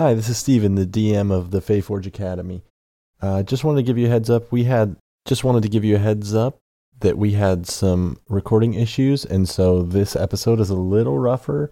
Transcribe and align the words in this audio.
Hi, 0.00 0.14
this 0.14 0.30
is 0.30 0.38
Steven, 0.38 0.76
the 0.76 0.86
DM 0.86 1.30
of 1.30 1.50
the 1.50 1.60
Fayforge 1.60 2.06
Academy. 2.06 2.62
Uh, 3.20 3.42
just 3.42 3.64
wanted 3.64 3.80
to 3.80 3.86
give 3.86 3.98
you 3.98 4.06
a 4.06 4.08
heads 4.08 4.30
up. 4.30 4.50
We 4.50 4.64
had 4.64 4.96
just 5.26 5.44
wanted 5.44 5.62
to 5.64 5.68
give 5.68 5.84
you 5.84 5.96
a 5.96 5.98
heads 5.98 6.34
up 6.34 6.56
that 7.00 7.18
we 7.18 7.32
had 7.32 7.66
some 7.66 8.18
recording 8.26 8.72
issues, 8.72 9.26
and 9.26 9.46
so 9.46 9.82
this 9.82 10.16
episode 10.16 10.58
is 10.58 10.70
a 10.70 10.74
little 10.74 11.18
rougher 11.18 11.70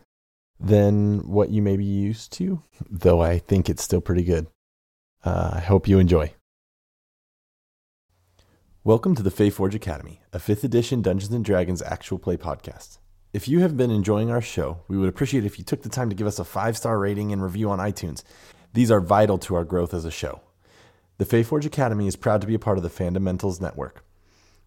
than 0.60 1.20
what 1.20 1.48
you 1.48 1.62
may 1.62 1.78
be 1.78 1.86
used 1.86 2.30
to, 2.34 2.62
though 2.90 3.22
I 3.22 3.38
think 3.38 3.70
it's 3.70 3.82
still 3.82 4.02
pretty 4.02 4.24
good. 4.24 4.46
Uh, 5.24 5.52
I 5.54 5.60
hope 5.60 5.88
you 5.88 5.98
enjoy. 5.98 6.34
Welcome 8.84 9.14
to 9.14 9.22
the 9.22 9.30
Fayforge 9.30 9.74
Academy, 9.74 10.20
a 10.34 10.38
5th 10.38 10.64
edition 10.64 11.00
Dungeons 11.00 11.32
and 11.32 11.46
Dragons 11.46 11.80
actual 11.80 12.18
play 12.18 12.36
podcast. 12.36 12.98
If 13.38 13.46
you 13.46 13.60
have 13.60 13.76
been 13.76 13.92
enjoying 13.92 14.32
our 14.32 14.40
show, 14.40 14.80
we 14.88 14.98
would 14.98 15.08
appreciate 15.08 15.44
if 15.44 15.60
you 15.60 15.64
took 15.64 15.82
the 15.82 15.88
time 15.88 16.08
to 16.08 16.16
give 16.16 16.26
us 16.26 16.40
a 16.40 16.44
five 16.44 16.76
star 16.76 16.98
rating 16.98 17.32
and 17.32 17.40
review 17.40 17.70
on 17.70 17.78
iTunes. 17.78 18.24
These 18.72 18.90
are 18.90 19.00
vital 19.00 19.38
to 19.38 19.54
our 19.54 19.62
growth 19.62 19.94
as 19.94 20.04
a 20.04 20.10
show. 20.10 20.40
The 21.18 21.24
Fayforge 21.24 21.64
Academy 21.64 22.08
is 22.08 22.16
proud 22.16 22.40
to 22.40 22.48
be 22.48 22.56
a 22.56 22.58
part 22.58 22.78
of 22.78 22.82
the 22.82 22.90
Fundamentals 22.90 23.60
Network. 23.60 24.04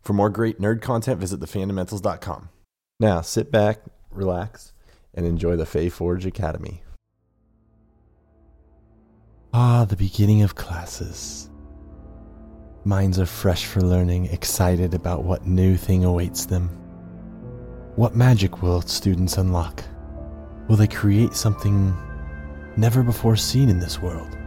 For 0.02 0.13
more 0.13 0.30
great 0.30 0.62
nerd 0.62 0.82
content, 0.82 1.20
visit 1.20 1.41
thefundamentals.com. 1.41 2.48
Now, 2.98 3.20
sit 3.20 3.52
back, 3.52 3.80
relax, 4.10 4.72
and 5.13 5.26
enjoy 5.26 5.58
the 5.58 5.66
Fayforge 5.66 6.26
Academy. 6.26 6.82
Ah, 9.54 9.84
the 9.84 9.98
beginning 9.98 10.44
of 10.44 10.55
classes. 10.55 11.49
Minds 12.85 13.20
are 13.20 13.26
fresh 13.26 13.66
for 13.66 13.82
learning, 13.82 14.27
excited 14.27 14.94
about 14.94 15.26
what 15.26 15.46
new 15.46 15.76
thing 15.76 16.05
awaits 16.05 16.46
them. 16.46 16.80
What 17.98 18.16
magic 18.16 18.62
will 18.62 18.80
students 18.81 19.38
unlock? 19.38 19.84
Will 20.70 20.77
they 20.77 20.88
create 20.88 21.34
something 21.34 21.94
never 22.77 23.04
before 23.04 23.36
seen 23.36 23.68
in 23.68 23.80
this 23.80 24.02
world? 24.02 24.38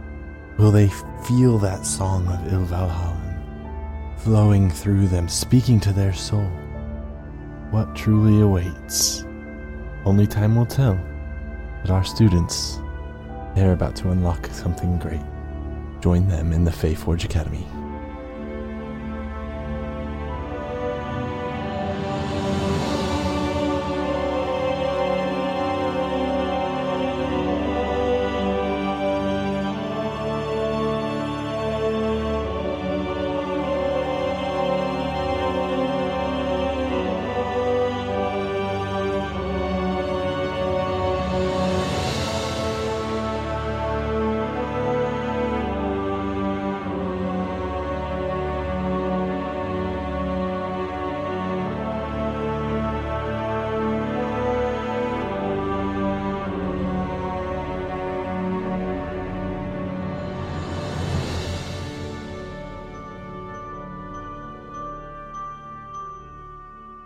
Will 0.57 0.71
they 0.71 0.87
feel 1.27 1.59
that 1.59 1.85
song 1.85 2.27
of 2.27 2.51
Ilvalhalen 2.51 4.17
flowing 4.17 4.71
through 4.71 5.07
them, 5.09 5.29
speaking 5.29 5.79
to 5.81 5.93
their 5.93 6.11
soul? 6.11 6.49
What 7.69 7.95
truly 7.95 8.41
awaits? 8.41 9.23
Only 10.05 10.25
time 10.25 10.55
will 10.55 10.65
tell. 10.65 10.99
But 11.83 11.91
our 11.91 12.03
students, 12.03 12.79
they're 13.53 13.73
about 13.73 13.95
to 13.97 14.09
unlock 14.09 14.47
something 14.47 14.97
great. 14.97 15.21
Join 16.01 16.27
them 16.27 16.51
in 16.51 16.63
the 16.63 16.71
Fayforge 16.71 17.25
Academy. 17.25 17.67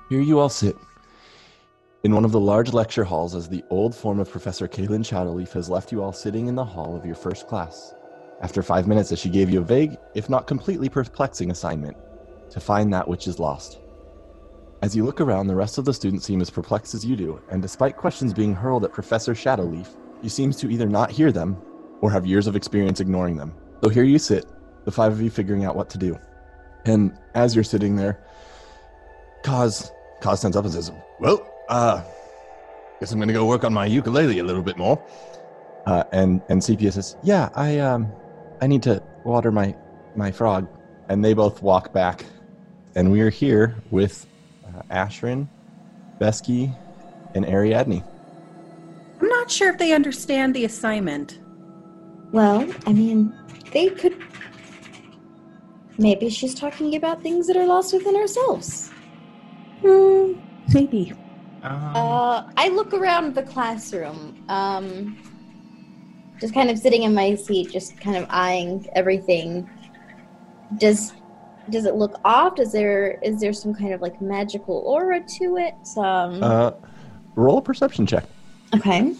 Here 0.10 0.22
you 0.22 0.40
all 0.40 0.50
sit 0.50 0.76
in 2.04 2.16
one 2.16 2.26
of 2.26 2.32
the 2.32 2.40
large 2.40 2.74
lecture 2.74 3.04
halls 3.04 3.36
as 3.36 3.48
the 3.48 3.64
old 3.70 3.94
form 3.94 4.20
of 4.20 4.28
Professor 4.28 4.68
Kaylin 4.68 5.06
Shadowleaf 5.06 5.52
has 5.52 5.70
left 5.70 5.92
you 5.92 6.02
all 6.02 6.12
sitting 6.12 6.48
in 6.48 6.56
the 6.56 6.66
hall 6.66 6.96
of 6.96 7.06
your 7.06 7.14
first 7.14 7.48
class. 7.48 7.94
After 8.42 8.64
five 8.64 8.88
minutes, 8.88 9.12
as 9.12 9.20
she 9.20 9.30
gave 9.30 9.52
you 9.52 9.60
a 9.60 9.64
vague, 9.64 9.98
if 10.16 10.28
not 10.28 10.48
completely 10.48 10.90
perplexing 10.90 11.52
assignment 11.52 11.96
to 12.50 12.60
find 12.60 12.92
that 12.92 13.08
which 13.08 13.28
is 13.28 13.38
lost. 13.38 13.82
As 14.82 14.96
you 14.96 15.06
look 15.06 15.22
around, 15.22 15.46
the 15.46 15.56
rest 15.56 15.78
of 15.78 15.86
the 15.86 15.94
students 15.94 16.26
seem 16.26 16.42
as 16.42 16.50
perplexed 16.50 16.96
as 16.96 17.06
you 17.06 17.16
do, 17.16 17.40
and 17.52 17.62
despite 17.62 17.96
questions 17.96 18.34
being 18.34 18.56
hurled 18.56 18.86
at 18.86 18.92
Professor 18.92 19.36
Shadowleaf, 19.36 19.90
he 20.24 20.30
seems 20.30 20.58
to 20.58 20.72
either 20.72 20.90
not 20.90 21.12
hear 21.12 21.32
them 21.32 21.56
or 22.02 22.10
have 22.10 22.26
years 22.26 22.48
of 22.48 22.56
experience 22.56 23.00
ignoring 23.00 23.38
them. 23.38 23.54
So 23.84 23.90
here 23.90 24.06
you 24.06 24.18
sit, 24.18 24.48
the 24.86 24.92
five 24.92 25.12
of 25.12 25.22
you 25.22 25.30
figuring 25.30 25.66
out 25.66 25.76
what 25.76 25.92
to 25.92 26.00
do. 26.00 26.18
And 26.86 27.16
as 27.36 27.54
you're 27.54 27.64
sitting 27.64 27.96
there, 27.96 28.26
Kaz 29.44 29.92
Kaz 30.22 30.40
stands 30.40 30.58
up 30.58 30.66
and 30.66 30.74
says, 30.74 30.92
"Well, 31.20 31.46
uh, 31.70 32.02
guess 33.00 33.12
I'm 33.12 33.20
gonna 33.20 33.34
go 33.34 33.46
work 33.46 33.64
on 33.64 33.74
my 33.74 33.86
ukulele 33.86 34.40
a 34.40 34.44
little 34.44 34.64
bit 34.64 34.78
more." 34.78 35.02
Uh, 35.86 36.04
and 36.12 36.42
and 36.50 36.64
Sepia 36.64 36.92
says, 36.92 37.16
"Yeah, 37.24 37.50
I 37.56 37.80
um, 37.80 38.12
I 38.62 38.68
need 38.68 38.84
to 38.84 39.02
water 39.24 39.52
my 39.52 39.76
my 40.16 40.32
frog." 40.32 40.68
And 41.08 41.26
they 41.26 41.34
both 41.34 41.62
walk 41.62 41.92
back, 41.94 42.26
and 42.96 43.12
we 43.12 43.22
are 43.22 43.30
here 43.32 43.76
with 43.90 44.28
uh, 44.68 44.82
Ashrin, 44.92 45.48
Besky, 46.20 46.76
and 47.34 47.46
Ariadne. 47.46 48.04
I'm 49.22 49.28
not 49.28 49.50
sure 49.50 49.70
if 49.70 49.78
they 49.78 49.94
understand 49.94 50.56
the 50.56 50.66
assignment. 50.66 51.40
Well, 52.32 52.72
I 52.86 52.94
mean, 52.94 53.34
they 53.72 53.90
could. 53.90 54.16
Maybe 55.98 56.30
she's 56.30 56.54
talking 56.54 56.96
about 56.96 57.22
things 57.22 57.48
that 57.48 57.58
are 57.58 57.66
lost 57.66 57.94
within 57.94 58.16
ourselves. 58.16 58.89
Hmm, 59.82 60.34
maybe. 60.74 61.14
Um, 61.64 61.96
Uh, 61.96 62.44
I 62.58 62.70
look 62.70 62.94
around 62.94 63.36
the 63.36 63.44
classroom, 63.44 64.36
um, 64.50 65.18
just 66.40 66.54
kind 66.54 66.70
of 66.70 66.78
sitting 66.78 67.04
in 67.04 67.14
my 67.14 67.36
seat, 67.36 67.72
just 67.72 68.00
kind 68.00 68.16
of 68.18 68.26
eyeing 68.30 68.86
everything. 68.96 69.70
Does 70.78 71.14
does 71.70 71.86
it 71.86 71.96
look 71.96 72.20
off? 72.26 72.56
Does 72.56 72.72
there 72.72 73.20
is 73.22 73.40
there 73.40 73.54
some 73.54 73.74
kind 73.76 73.94
of 73.94 74.02
like 74.02 74.20
magical 74.22 74.78
aura 74.88 75.20
to 75.38 75.58
it? 75.58 75.76
Um, 75.98 76.42
Uh, 76.44 76.72
roll 77.36 77.58
a 77.60 77.62
perception 77.62 78.06
check. 78.06 78.26
okay. 78.76 79.14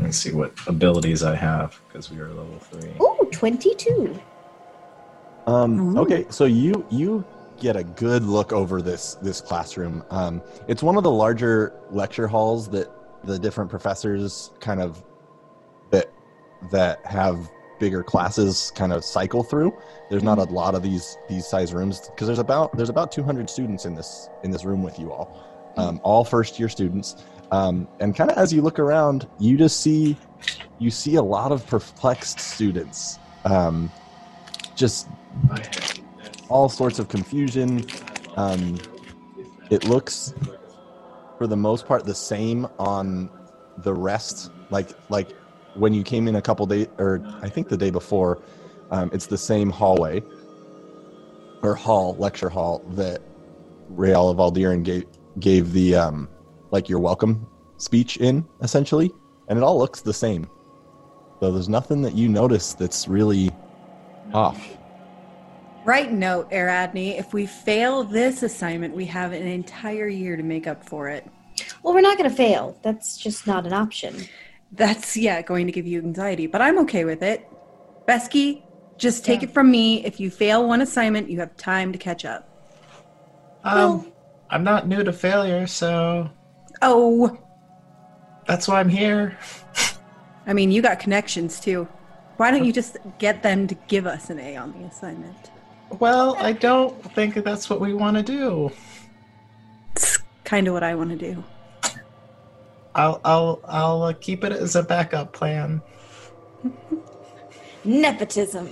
let's 0.00 0.16
see 0.16 0.32
what 0.32 0.52
abilities 0.66 1.22
I 1.22 1.34
have 1.36 1.78
because 1.86 2.10
we 2.10 2.18
are 2.18 2.28
level 2.28 2.58
three. 2.60 2.90
Ooh, 3.00 3.28
22. 3.30 4.18
Um, 5.46 5.96
Ooh. 5.96 6.00
okay, 6.02 6.24
so 6.30 6.44
you 6.46 6.84
you 6.90 7.24
get 7.62 7.76
a 7.76 7.84
good 7.84 8.24
look 8.24 8.52
over 8.52 8.82
this 8.82 9.14
this 9.22 9.40
classroom. 9.40 10.04
Um, 10.10 10.42
it's 10.66 10.82
one 10.82 10.96
of 10.96 11.04
the 11.04 11.10
larger 11.10 11.72
lecture 11.90 12.26
halls 12.26 12.68
that 12.70 12.90
the 13.24 13.38
different 13.38 13.70
professors 13.70 14.50
kind 14.60 14.82
of 14.82 15.02
that 15.90 16.12
that 16.72 17.06
have 17.06 17.48
bigger 17.78 18.02
classes 18.02 18.72
kind 18.74 18.92
of 18.92 19.04
cycle 19.04 19.44
through. 19.44 19.72
There's 20.10 20.24
not 20.24 20.38
a 20.38 20.44
lot 20.44 20.74
of 20.74 20.82
these 20.82 21.16
these 21.28 21.46
size 21.46 21.72
rooms 21.72 22.00
because 22.10 22.26
there's 22.26 22.40
about 22.40 22.76
there's 22.76 22.90
about 22.90 23.12
200 23.12 23.48
students 23.48 23.86
in 23.86 23.94
this 23.94 24.28
in 24.42 24.50
this 24.50 24.64
room 24.64 24.82
with 24.82 24.98
you 24.98 25.12
all, 25.12 25.72
um, 25.76 26.00
all 26.02 26.24
first 26.24 26.58
year 26.58 26.68
students. 26.68 27.24
Um, 27.52 27.86
and 28.00 28.16
kind 28.16 28.30
of 28.30 28.38
as 28.38 28.52
you 28.52 28.60
look 28.62 28.80
around, 28.80 29.28
you 29.38 29.56
just 29.56 29.80
see 29.80 30.16
you 30.80 30.90
see 30.90 31.14
a 31.14 31.22
lot 31.22 31.52
of 31.52 31.64
perplexed 31.66 32.40
students. 32.40 33.20
Um, 33.44 33.90
just 34.74 35.06
all 36.52 36.68
sorts 36.68 36.98
of 36.98 37.08
confusion. 37.08 37.86
Um, 38.36 38.78
it 39.70 39.84
looks, 39.84 40.34
for 41.38 41.46
the 41.46 41.56
most 41.56 41.86
part, 41.86 42.04
the 42.04 42.14
same 42.14 42.68
on 42.78 43.30
the 43.78 43.92
rest. 43.92 44.50
Like 44.70 44.90
like 45.08 45.32
when 45.74 45.94
you 45.94 46.02
came 46.02 46.28
in 46.28 46.36
a 46.36 46.42
couple 46.42 46.66
days, 46.66 46.88
or 46.98 47.22
I 47.42 47.48
think 47.48 47.68
the 47.68 47.76
day 47.76 47.90
before, 47.90 48.42
um, 48.90 49.10
it's 49.12 49.26
the 49.26 49.38
same 49.38 49.70
hallway 49.70 50.22
or 51.62 51.74
hall 51.74 52.16
lecture 52.18 52.50
hall 52.50 52.84
that 52.90 53.22
Real 53.88 54.28
of 54.28 54.36
Aldiran 54.36 54.82
gave 54.82 55.06
gave 55.40 55.72
the 55.72 55.94
um, 55.96 56.28
like 56.70 56.88
your 56.88 56.98
welcome 56.98 57.46
speech 57.78 58.18
in 58.18 58.46
essentially, 58.60 59.10
and 59.48 59.58
it 59.58 59.62
all 59.62 59.78
looks 59.78 60.02
the 60.02 60.12
same. 60.12 60.46
So 61.40 61.50
there's 61.50 61.68
nothing 61.68 62.02
that 62.02 62.14
you 62.14 62.28
notice 62.28 62.74
that's 62.74 63.08
really 63.08 63.50
off. 64.34 64.78
Right 65.84 66.12
note, 66.12 66.48
Ariadne. 66.52 67.16
If 67.18 67.34
we 67.34 67.46
fail 67.46 68.04
this 68.04 68.42
assignment, 68.42 68.94
we 68.94 69.04
have 69.06 69.32
an 69.32 69.46
entire 69.46 70.06
year 70.08 70.36
to 70.36 70.42
make 70.42 70.66
up 70.66 70.84
for 70.88 71.08
it. 71.08 71.26
Well, 71.82 71.92
we're 71.94 72.00
not 72.02 72.16
going 72.18 72.30
to 72.30 72.36
fail. 72.36 72.78
That's 72.82 73.16
just 73.18 73.46
not 73.46 73.66
an 73.66 73.72
option. 73.72 74.16
That's 74.70 75.16
yeah, 75.16 75.42
going 75.42 75.66
to 75.66 75.72
give 75.72 75.86
you 75.86 75.98
anxiety, 75.98 76.46
but 76.46 76.62
I'm 76.62 76.78
okay 76.80 77.04
with 77.04 77.22
it. 77.22 77.48
Besky, 78.08 78.62
just 78.96 79.24
take 79.24 79.42
Yeah. 79.42 79.48
it 79.48 79.54
from 79.54 79.70
me. 79.70 80.04
If 80.04 80.20
you 80.20 80.30
fail 80.30 80.66
one 80.66 80.80
assignment, 80.80 81.28
you 81.28 81.40
have 81.40 81.56
time 81.56 81.92
to 81.92 81.98
catch 81.98 82.24
up. 82.24 82.48
Um, 83.64 84.12
I'm 84.50 84.64
not 84.64 84.88
new 84.88 85.04
to 85.04 85.12
failure, 85.12 85.66
so 85.66 86.30
Oh, 86.80 87.38
that's 88.46 88.66
why 88.66 88.80
I'm 88.80 88.88
here. 88.88 89.36
I 90.46 90.52
mean, 90.52 90.72
you 90.72 90.82
got 90.82 90.98
connections 90.98 91.60
too. 91.60 91.86
Why 92.38 92.50
don't 92.50 92.64
you 92.64 92.72
just 92.72 92.96
get 93.18 93.42
them 93.42 93.66
to 93.68 93.74
give 93.88 94.06
us 94.06 94.30
an 94.30 94.38
A 94.40 94.56
on 94.56 94.72
the 94.72 94.86
assignment? 94.86 95.51
Well, 95.98 96.36
I 96.38 96.52
don't 96.52 96.94
think 97.14 97.34
that's 97.34 97.68
what 97.68 97.80
we 97.80 97.92
want 97.94 98.16
to 98.16 98.22
do. 98.22 98.70
It's 99.94 100.18
kind 100.44 100.66
of 100.66 100.74
what 100.74 100.82
I 100.82 100.94
want 100.94 101.10
to 101.10 101.16
do. 101.16 101.44
I'll 102.94 103.20
I'll 103.24 103.60
I'll 103.64 104.02
uh, 104.02 104.12
keep 104.12 104.44
it 104.44 104.52
as 104.52 104.76
a 104.76 104.82
backup 104.82 105.32
plan. 105.32 105.80
Nepotism. 107.84 108.68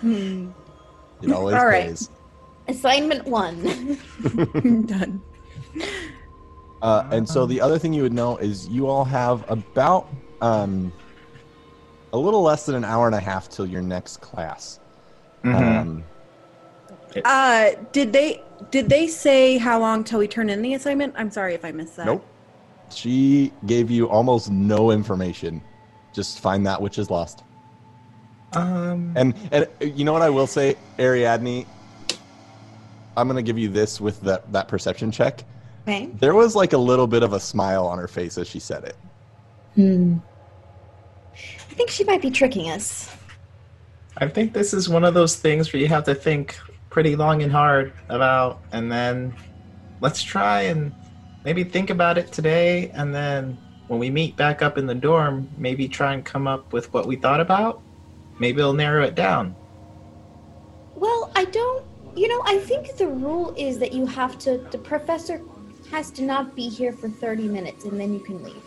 Hmm, 0.00 0.50
It 1.22 1.30
always 1.30 1.54
All 1.56 1.66
right. 1.66 1.88
pays. 1.88 2.10
Assignment 2.68 3.26
one. 3.26 3.98
Done. 4.86 5.22
Uh, 6.80 7.08
and 7.12 7.28
so 7.28 7.46
the 7.46 7.60
other 7.60 7.78
thing 7.78 7.92
you 7.92 8.02
would 8.02 8.12
know 8.12 8.36
is 8.38 8.68
you 8.68 8.88
all 8.88 9.04
have 9.04 9.48
about 9.50 10.08
um, 10.40 10.92
a 12.12 12.18
little 12.18 12.42
less 12.42 12.66
than 12.66 12.74
an 12.74 12.84
hour 12.84 13.06
and 13.06 13.14
a 13.14 13.20
half 13.20 13.48
till 13.48 13.66
your 13.66 13.82
next 13.82 14.20
class. 14.20 14.78
Mhm. 15.44 15.78
Um, 15.80 16.04
Uh, 17.24 17.70
did 17.92 18.12
they 18.12 18.42
did 18.70 18.88
they 18.88 19.06
say 19.06 19.58
how 19.58 19.78
long 19.78 20.02
till 20.04 20.18
we 20.18 20.26
turn 20.28 20.48
in 20.48 20.62
the 20.62 20.72
assignment? 20.74 21.12
I'm 21.16 21.30
sorry 21.30 21.52
if 21.54 21.64
I 21.64 21.70
missed 21.72 21.96
that. 21.96 22.06
nope. 22.06 22.24
She 22.90 23.52
gave 23.66 23.90
you 23.90 24.08
almost 24.08 24.50
no 24.50 24.90
information. 24.92 25.60
Just 26.14 26.40
find 26.40 26.66
that 26.66 26.80
which 26.80 26.98
is 26.98 27.10
lost. 27.10 27.42
Um, 28.54 29.12
And 29.16 29.34
and 29.50 29.66
you 29.80 30.04
know 30.04 30.12
what 30.12 30.22
I 30.22 30.30
will 30.30 30.46
say, 30.46 30.76
Ariadne. 30.98 31.66
I'm 33.16 33.26
gonna 33.28 33.42
give 33.42 33.58
you 33.58 33.68
this 33.68 34.00
with 34.00 34.20
that 34.22 34.50
that 34.52 34.68
perception 34.68 35.10
check. 35.10 35.44
Okay. 35.86 36.08
There 36.20 36.34
was 36.34 36.54
like 36.54 36.72
a 36.72 36.78
little 36.78 37.06
bit 37.06 37.22
of 37.22 37.32
a 37.34 37.40
smile 37.40 37.86
on 37.86 37.98
her 37.98 38.08
face 38.08 38.38
as 38.38 38.46
she 38.48 38.58
said 38.60 38.84
it. 38.84 38.96
Hmm. 39.74 40.14
I 41.70 41.74
think 41.74 41.90
she 41.90 42.04
might 42.04 42.22
be 42.22 42.30
tricking 42.30 42.70
us. 42.70 43.14
I 44.18 44.28
think 44.28 44.52
this 44.52 44.74
is 44.74 44.88
one 44.88 45.04
of 45.04 45.14
those 45.14 45.36
things 45.36 45.72
where 45.72 45.80
you 45.80 45.88
have 45.88 46.04
to 46.04 46.14
think 46.14 46.58
pretty 46.90 47.16
long 47.16 47.42
and 47.42 47.50
hard 47.50 47.92
about, 48.08 48.60
and 48.72 48.92
then 48.92 49.34
let's 50.00 50.22
try 50.22 50.62
and 50.62 50.92
maybe 51.44 51.64
think 51.64 51.90
about 51.90 52.18
it 52.18 52.30
today, 52.30 52.90
and 52.90 53.14
then 53.14 53.56
when 53.88 53.98
we 53.98 54.10
meet 54.10 54.36
back 54.36 54.62
up 54.62 54.78
in 54.78 54.86
the 54.86 54.94
dorm, 54.94 55.48
maybe 55.56 55.88
try 55.88 56.14
and 56.14 56.24
come 56.24 56.46
up 56.46 56.72
with 56.72 56.92
what 56.92 57.06
we 57.06 57.16
thought 57.16 57.40
about. 57.40 57.82
Maybe 58.38 58.60
it'll 58.60 58.72
narrow 58.72 59.04
it 59.04 59.14
down. 59.14 59.54
Well, 60.94 61.32
I 61.36 61.44
don't. 61.46 61.84
You 62.14 62.28
know, 62.28 62.42
I 62.44 62.58
think 62.58 62.96
the 62.96 63.08
rule 63.08 63.54
is 63.56 63.78
that 63.78 63.92
you 63.92 64.06
have 64.06 64.38
to. 64.40 64.58
The 64.70 64.78
professor 64.78 65.40
has 65.90 66.10
to 66.12 66.22
not 66.22 66.56
be 66.56 66.68
here 66.68 66.92
for 66.92 67.08
30 67.08 67.48
minutes 67.48 67.84
and 67.84 68.00
then 68.00 68.14
you 68.14 68.20
can 68.20 68.42
leave. 68.42 68.62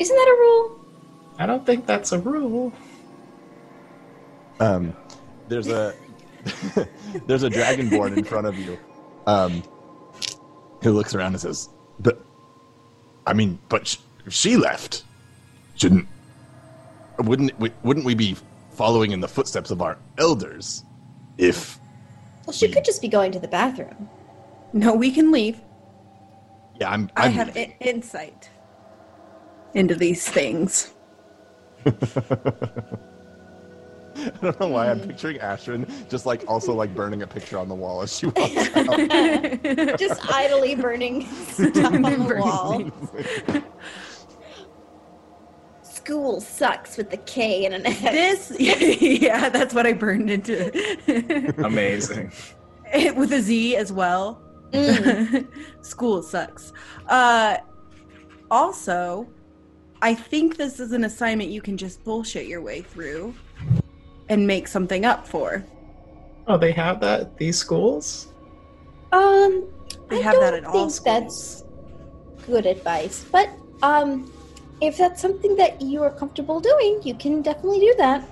Isn't 0.00 0.16
that 0.16 0.28
a 0.28 0.36
rule? 0.40 0.80
I 1.38 1.46
don't 1.46 1.64
think 1.64 1.86
that's 1.86 2.10
a 2.12 2.18
rule. 2.18 2.72
Um, 4.58 4.94
there's 5.48 5.68
a 5.68 5.94
there's 7.26 7.42
a 7.44 7.50
dragonborn 7.50 8.16
in 8.16 8.24
front 8.24 8.46
of 8.46 8.58
you, 8.58 8.78
um, 9.26 9.62
who 10.82 10.92
looks 10.92 11.14
around 11.14 11.32
and 11.32 11.40
says, 11.40 11.68
"But, 11.98 12.20
I 13.26 13.32
mean, 13.34 13.58
but 13.68 13.86
sh- 13.86 13.98
she 14.28 14.56
left. 14.56 15.04
Shouldn't 15.76 16.06
wouldn't 17.18 17.58
we, 17.58 17.70
wouldn't 17.82 18.04
we 18.06 18.14
be 18.14 18.36
following 18.72 19.12
in 19.12 19.20
the 19.20 19.28
footsteps 19.28 19.70
of 19.70 19.80
our 19.82 19.96
elders? 20.18 20.84
If 21.38 21.78
Well, 22.46 22.52
she 22.52 22.68
could 22.70 22.84
just 22.84 23.00
be 23.00 23.08
going 23.08 23.32
to 23.32 23.38
the 23.40 23.48
bathroom. 23.48 24.08
No, 24.74 24.94
we 24.94 25.10
can 25.10 25.30
leave. 25.32 25.60
yeah, 26.78 26.90
I'm. 26.90 27.10
I 27.16 27.26
I'm 27.26 27.32
have 27.32 27.56
I- 27.56 27.76
insight 27.80 28.49
into 29.74 29.94
these 29.94 30.28
things. 30.28 30.92
I 31.86 31.92
don't 34.42 34.60
know 34.60 34.68
why 34.68 34.90
I'm 34.90 35.00
picturing 35.00 35.38
Ashrin 35.38 35.88
just 36.10 36.26
like 36.26 36.44
also 36.48 36.74
like 36.74 36.94
burning 36.94 37.22
a 37.22 37.26
picture 37.26 37.56
on 37.58 37.68
the 37.68 37.74
wall 37.74 38.02
as 38.02 38.18
she 38.18 38.26
walks 38.26 38.56
out. 38.76 39.98
Just 39.98 40.20
idly 40.30 40.74
burning 40.74 41.26
stuff 41.48 41.76
on 41.94 42.02
the 42.02 42.36
wall. 42.38 42.90
School 45.82 46.40
sucks 46.40 46.96
with 46.96 47.10
the 47.10 47.16
K 47.18 47.64
and 47.66 47.74
an 47.74 47.86
S. 47.86 48.48
this, 48.48 48.60
yeah, 48.60 49.48
that's 49.48 49.72
what 49.74 49.86
I 49.86 49.92
burned 49.92 50.30
into. 50.30 50.70
Amazing. 51.64 52.32
It- 52.92 53.14
With 53.16 53.32
a 53.32 53.40
Z 53.40 53.76
as 53.76 53.92
well. 53.92 54.42
Mm. 54.72 55.46
School 55.84 56.22
sucks. 56.22 56.72
Uh, 57.08 57.58
also, 58.50 59.28
I 60.02 60.14
think 60.14 60.56
this 60.56 60.80
is 60.80 60.92
an 60.92 61.04
assignment 61.04 61.50
you 61.50 61.60
can 61.60 61.76
just 61.76 62.02
bullshit 62.04 62.46
your 62.46 62.62
way 62.62 62.80
through 62.82 63.34
and 64.28 64.46
make 64.46 64.66
something 64.68 65.04
up 65.04 65.26
for. 65.26 65.64
Oh, 66.46 66.56
they 66.56 66.72
have 66.72 67.00
that 67.00 67.20
at 67.20 67.36
these 67.36 67.58
schools? 67.58 68.28
Um, 69.12 69.66
They 70.08 70.18
I 70.18 70.22
have 70.22 70.34
that 70.40 70.50
don't 70.52 70.64
at 70.64 70.64
all 70.64 70.88
think 70.88 71.04
that's 71.04 71.64
good 72.46 72.64
advice. 72.64 73.26
But 73.30 73.50
um, 73.82 74.32
if 74.80 74.96
that's 74.96 75.20
something 75.20 75.56
that 75.56 75.82
you 75.82 76.02
are 76.02 76.10
comfortable 76.10 76.60
doing, 76.60 77.00
you 77.04 77.14
can 77.14 77.42
definitely 77.42 77.80
do 77.80 77.94
that. 77.98 78.24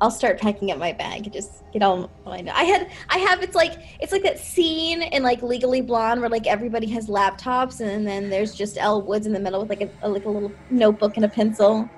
I'll 0.00 0.10
start 0.10 0.38
packing 0.38 0.70
up 0.70 0.78
my 0.78 0.92
bag. 0.92 1.32
Just 1.32 1.64
get 1.72 1.82
all 1.82 2.10
my. 2.24 2.44
I 2.52 2.64
had, 2.64 2.90
I 3.08 3.18
have. 3.18 3.42
It's 3.42 3.54
like 3.54 3.74
it's 4.00 4.12
like 4.12 4.22
that 4.22 4.38
scene 4.38 5.02
in 5.02 5.22
like 5.22 5.42
Legally 5.42 5.80
Blonde 5.80 6.20
where 6.20 6.30
like 6.30 6.46
everybody 6.46 6.86
has 6.90 7.08
laptops 7.08 7.80
and 7.80 8.06
then 8.06 8.30
there's 8.30 8.54
just 8.54 8.78
Elle 8.78 9.02
Woods 9.02 9.26
in 9.26 9.32
the 9.32 9.40
middle 9.40 9.60
with 9.60 9.70
like 9.70 9.82
a, 9.82 9.90
a 10.02 10.08
like 10.08 10.24
a 10.24 10.28
little 10.28 10.52
notebook 10.70 11.16
and 11.16 11.24
a 11.24 11.28
pencil. 11.28 11.88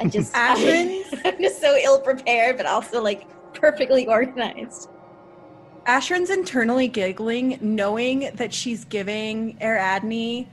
I 0.00 0.06
just, 0.06 0.32
Ashrin? 0.34 1.04
I'm 1.24 1.40
just 1.40 1.60
so 1.60 1.76
ill 1.76 2.00
prepared, 2.00 2.56
but 2.56 2.66
also 2.66 3.02
like 3.02 3.26
perfectly 3.54 4.06
organized. 4.06 4.88
Ashrin's 5.86 6.30
internally 6.30 6.88
giggling, 6.88 7.58
knowing 7.62 8.30
that 8.34 8.52
she's 8.52 8.84
giving 8.84 9.56
Ariadne 9.60 10.46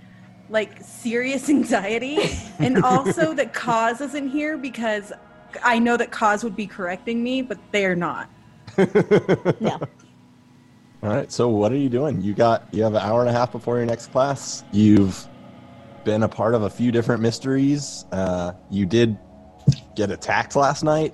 like 0.49 0.79
serious 0.81 1.49
anxiety, 1.49 2.17
and 2.59 2.83
also 2.83 3.33
that 3.33 3.53
Kaz 3.53 4.01
isn't 4.01 4.29
here 4.29 4.57
because 4.57 5.11
I 5.63 5.79
know 5.79 5.97
that 5.97 6.11
Kaz 6.11 6.43
would 6.43 6.55
be 6.55 6.67
correcting 6.67 7.23
me, 7.23 7.41
but 7.41 7.57
they're 7.71 7.95
not. 7.95 8.29
No. 9.61 9.79
All 11.03 11.09
right. 11.11 11.31
So 11.31 11.49
what 11.49 11.71
are 11.71 11.77
you 11.77 11.89
doing? 11.89 12.19
You 12.21 12.33
got 12.33 12.67
you 12.73 12.81
have 12.83 12.93
an 12.95 13.01
hour 13.01 13.19
and 13.21 13.29
a 13.29 13.31
half 13.33 13.51
before 13.51 13.77
your 13.77 13.85
next 13.85 14.11
class. 14.11 14.63
You've 14.71 15.27
been 16.03 16.23
a 16.23 16.27
part 16.27 16.55
of 16.55 16.63
a 16.63 16.69
few 16.69 16.91
different 16.91 17.21
mysteries. 17.21 18.05
Uh, 18.11 18.53
you 18.71 18.85
did 18.87 19.17
get 19.95 20.09
attacked 20.09 20.55
last 20.55 20.83
night. 20.83 21.13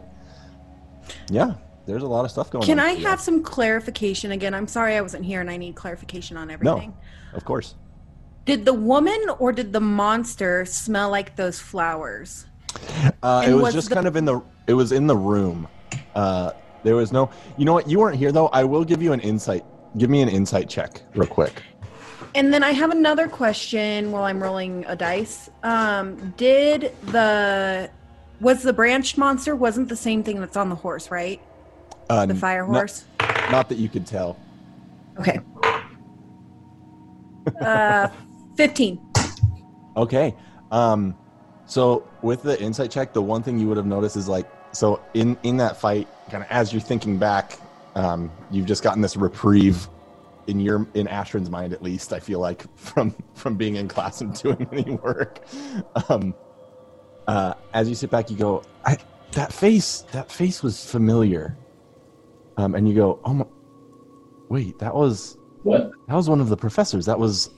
Yeah, 1.30 1.56
there's 1.86 2.04
a 2.04 2.08
lot 2.08 2.24
of 2.24 2.32
stuff 2.32 2.50
going 2.50 2.64
Can 2.64 2.80
on. 2.80 2.86
Can 2.88 2.96
I 2.98 3.00
Yeah, 3.00 3.10
have 3.10 3.20
some 3.20 3.44
clarification 3.44 4.32
again? 4.32 4.54
I'm 4.54 4.68
sorry 4.68 4.96
I 4.96 5.02
wasn't 5.02 5.26
here 5.26 5.42
and 5.42 5.50
I 5.50 5.58
need 5.58 5.76
clarification 5.76 6.38
on 6.38 6.50
everything. 6.50 6.94
No, 7.34 7.38
Of 7.38 7.44
course. 7.44 7.76
Did 8.46 8.64
the 8.66 8.74
woman 8.74 9.20
or 9.40 9.52
did 9.52 9.74
the 9.74 9.82
monster 9.82 10.64
smell 10.66 11.10
like 11.10 11.36
those 11.36 11.60
flowers? 11.60 12.46
Uh, 13.24 13.46
it 13.48 13.54
was, 13.54 13.74
just 13.74 13.90
the- 13.90 13.96
kind 13.96 14.08
of 14.08 14.16
in 14.16 14.26
the. 14.26 14.42
It 14.68 14.74
was 14.74 14.92
in 14.92 15.08
the 15.08 15.16
room. 15.16 15.68
Uh, 16.16 16.52
there 16.84 16.96
was 16.96 17.12
no. 17.12 17.30
You 17.58 17.66
know 17.66 17.74
what? 17.74 17.90
You 17.90 18.00
weren't 18.00 18.18
here 18.18 18.32
though. 18.32 18.48
I 18.48 18.64
will 18.64 18.84
give 18.84 19.02
you 19.02 19.14
an 19.14 19.20
insight. 19.20 19.64
Give 19.98 20.10
me 20.10 20.22
an 20.22 20.30
insight 20.30 20.70
check, 20.70 21.02
real 21.16 21.28
quick. 21.28 21.62
And 22.34 22.54
then 22.54 22.64
I 22.64 22.72
have 22.72 22.92
another 22.92 23.28
question 23.28 24.12
while 24.12 24.24
I'm 24.24 24.42
rolling 24.42 24.86
a 24.88 24.96
dice. 24.96 25.50
Um, 25.64 26.34
did 26.38 26.94
the 27.08 27.90
was 28.40 28.64
the 28.64 28.74
branch 28.74 29.18
monster 29.18 29.56
wasn't 29.56 29.90
the 29.90 29.96
same 29.98 30.24
thing 30.24 30.40
that's 30.40 30.56
on 30.58 30.70
the 30.70 30.76
horse, 30.76 31.12
right? 31.12 31.42
Uh, 32.10 32.26
The 32.26 32.36
fire 32.36 32.66
not- 32.66 32.74
horse. 32.76 33.06
not 33.52 33.70
that 33.70 33.78
you 33.78 33.90
could 33.90 34.08
tell. 34.08 34.38
Okay. 35.20 35.40
Uh, 37.60 38.08
fifteen. 38.56 39.00
Okay. 39.98 40.36
Um, 40.72 41.16
so 41.72 42.06
with 42.22 42.44
the 42.44 42.62
insight 42.62 42.92
check, 42.92 43.14
the 43.14 43.22
one 43.22 43.44
thing 43.44 43.58
you 43.58 43.66
would 43.70 43.78
have 43.78 43.86
noticed 43.86 44.18
is 44.18 44.28
like, 44.28 44.46
so 44.74 45.00
in 45.14 45.38
in 45.44 45.56
that 45.56 45.78
fight, 45.78 46.06
kind 46.30 46.44
of 46.44 46.50
as 46.52 46.74
you're 46.74 46.82
thinking 46.82 47.18
back, 47.18 47.58
um, 47.96 48.30
you've 48.52 48.66
just 48.66 48.84
gotten 48.84 49.02
this 49.02 49.16
reprieve 49.16 49.88
in 50.48 50.60
your 50.60 50.86
in 50.96 51.08
Ashrin's 51.08 51.50
mind, 51.50 51.72
at 51.72 51.82
least. 51.82 52.12
I 52.12 52.20
feel 52.20 52.40
like 52.40 52.66
from 52.76 53.16
from 53.36 53.56
being 53.56 53.78
in 53.78 53.88
class 53.88 54.20
and 54.20 54.34
doing 54.44 54.68
any 54.74 54.96
work. 54.96 55.46
Um, 56.10 56.36
uh, 57.26 57.54
as 57.74 57.88
you 57.88 57.96
sit 57.96 58.10
back, 58.10 58.30
you 58.30 58.36
go, 58.36 58.64
I, 58.84 58.98
that 59.32 59.54
face, 59.54 60.02
that 60.12 60.30
face 60.30 60.62
was 60.62 60.84
familiar. 60.84 61.58
Um, 62.58 62.76
and 62.76 62.86
you 62.86 62.94
go, 62.94 63.22
oh 63.24 63.34
my, 63.34 63.46
wait, 64.50 64.78
that 64.80 64.94
was 64.94 65.38
What? 65.64 65.92
that 66.10 66.16
was 66.16 66.28
one 66.28 66.42
of 66.42 66.50
the 66.50 66.58
professors. 66.58 67.06
That 67.06 67.18
was 67.18 67.50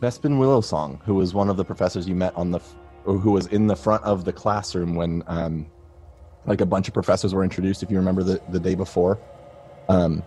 Bespin 0.00 0.38
Willowsong, 0.38 1.02
who 1.02 1.14
was 1.14 1.34
one 1.34 1.48
of 1.48 1.56
the 1.56 1.64
professors 1.64 2.08
you 2.08 2.14
met 2.14 2.32
on 2.36 2.52
the, 2.52 2.60
or 3.06 3.18
who 3.18 3.30
was 3.32 3.46
in 3.46 3.66
the 3.66 3.76
front 3.76 4.02
of 4.04 4.24
the 4.24 4.32
classroom 4.32 4.94
when, 4.94 5.22
um, 5.26 5.66
like 6.44 6.60
a 6.60 6.66
bunch 6.66 6.88
of 6.88 6.94
professors 6.94 7.34
were 7.34 7.42
introduced. 7.44 7.82
If 7.82 7.90
you 7.90 7.96
remember 7.96 8.22
the 8.22 8.40
the 8.50 8.60
day 8.60 8.74
before, 8.74 9.18
um, 9.88 10.22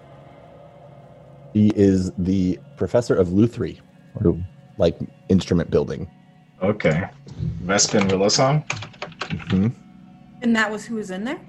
he 1.54 1.72
is 1.76 2.12
the 2.18 2.60
professor 2.78 3.16
of 3.16 3.30
Lutherie, 3.30 3.80
or 4.16 4.38
like 4.78 4.98
instrument 5.30 5.70
building. 5.70 6.10
Okay. 6.62 7.08
Vespin 7.64 8.10
Willowsong? 8.10 8.70
hmm 9.50 9.68
And 10.42 10.56
that 10.56 10.70
was 10.70 10.86
who 10.86 10.96
was 10.96 11.12
in 11.12 11.24
there? 11.24 11.40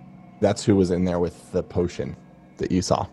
That's 0.40 0.64
who 0.64 0.76
was 0.76 0.90
in 0.90 1.04
there 1.04 1.18
with 1.18 1.50
the 1.52 1.62
potion 1.62 2.16
that 2.58 2.70
you 2.70 2.82
saw. 2.82 3.06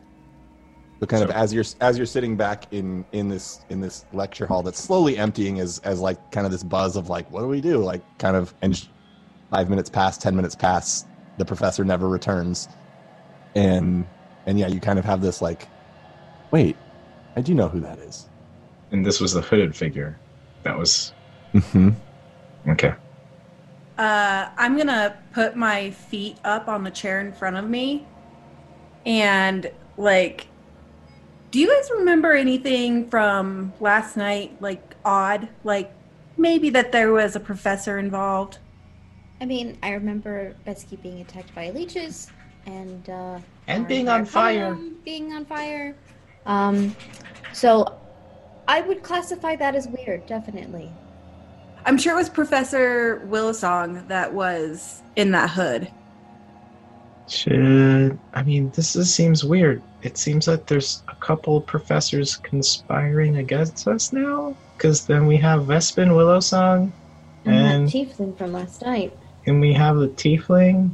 So 0.99 1.05
kind 1.05 1.23
of 1.23 1.29
as 1.31 1.53
you're 1.53 1.65
as 1.79 1.97
you're 1.97 2.07
sitting 2.07 2.37
back 2.37 2.65
in 2.71 3.05
in 3.11 3.27
this 3.29 3.65
in 3.69 3.81
this 3.81 4.05
lecture 4.11 4.47
hall 4.47 4.63
that's 4.63 4.79
slowly 4.79 5.17
emptying 5.17 5.59
as 5.59 5.77
as 5.79 5.99
like 5.99 6.17
kind 6.31 6.45
of 6.45 6.51
this 6.51 6.63
buzz 6.63 6.95
of 6.95 7.07
like 7.09 7.29
what 7.29 7.41
do 7.41 7.47
we 7.47 7.61
do 7.61 7.77
like 7.83 8.01
kind 8.17 8.35
of 8.35 8.55
and 8.61 8.75
sh- 8.77 8.85
five 9.51 9.69
minutes 9.69 9.89
pass 9.89 10.17
ten 10.17 10.35
minutes 10.35 10.55
pass 10.55 11.05
the 11.37 11.45
professor 11.45 11.83
never 11.83 12.09
returns 12.09 12.67
and 13.55 14.05
and 14.47 14.57
yeah 14.57 14.67
you 14.67 14.79
kind 14.79 14.97
of 14.97 15.05
have 15.05 15.21
this 15.21 15.41
like 15.41 15.67
wait 16.51 16.75
I 17.35 17.41
do 17.41 17.53
know 17.53 17.67
who 17.69 17.79
that 17.81 17.99
is. 17.99 18.29
And 18.91 19.05
this 19.05 19.19
was 19.19 19.33
the 19.33 19.41
hooded 19.41 19.75
figure. 19.75 20.19
That 20.63 20.77
was 20.79 21.13
Mm-hmm. 21.53 21.89
okay. 22.71 22.93
Uh, 23.97 24.49
I'm 24.57 24.77
gonna 24.77 25.15
put 25.31 25.55
my 25.55 25.91
feet 25.91 26.39
up 26.43 26.67
on 26.67 26.83
the 26.83 26.91
chair 26.91 27.19
in 27.21 27.31
front 27.33 27.57
of 27.57 27.69
me, 27.69 28.11
and 29.05 29.71
like, 29.97 30.47
do 31.51 31.59
you 31.59 31.67
guys 31.67 31.89
remember 31.91 32.33
anything 32.33 33.09
from 33.09 33.73
last 33.79 34.17
night? 34.17 34.55
Like 34.59 34.95
odd, 35.05 35.47
like 35.63 35.91
maybe 36.37 36.69
that 36.71 36.91
there 36.91 37.11
was 37.13 37.35
a 37.35 37.39
professor 37.39 37.97
involved. 37.99 38.59
I 39.39 39.45
mean, 39.45 39.77
I 39.83 39.91
remember 39.91 40.55
Besky 40.65 41.01
being 41.01 41.21
attacked 41.21 41.53
by 41.53 41.69
leeches 41.69 42.31
and 42.65 43.09
uh, 43.09 43.39
And 43.67 43.87
being 43.87 44.09
on 44.09 44.25
fire. 44.25 44.77
being 45.05 45.31
on 45.33 45.45
fire. 45.45 45.95
Um, 46.45 46.95
so 47.53 47.97
I 48.67 48.81
would 48.81 49.03
classify 49.03 49.55
that 49.55 49.75
as 49.75 49.87
weird, 49.87 50.25
definitely. 50.25 50.91
I'm 51.85 51.97
sure 51.97 52.13
it 52.13 52.17
was 52.17 52.29
Professor 52.29 53.21
Willowsong 53.27 54.07
that 54.09 54.33
was 54.33 55.01
in 55.15 55.31
that 55.31 55.51
hood. 55.51 55.89
Should 57.27 58.17
I 58.33 58.43
mean 58.43 58.69
this 58.71 58.95
is, 58.95 59.13
seems 59.13 59.43
weird. 59.43 59.81
It 60.01 60.17
seems 60.17 60.45
that 60.45 60.67
there's 60.67 61.03
a 61.07 61.15
couple 61.15 61.59
professors 61.59 62.37
conspiring 62.37 63.37
against 63.37 63.87
us 63.87 64.13
now. 64.13 64.55
Because 64.77 65.05
then 65.05 65.25
we 65.27 65.37
have 65.37 65.61
Vespin 65.63 66.09
Willowsong, 66.09 66.91
And, 67.45 67.55
And- 67.55 67.87
that 67.87 67.93
tiefling 67.93 68.37
from 68.37 68.53
last 68.53 68.81
night. 68.83 69.11
and 69.45 69.59
we 69.59 69.73
have 69.73 69.97
the 69.97 70.09
Tiefling 70.09 70.91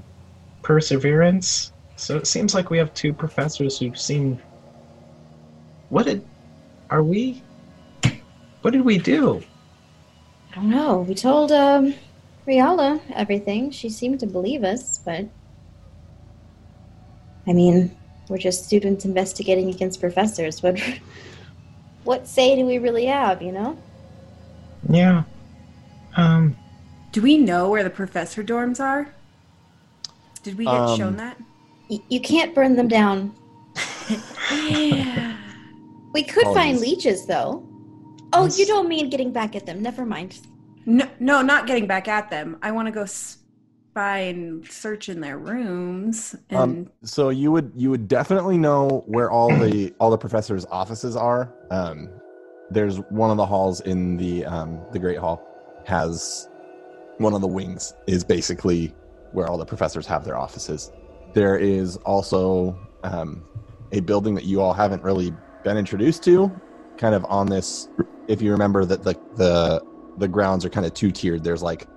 Perseverance. 0.61 1.71
So 1.97 2.17
it 2.17 2.27
seems 2.27 2.53
like 2.55 2.69
we 2.69 2.77
have 2.77 2.93
two 2.93 3.13
professors 3.13 3.77
who 3.77 3.93
seem. 3.95 4.39
What 5.89 6.05
did? 6.05 6.25
Are 6.89 7.03
we? 7.03 7.43
What 8.61 8.71
did 8.71 8.85
we 8.85 8.97
do? 8.97 9.43
I 10.51 10.55
don't 10.55 10.69
know. 10.69 10.99
We 11.01 11.13
told 11.15 11.51
um, 11.51 11.93
Riala 12.47 13.01
everything. 13.13 13.69
She 13.71 13.89
seemed 13.89 14.19
to 14.21 14.25
believe 14.27 14.63
us, 14.63 14.97
but 14.99 15.25
I 17.47 17.53
mean, 17.53 17.95
we're 18.29 18.37
just 18.37 18.65
students 18.65 19.05
investigating 19.05 19.69
against 19.69 19.99
professors. 19.99 20.63
What 20.63 20.79
what 22.03 22.27
say 22.27 22.55
do 22.55 22.65
we 22.65 22.77
really 22.77 23.05
have? 23.05 23.41
You 23.41 23.51
know? 23.51 23.77
Yeah. 24.89 25.23
Um. 26.15 26.55
Do 27.11 27.21
we 27.21 27.37
know 27.37 27.69
where 27.69 27.83
the 27.83 27.89
professor 27.89 28.43
dorms 28.43 28.79
are? 28.79 29.13
Did 30.41 30.57
we 30.57 30.65
get 30.65 30.73
Um, 30.73 30.97
shown 30.97 31.17
that? 31.17 31.37
Y- 31.89 32.01
you 32.09 32.19
can't 32.19 32.55
burn 32.55 32.75
them 32.75 32.87
down. 32.87 33.33
We 36.13 36.21
could 36.23 36.43
find 36.53 36.79
leeches, 36.79 37.25
though. 37.25 37.67
Oh, 38.33 38.45
you 38.45 38.65
don't 38.67 38.87
mean 38.87 39.09
getting 39.09 39.31
back 39.31 39.55
at 39.55 39.65
them. 39.65 39.81
Never 39.81 40.05
mind. 40.05 40.39
No, 40.85 41.07
no, 41.19 41.41
not 41.41 41.65
getting 41.65 41.87
back 41.87 42.07
at 42.07 42.29
them. 42.29 42.57
I 42.61 42.71
want 42.71 42.87
to 42.87 42.91
go 42.91 43.05
spy 43.93 44.17
and 44.21 44.67
search 44.67 45.07
in 45.07 45.21
their 45.21 45.37
rooms. 45.37 46.35
And 46.49 46.59
Um, 46.59 46.91
so 47.03 47.29
you 47.29 47.51
would 47.51 47.71
you 47.75 47.91
would 47.91 48.07
definitely 48.07 48.57
know 48.57 49.03
where 49.05 49.29
all 49.29 49.49
the 49.49 49.93
all 49.99 50.09
the 50.09 50.17
professors' 50.17 50.65
offices 50.71 51.15
are. 51.15 51.53
Um, 51.69 52.09
there's 52.71 52.97
one 53.11 53.29
of 53.29 53.37
the 53.37 53.45
halls 53.45 53.81
in 53.81 54.17
the 54.17 54.45
um, 54.45 54.81
the 54.93 54.97
Great 54.97 55.19
Hall 55.19 55.47
has 55.85 56.49
one 57.19 57.35
of 57.35 57.41
the 57.41 57.47
wings 57.47 57.93
is 58.07 58.23
basically 58.23 58.95
where 59.31 59.47
all 59.47 59.59
the 59.59 59.65
professors 59.65 60.07
have 60.07 60.25
their 60.25 60.37
offices. 60.37 60.91
There 61.33 61.57
is 61.57 61.97
also 61.97 62.75
um, 63.03 63.43
a 63.91 63.99
building 63.99 64.33
that 64.33 64.45
you 64.45 64.59
all 64.59 64.73
haven't 64.73 65.03
really 65.03 65.31
been 65.63 65.77
introduced 65.77 66.23
to, 66.23 66.51
kind 66.97 67.13
of 67.13 67.25
on 67.25 67.45
this. 67.45 67.89
If 68.27 68.41
you 68.41 68.51
remember 68.51 68.85
that 68.85 69.03
the 69.03 69.13
the 69.35 69.83
the 70.17 70.27
grounds 70.27 70.65
are 70.65 70.69
kind 70.69 70.87
of 70.87 70.95
two 70.95 71.11
tiered. 71.11 71.43
There's 71.43 71.61
like 71.61 71.87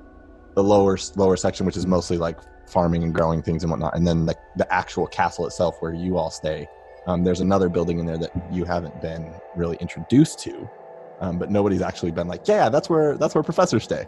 the 0.56 0.64
lower 0.64 0.98
lower 1.14 1.36
section, 1.36 1.64
which 1.66 1.76
is 1.76 1.86
mostly 1.86 2.16
like 2.18 2.38
farming 2.66 3.04
and 3.04 3.14
growing 3.14 3.42
things 3.42 3.62
and 3.62 3.70
whatnot, 3.70 3.94
and 3.94 4.04
then 4.04 4.26
the 4.26 4.34
the 4.56 4.72
actual 4.74 5.06
castle 5.06 5.46
itself, 5.46 5.76
where 5.80 5.94
you 5.94 6.16
all 6.16 6.30
stay. 6.30 6.66
Um, 7.06 7.22
there's 7.22 7.40
another 7.40 7.68
building 7.68 8.00
in 8.00 8.06
there 8.06 8.18
that 8.18 8.32
you 8.50 8.64
haven't 8.64 9.00
been 9.00 9.32
really 9.54 9.76
introduced 9.76 10.40
to, 10.40 10.68
um, 11.20 11.38
but 11.38 11.50
nobody's 11.52 11.82
actually 11.82 12.10
been 12.10 12.26
like, 12.26 12.48
yeah, 12.48 12.68
that's 12.68 12.90
where 12.90 13.16
that's 13.16 13.34
where 13.34 13.44
professors 13.44 13.84
stay. 13.84 14.04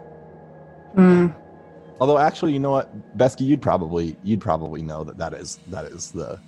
Hmm. 0.95 1.27
Although 2.01 2.17
actually, 2.17 2.53
you 2.53 2.59
know 2.59 2.71
what, 2.71 3.17
Besky, 3.17 3.41
you'd 3.41 3.61
probably 3.61 4.17
you'd 4.23 4.41
probably 4.41 4.81
know 4.81 5.03
that 5.03 5.17
that 5.17 5.33
is 5.33 5.59
that 5.67 5.85
is 5.85 6.11
the 6.11 6.39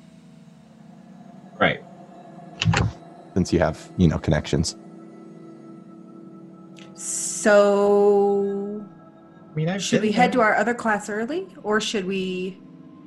Right. 1.59 1.83
since 3.35 3.53
you 3.53 3.59
have 3.59 3.91
you 3.97 4.07
know 4.07 4.17
connections. 4.17 4.75
so 6.95 8.60
I 9.53 9.59
mean, 9.59 9.69
I've 9.69 9.83
should 9.83 10.01
we 10.01 10.11
head 10.11 10.31
there. 10.31 10.39
to 10.39 10.41
our 10.41 10.55
other 10.55 10.73
class 10.73 11.09
early, 11.09 11.47
or 11.61 11.81
should 11.81 12.05
we? 12.05 12.57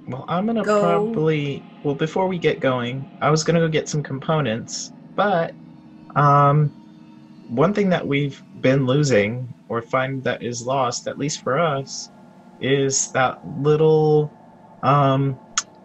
Well, 0.06 0.24
I'm 0.28 0.46
gonna 0.46 0.62
Go- 0.62 0.80
probably. 0.80 1.64
Well, 1.82 1.94
before 1.94 2.28
we 2.28 2.38
get 2.38 2.60
going, 2.60 3.06
I 3.20 3.30
was 3.30 3.44
gonna 3.44 3.60
go 3.60 3.68
get 3.68 3.88
some 3.88 4.02
components, 4.02 4.92
but 5.16 5.56
um, 6.14 6.70
one 7.48 7.72
thing 7.72 7.88
that 7.90 8.06
we've 8.06 8.42
been 8.60 8.86
losing 8.86 9.48
or 9.68 9.80
find 9.80 10.22
that 10.24 10.42
is 10.42 10.66
lost, 10.66 11.06
at 11.06 11.18
least 11.18 11.40
for 11.40 11.58
us, 11.58 12.10
is 12.60 13.10
that 13.12 13.38
little 13.46 14.30
um, 14.82 15.38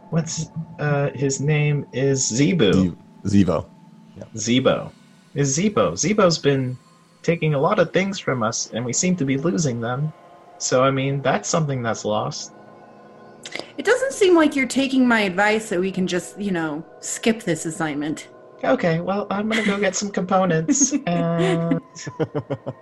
what's 0.09 0.51
uh 0.79 1.09
his 1.15 1.39
name 1.39 1.85
is 1.93 2.27
Zebu. 2.27 2.73
Ze- 2.73 3.43
Zevo. 3.45 3.69
Zebo. 4.35 4.91
Is 5.35 5.57
Zebo. 5.57 5.93
Zebo's 5.93 6.37
been 6.37 6.77
taking 7.23 7.53
a 7.53 7.59
lot 7.59 7.79
of 7.79 7.93
things 7.93 8.19
from 8.19 8.43
us, 8.43 8.67
and 8.73 8.83
we 8.83 8.91
seem 8.91 9.15
to 9.15 9.25
be 9.25 9.37
losing 9.37 9.79
them. 9.79 10.11
So 10.59 10.83
I 10.83 10.91
mean, 10.91 11.21
that's 11.21 11.49
something 11.49 11.81
that's 11.81 12.05
lost. 12.05 12.53
It 13.77 13.85
doesn't 13.85 14.13
seem 14.13 14.35
like 14.35 14.55
you're 14.55 14.67
taking 14.67 15.07
my 15.07 15.21
advice 15.21 15.69
that 15.69 15.79
we 15.79 15.91
can 15.91 16.05
just, 16.05 16.39
you 16.39 16.51
know, 16.51 16.85
skip 16.99 17.43
this 17.43 17.65
assignment. 17.65 18.27
Okay, 18.63 18.99
well, 18.99 19.25
I'm 19.31 19.47
gonna 19.47 19.65
go 19.65 19.79
get 19.79 19.95
some 19.95 20.11
components, 20.11 20.91
and 21.07 21.79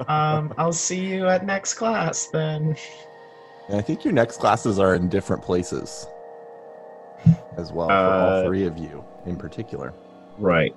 um, 0.08 0.52
I'll 0.58 0.74
see 0.74 1.06
you 1.06 1.28
at 1.28 1.46
next 1.46 1.76
class 1.76 2.28
then. 2.34 2.76
And 3.70 3.78
I 3.78 3.82
think 3.82 4.04
your 4.04 4.14
next 4.14 4.40
classes 4.40 4.80
are 4.80 4.96
in 4.96 5.08
different 5.08 5.44
places 5.44 6.08
as 7.58 7.72
well 7.72 7.88
for 7.90 7.94
all 7.94 8.30
Uh, 8.40 8.44
three 8.46 8.66
of 8.66 8.78
you 8.78 9.04
in 9.28 9.36
particular. 9.36 9.94
Right. 10.40 10.76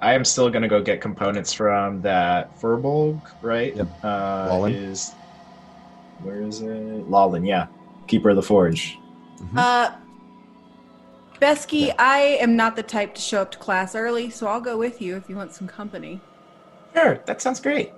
I 0.00 0.14
am 0.14 0.24
still 0.24 0.50
gonna 0.50 0.68
go 0.68 0.80
get 0.80 1.00
components 1.00 1.52
from 1.52 2.00
that 2.02 2.56
Furbolg, 2.60 3.20
right? 3.42 3.74
Yep. 3.74 3.88
Uh, 4.04 4.46
Lawlin. 4.50 4.74
Is 4.74 5.14
where 6.22 6.42
is 6.42 6.60
it? 6.60 7.08
Lawlin, 7.08 7.44
yeah. 7.44 7.66
Keeper 8.06 8.30
of 8.30 8.36
the 8.36 8.42
Forge. 8.42 8.98
Uh, 9.56 9.90
Besky, 11.40 11.94
I 11.98 12.38
am 12.40 12.56
not 12.56 12.74
the 12.74 12.82
type 12.82 13.14
to 13.14 13.20
show 13.20 13.42
up 13.42 13.52
to 13.52 13.58
class 13.58 13.94
early, 13.94 14.30
so 14.30 14.48
I'll 14.48 14.60
go 14.60 14.76
with 14.76 15.00
you 15.00 15.16
if 15.16 15.28
you 15.28 15.36
want 15.36 15.52
some 15.52 15.68
company. 15.68 16.20
Sure, 16.94 17.22
that 17.26 17.40
sounds 17.40 17.60
great. 17.60 17.92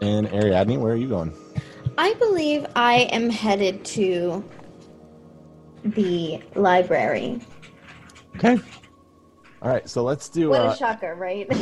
And 0.00 0.26
Ariadne, 0.28 0.80
where 0.80 0.94
are 0.94 0.96
you 0.96 1.08
going? 1.08 1.34
I 1.98 2.14
believe 2.14 2.64
I 2.74 3.00
am 3.12 3.28
headed 3.28 3.84
to 3.86 4.42
the 5.84 6.42
library. 6.54 7.40
Okay. 8.36 8.58
All 9.60 9.68
right, 9.68 9.86
so 9.86 10.02
let's 10.02 10.30
do 10.30 10.50
What 10.50 10.60
uh, 10.60 10.70
a 10.70 10.76
shocker, 10.76 11.14
right? 11.14 11.46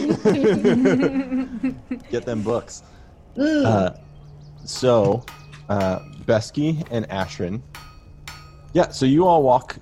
get 2.10 2.24
them 2.24 2.42
books. 2.42 2.84
Mm. 3.36 3.64
Uh, 3.64 3.94
so, 4.68 5.24
uh, 5.68 6.00
Besky 6.24 6.86
and 6.90 7.08
Ashrin. 7.08 7.60
Yeah, 8.72 8.90
so 8.90 9.06
you 9.06 9.26
all 9.26 9.42
walk 9.42 9.76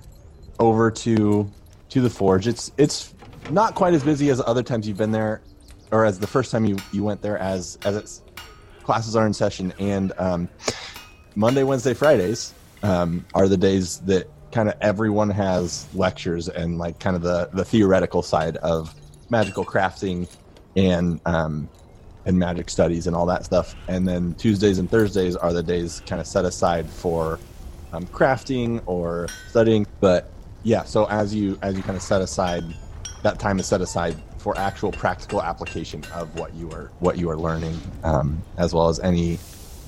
over 0.59 0.89
to 0.91 1.51
to 1.89 2.01
the 2.01 2.09
forge. 2.09 2.47
It's 2.47 2.71
it's 2.77 3.13
not 3.49 3.75
quite 3.75 3.93
as 3.93 4.03
busy 4.03 4.29
as 4.29 4.41
other 4.45 4.63
times 4.63 4.87
you've 4.87 4.97
been 4.97 5.11
there, 5.11 5.41
or 5.91 6.05
as 6.05 6.19
the 6.19 6.27
first 6.27 6.51
time 6.51 6.65
you 6.65 6.77
you 6.91 7.03
went 7.03 7.21
there. 7.21 7.37
As 7.37 7.77
as 7.83 7.95
it's 7.95 8.21
classes 8.83 9.15
are 9.15 9.25
in 9.25 9.33
session, 9.33 9.73
and 9.79 10.13
um, 10.17 10.49
Monday, 11.35 11.63
Wednesday, 11.63 11.93
Fridays 11.93 12.53
um, 12.83 13.25
are 13.33 13.47
the 13.47 13.57
days 13.57 13.99
that 14.01 14.29
kind 14.51 14.69
of 14.69 14.75
everyone 14.81 15.29
has 15.29 15.87
lectures 15.93 16.47
and 16.47 16.77
like 16.77 16.99
kind 16.99 17.15
of 17.15 17.21
the 17.21 17.49
the 17.53 17.65
theoretical 17.65 18.21
side 18.21 18.57
of 18.57 18.95
magical 19.29 19.65
crafting 19.65 20.29
and 20.75 21.19
um, 21.25 21.69
and 22.27 22.37
magic 22.37 22.69
studies 22.69 23.07
and 23.07 23.15
all 23.15 23.25
that 23.25 23.45
stuff. 23.45 23.73
And 23.87 24.07
then 24.07 24.35
Tuesdays 24.35 24.77
and 24.77 24.91
Thursdays 24.91 25.35
are 25.35 25.53
the 25.53 25.63
days 25.63 26.01
kind 26.05 26.19
of 26.21 26.27
set 26.27 26.45
aside 26.45 26.87
for 26.87 27.39
um, 27.93 28.05
crafting 28.07 28.83
or 28.85 29.27
studying. 29.47 29.87
But 30.01 30.29
yeah, 30.63 30.83
so 30.83 31.05
as 31.05 31.33
you 31.33 31.57
as 31.61 31.75
you 31.75 31.81
kind 31.81 31.95
of 31.95 32.03
set 32.03 32.21
aside 32.21 32.63
that 33.23 33.39
time 33.39 33.59
is 33.59 33.65
set 33.65 33.81
aside 33.81 34.15
for 34.37 34.57
actual 34.57 34.91
practical 34.91 35.41
application 35.41 36.03
of 36.13 36.37
what 36.37 36.53
you 36.53 36.69
are 36.71 36.91
what 36.99 37.17
you 37.17 37.29
are 37.29 37.37
learning, 37.37 37.79
um, 38.03 38.41
as 38.57 38.73
well 38.73 38.89
as 38.89 38.99
any 38.99 39.39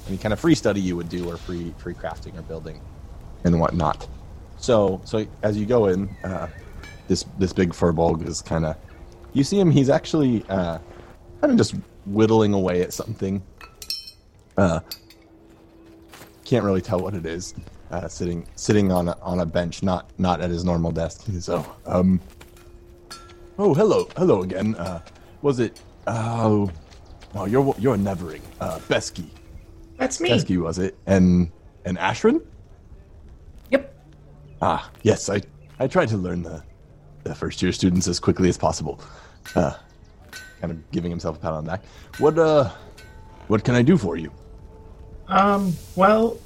any 0.08 0.18
kind 0.18 0.34
of 0.34 0.40
free 0.40 0.56
study 0.56 0.80
you 0.80 0.96
would 0.96 1.10
do 1.10 1.30
or 1.30 1.38
free 1.38 1.74
free 1.78 1.94
crafting 1.94 2.38
or 2.38 2.42
building 2.44 2.82
and 3.44 3.60
whatnot. 3.60 4.08
So 4.58 5.02
so 5.04 5.28
as 5.44 5.58
you 5.58 5.66
go 5.66 5.88
in, 5.88 6.10
uh, 6.24 6.48
this 7.10 7.26
this 7.38 7.52
big 7.52 7.72
furbolg 7.72 8.26
is 8.26 8.42
kind 8.42 8.66
of 8.66 8.78
you 9.34 9.44
see 9.44 9.60
him. 9.60 9.70
He's 9.70 9.90
actually 9.90 10.44
uh, 10.50 10.80
kind 11.42 11.52
of 11.52 11.58
just 11.58 11.76
whittling 12.10 12.54
away 12.54 12.82
at 12.82 12.94
something. 12.94 13.42
Uh, 14.58 14.80
can't 16.44 16.66
really 16.66 16.82
tell 16.82 17.00
what 17.00 17.14
it 17.14 17.26
is. 17.26 17.54
Uh, 17.92 18.08
sitting 18.08 18.46
sitting 18.56 18.92
on 18.92 19.08
a, 19.08 19.18
on 19.22 19.40
a 19.40 19.46
bench, 19.46 19.82
not 19.82 20.10
not 20.20 20.42
at 20.42 20.50
his 20.50 20.64
normal 20.64 20.92
desk. 20.92 21.26
So 21.40 21.66
um. 21.86 22.20
Oh, 23.58 23.74
hello, 23.74 24.08
hello 24.16 24.42
again. 24.44 24.76
Uh, 24.76 25.02
was 25.42 25.60
it? 25.60 25.82
Oh, 26.08 26.72
oh, 27.36 27.46
you're 27.46 27.76
you're 27.78 27.98
Nevering. 27.98 28.42
Uh, 28.62 28.80
Besky. 28.88 29.26
That's 29.98 30.22
me. 30.22 30.30
Besky 30.30 30.58
was 30.62 30.80
it? 30.80 30.98
And 31.08 31.52
and 31.86 31.98
Ashrin? 31.98 32.42
Yep. 33.72 33.94
Ah, 34.62 34.90
yes. 35.04 35.30
I 35.30 35.42
I 35.80 35.88
tried 35.88 36.10
to 36.10 36.18
learn 36.18 36.44
the 36.44 36.64
the 37.24 37.36
first 37.36 37.62
year 37.62 37.72
students 37.72 38.08
as 38.08 38.20
quickly 38.20 38.50
as 38.50 38.58
possible. 38.58 39.02
Uh, 39.56 39.74
kind 40.62 40.72
of 40.72 40.92
giving 40.92 41.10
himself 41.12 41.38
a 41.38 41.40
pat 41.40 41.54
on 41.54 41.64
the 41.66 41.72
back. 41.72 41.84
What 42.18 42.38
uh, 42.38 42.70
what 43.48 43.64
can 43.64 43.76
I 43.76 43.82
do 43.82 43.98
for 43.98 44.18
you? 44.18 44.32
Um, 45.28 45.74
well, 45.96 46.38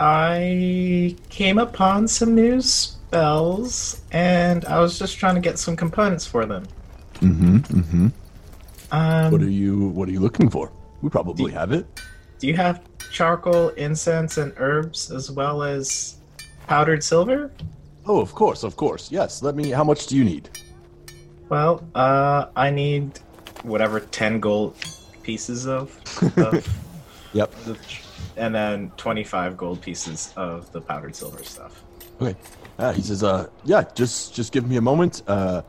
I 0.00 1.16
came 1.30 1.58
upon 1.58 2.08
some 2.08 2.34
new 2.34 2.60
spells, 2.60 4.02
and 4.12 4.64
I 4.66 4.78
was 4.80 4.98
just 4.98 5.16
trying 5.18 5.34
to 5.34 5.40
get 5.40 5.58
some 5.58 5.76
components 5.76 6.26
for 6.26 6.46
them. 6.46 6.66
Mm-hmm. 7.20 7.56
Mm-hmm. 7.58 8.06
Um, 8.92 9.32
What 9.32 9.42
are 9.42 9.50
you 9.50 9.88
What 9.88 10.08
are 10.08 10.12
you 10.12 10.20
looking 10.20 10.48
for? 10.50 10.70
We 11.02 11.10
probably 11.10 11.52
have 11.52 11.72
it. 11.72 11.86
do 12.38 12.46
you 12.46 12.54
have 12.56 12.82
charcoal, 13.12 13.70
incense, 13.70 14.36
and 14.38 14.52
herbs, 14.56 15.10
as 15.10 15.30
well 15.30 15.62
as 15.62 16.16
powdered 16.66 17.02
silver? 17.02 17.50
Oh, 18.06 18.20
of 18.20 18.34
course, 18.34 18.62
of 18.62 18.76
course. 18.76 19.10
Yes. 19.12 19.42
Let 19.42 19.54
me. 19.56 19.70
How 19.70 19.84
much 19.84 20.06
do 20.06 20.16
you 20.16 20.24
need? 20.24 20.48
Well, 21.48 21.82
uh, 21.94 22.46
I 22.56 22.70
need 22.70 23.20
whatever 23.62 24.00
ten 24.00 24.40
gold 24.40 24.76
pieces 25.22 25.66
of, 25.66 25.94
of 26.38 26.66
Yep. 27.32 27.50
the, 27.64 27.78
and 28.36 28.54
then 28.54 28.90
twenty-five 28.96 29.56
gold 29.56 29.80
pieces 29.80 30.32
of 30.36 30.70
the 30.72 30.80
powdered 30.80 31.14
silver 31.14 31.42
stuff. 31.42 31.82
Okay. 32.20 32.36
Uh, 32.78 32.92
he 32.92 33.02
says, 33.02 33.22
uh, 33.24 33.48
yeah, 33.64 33.84
just 33.94 34.34
just 34.34 34.52
give 34.52 34.68
me 34.68 34.76
a 34.76 34.80
moment, 34.80 35.22
uh, 35.26 35.62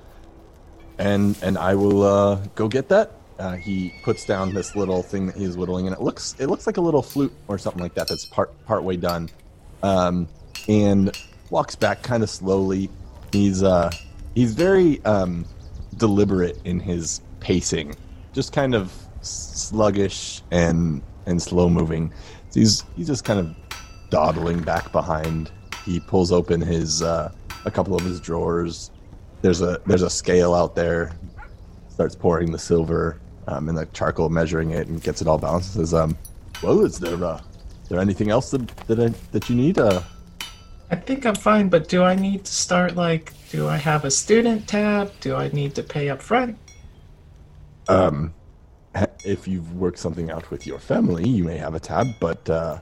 and 0.98 1.38
and 1.41 1.58
I 1.58 1.75
will 1.75 2.03
uh, 2.03 2.36
go 2.55 2.67
get 2.67 2.89
that. 2.89 3.12
Uh, 3.39 3.53
he 3.55 3.93
puts 4.03 4.25
down 4.25 4.53
this 4.53 4.75
little 4.75 5.01
thing 5.01 5.25
that 5.27 5.36
he's 5.36 5.55
whittling, 5.58 5.88
and 5.88 5.96
it 5.96 6.01
looks 6.01 6.36
it 6.39 6.48
looks 6.48 6.67
like 6.67 6.77
a 6.77 6.81
little 6.81 7.01
flute 7.01 7.34
or 7.48 7.58
something 7.58 7.81
like 7.81 7.93
that. 7.96 8.08
That's 8.08 8.25
part 8.25 8.51
part 8.65 8.84
way 8.84 8.96
done, 8.98 9.29
um, 9.81 10.27
and 10.67 11.15
walks 11.50 11.75
back 11.75 12.03
kind 12.03 12.22
of 12.22 12.29
slowly. 12.29 12.89
He's 13.31 13.63
uh, 13.63 13.91
he's 14.36 14.53
very 14.53 15.03
um, 15.05 15.46
deliberate 15.98 16.60
in 16.65 16.79
his 16.79 17.22
pacing, 17.39 17.96
just 18.34 18.53
kind 18.53 18.75
of 18.75 18.91
sluggish 19.22 20.41
and 20.51 21.01
and 21.25 21.41
slow 21.41 21.69
moving. 21.69 22.13
He's 22.53 22.84
he's 22.96 23.08
just 23.08 23.24
kind 23.24 23.39
of 23.39 23.56
dawdling 24.10 24.62
back 24.62 24.91
behind. 24.91 25.52
He 25.86 25.99
pulls 25.99 26.32
open 26.32 26.62
his 26.62 27.02
uh, 27.02 27.32
a 27.65 27.71
couple 27.71 27.95
of 27.95 28.04
his 28.04 28.19
drawers. 28.19 28.91
There's 29.41 29.62
a 29.62 29.80
there's 29.86 30.02
a 30.02 30.10
scale 30.10 30.54
out 30.54 30.75
there. 30.75 31.12
Starts 31.89 32.15
pouring 32.15 32.52
the 32.52 32.60
silver 32.60 33.19
um, 33.47 33.67
and 33.67 33.78
the 33.78 33.86
charcoal, 33.88 34.30
measuring 34.30 34.71
it, 34.71 34.88
and 34.88 35.02
gets 35.02 35.21
it 35.21 35.28
all 35.28 35.38
balanced. 35.38 35.73
Says, 35.73 35.93
um, 35.93 36.17
"Well, 36.63 36.82
is 36.86 36.99
there 36.99 37.23
uh, 37.23 37.41
there 37.89 37.99
anything 37.99 38.30
else 38.30 38.52
that 38.52 38.67
that, 38.88 38.99
I, 38.99 39.10
that 39.32 39.49
you 39.49 39.56
need? 39.56 39.78
Uh, 39.78 40.02
I 40.91 40.95
think 40.95 41.25
I'm 41.25 41.36
fine, 41.36 41.69
but 41.69 41.88
do 41.88 42.04
I 42.04 42.15
need 42.15 42.45
to 42.45 42.52
start 42.52 42.95
like? 42.95 43.34
Do 43.52 43.67
I 43.67 43.78
have 43.78 44.06
a 44.06 44.12
student 44.12 44.67
tab? 44.67 45.12
Do 45.19 45.36
I 45.36 45.49
need 45.49 45.75
to 45.75 45.84
pay 45.84 46.10
up 46.10 46.21
front? 46.21 46.58
Um, 47.89 48.34
if 49.25 49.47
you've 49.47 49.73
worked 49.75 49.99
something 49.99 50.32
out 50.32 50.49
with 50.52 50.65
your 50.65 50.80
family, 50.80 51.28
you 51.28 51.43
may 51.43 51.58
have 51.58 51.75
a 51.75 51.80
tab, 51.80 52.08
but 52.19 52.49
uh, 52.49 52.80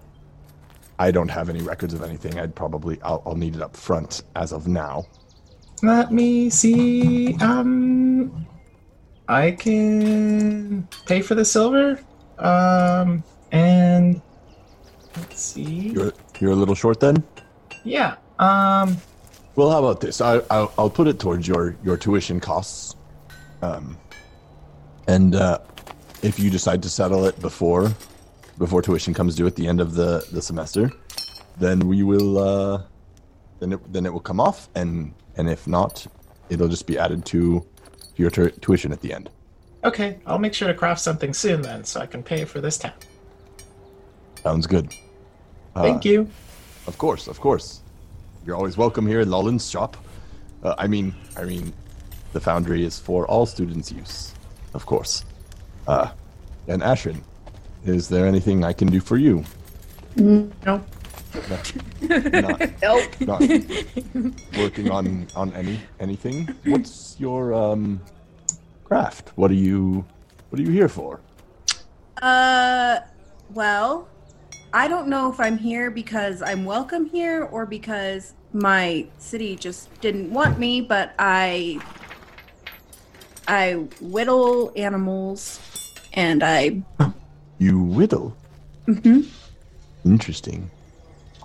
I 1.00 1.12
don't 1.12 1.30
have 1.30 1.50
any 1.50 1.62
records 1.62 1.94
of 1.94 2.04
anything. 2.04 2.40
I'd 2.40 2.56
probably 2.56 3.00
I'll, 3.04 3.22
I'll 3.26 3.36
need 3.36 3.56
it 3.56 3.62
up 3.62 3.76
front 3.76 4.24
as 4.36 4.52
of 4.54 4.68
now. 4.68 5.06
Let 5.84 6.12
me 6.12 6.50
see. 6.50 7.36
Um, 7.42 8.48
I 9.28 9.52
can 9.52 10.88
pay 11.06 11.22
for 11.22 11.36
the 11.36 11.46
silver. 11.46 12.00
Um, 12.40 13.24
and 13.52 14.22
let's 15.16 15.42
see. 15.42 15.90
You're 15.90 16.14
you're 16.40 16.52
a 16.52 16.56
little 16.56 16.76
short 16.76 17.00
then. 17.00 17.24
Yeah. 17.84 18.16
Um, 18.40 18.98
Well, 19.56 19.72
how 19.72 19.80
about 19.80 20.02
this? 20.02 20.22
I, 20.22 20.42
I'll, 20.52 20.72
I'll 20.78 20.90
put 20.90 21.08
it 21.08 21.20
towards 21.20 21.48
your, 21.48 21.76
your 21.84 21.98
tuition 21.98 22.40
costs. 22.40 22.96
Um, 23.64 23.98
and 25.08 25.36
uh, 25.36 25.60
if 26.22 26.40
you 26.40 26.50
decide 26.50 26.82
to 26.84 26.90
settle 26.90 27.26
it 27.26 27.40
before 27.40 27.92
before 28.58 28.82
tuition 28.82 29.14
comes 29.14 29.36
due 29.36 29.46
at 29.46 29.56
the 29.56 29.68
end 29.68 29.80
of 29.80 29.94
the, 29.94 30.26
the 30.32 30.42
semester, 30.42 30.92
then 31.60 31.80
we 31.88 32.02
will 32.04 32.38
uh, 32.40 32.82
then 33.60 33.74
it, 33.74 33.94
then 33.94 34.06
it 34.06 34.14
will 34.14 34.20
come 34.20 34.40
off, 34.40 34.70
and 34.76 35.14
and 35.38 35.50
if 35.50 35.68
not, 35.68 36.06
it'll 36.50 36.68
just 36.68 36.88
be 36.88 36.98
added 36.98 37.26
to 37.26 37.66
your 38.16 38.30
tu- 38.32 38.50
tuition 38.62 38.92
at 38.92 39.02
the 39.02 39.14
end. 39.14 39.30
okay. 39.84 40.18
I'll 40.26 40.40
make 40.40 40.54
sure 40.56 40.68
to 40.68 40.74
craft 40.74 41.02
something 41.02 41.34
soon 41.34 41.62
then, 41.62 41.84
so 41.84 42.00
I 42.02 42.08
can 42.08 42.24
pay 42.24 42.46
for 42.46 42.60
this 42.62 42.78
tab. 42.78 42.94
Sounds 44.44 44.66
good. 44.66 44.92
Uh, 45.76 45.84
Thank 45.84 46.04
you. 46.06 46.28
Of 46.88 46.98
course, 46.98 47.28
of 47.28 47.40
course. 47.40 47.82
You're 48.46 48.56
always 48.56 48.78
welcome 48.78 49.06
here 49.06 49.20
at 49.20 49.28
Lawlin's 49.28 49.70
shop. 49.70 49.98
Uh, 50.64 50.74
I 50.80 50.88
mean, 50.88 51.14
I 51.36 51.44
mean, 51.44 51.74
the 52.34 52.40
foundry 52.40 52.84
is 52.84 52.98
for 52.98 53.28
all 53.28 53.46
students' 53.46 53.92
use, 53.92 54.34
of 54.78 54.86
course. 54.86 55.26
Uh, 55.88 56.10
and 56.68 56.82
Ashrin, 56.84 57.20
is 57.84 58.08
there 58.08 58.26
anything 58.28 58.64
I 58.64 58.74
can 58.74 58.88
do 58.88 59.02
for 59.02 59.18
you? 59.18 59.44
No. 60.16 60.56
Not, 62.32 62.82
Nope. 62.82 63.04
not 63.20 63.42
working 64.58 64.90
on 64.90 65.28
on 65.36 65.54
any 65.54 65.80
anything. 66.00 66.48
What's 66.66 67.16
your 67.20 67.54
um 67.54 68.02
craft? 68.86 69.34
What 69.36 69.52
are 69.52 69.62
you 69.68 70.06
What 70.50 70.60
are 70.60 70.64
you 70.64 70.72
here 70.72 70.90
for? 70.90 71.20
Uh, 72.22 73.00
well, 73.54 74.08
I 74.74 74.88
don't 74.88 75.08
know 75.08 75.32
if 75.32 75.40
I'm 75.40 75.58
here 75.58 75.92
because 75.92 76.42
I'm 76.42 76.66
welcome 76.66 77.06
here 77.06 77.44
or 77.44 77.66
because 77.66 78.34
my 78.54 79.06
city 79.20 79.56
just 79.56 79.94
didn't 80.02 80.32
want 80.32 80.58
me, 80.58 80.82
but 80.82 81.14
I 81.20 81.80
I 83.48 83.74
whittle 84.02 84.72
animals 84.76 85.60
and 86.14 86.44
I 86.44 86.82
You 87.60 87.80
whittle. 87.82 88.36
Mm-hmm. 88.88 89.22
Interesting. 90.06 90.70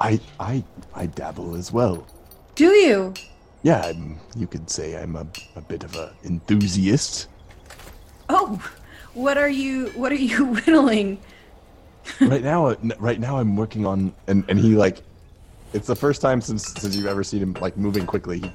I 0.00 0.20
I 0.40 0.64
I 0.94 1.06
dabble 1.06 1.54
as 1.56 1.72
well. 1.72 2.06
do 2.54 2.66
you? 2.66 3.14
Yeah, 3.64 3.80
I'm, 3.84 4.18
you 4.34 4.48
could 4.48 4.68
say 4.68 4.96
I'm 5.00 5.14
a, 5.14 5.24
a 5.54 5.60
bit 5.60 5.84
of 5.84 5.94
a 5.94 6.12
enthusiast. 6.24 7.28
Oh, 8.28 8.60
what 9.14 9.38
are 9.38 9.48
you 9.48 9.88
what 9.94 10.10
are 10.10 10.16
you 10.16 10.44
whittling? 10.54 11.18
right 12.20 12.42
now, 12.42 12.66
uh, 12.66 12.74
right 12.98 13.20
now 13.20 13.38
I'm 13.38 13.54
working 13.56 13.86
on, 13.86 14.12
and, 14.26 14.44
and 14.48 14.58
he 14.58 14.74
like, 14.74 15.02
it's 15.72 15.86
the 15.86 15.94
first 15.94 16.20
time 16.20 16.40
since 16.40 16.66
since 16.74 16.96
you've 16.96 17.06
ever 17.06 17.22
seen 17.22 17.40
him 17.42 17.52
like 17.60 17.76
moving 17.76 18.06
quickly. 18.06 18.40
He, 18.40 18.50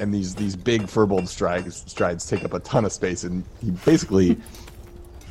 and 0.00 0.12
these 0.12 0.34
these 0.34 0.56
big 0.56 0.82
furbolg 0.82 1.28
strides 1.28 1.84
strides 1.86 2.26
take 2.26 2.44
up 2.44 2.54
a 2.54 2.60
ton 2.60 2.84
of 2.84 2.92
space, 2.92 3.24
and 3.24 3.44
he 3.62 3.70
basically, 3.70 4.36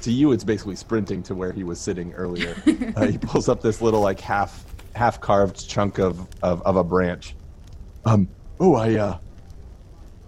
to 0.02 0.12
you, 0.12 0.32
it's 0.32 0.44
basically 0.44 0.76
sprinting 0.76 1.22
to 1.24 1.36
where 1.36 1.52
he 1.52 1.64
was 1.64 1.80
sitting 1.80 2.14
earlier. 2.14 2.56
uh, 2.96 3.08
he 3.08 3.18
pulls 3.18 3.50
up 3.50 3.62
this 3.62 3.82
little 3.82 4.02
like 4.02 4.20
half 4.20 4.64
half 4.96 5.20
carved 5.20 5.68
chunk 5.68 5.98
of, 6.00 6.26
of 6.44 6.62
of 6.64 6.76
a 6.78 6.84
branch. 6.84 7.36
Um. 8.06 8.28
Oh, 8.60 8.76
I 8.76 8.96
uh. 8.96 9.18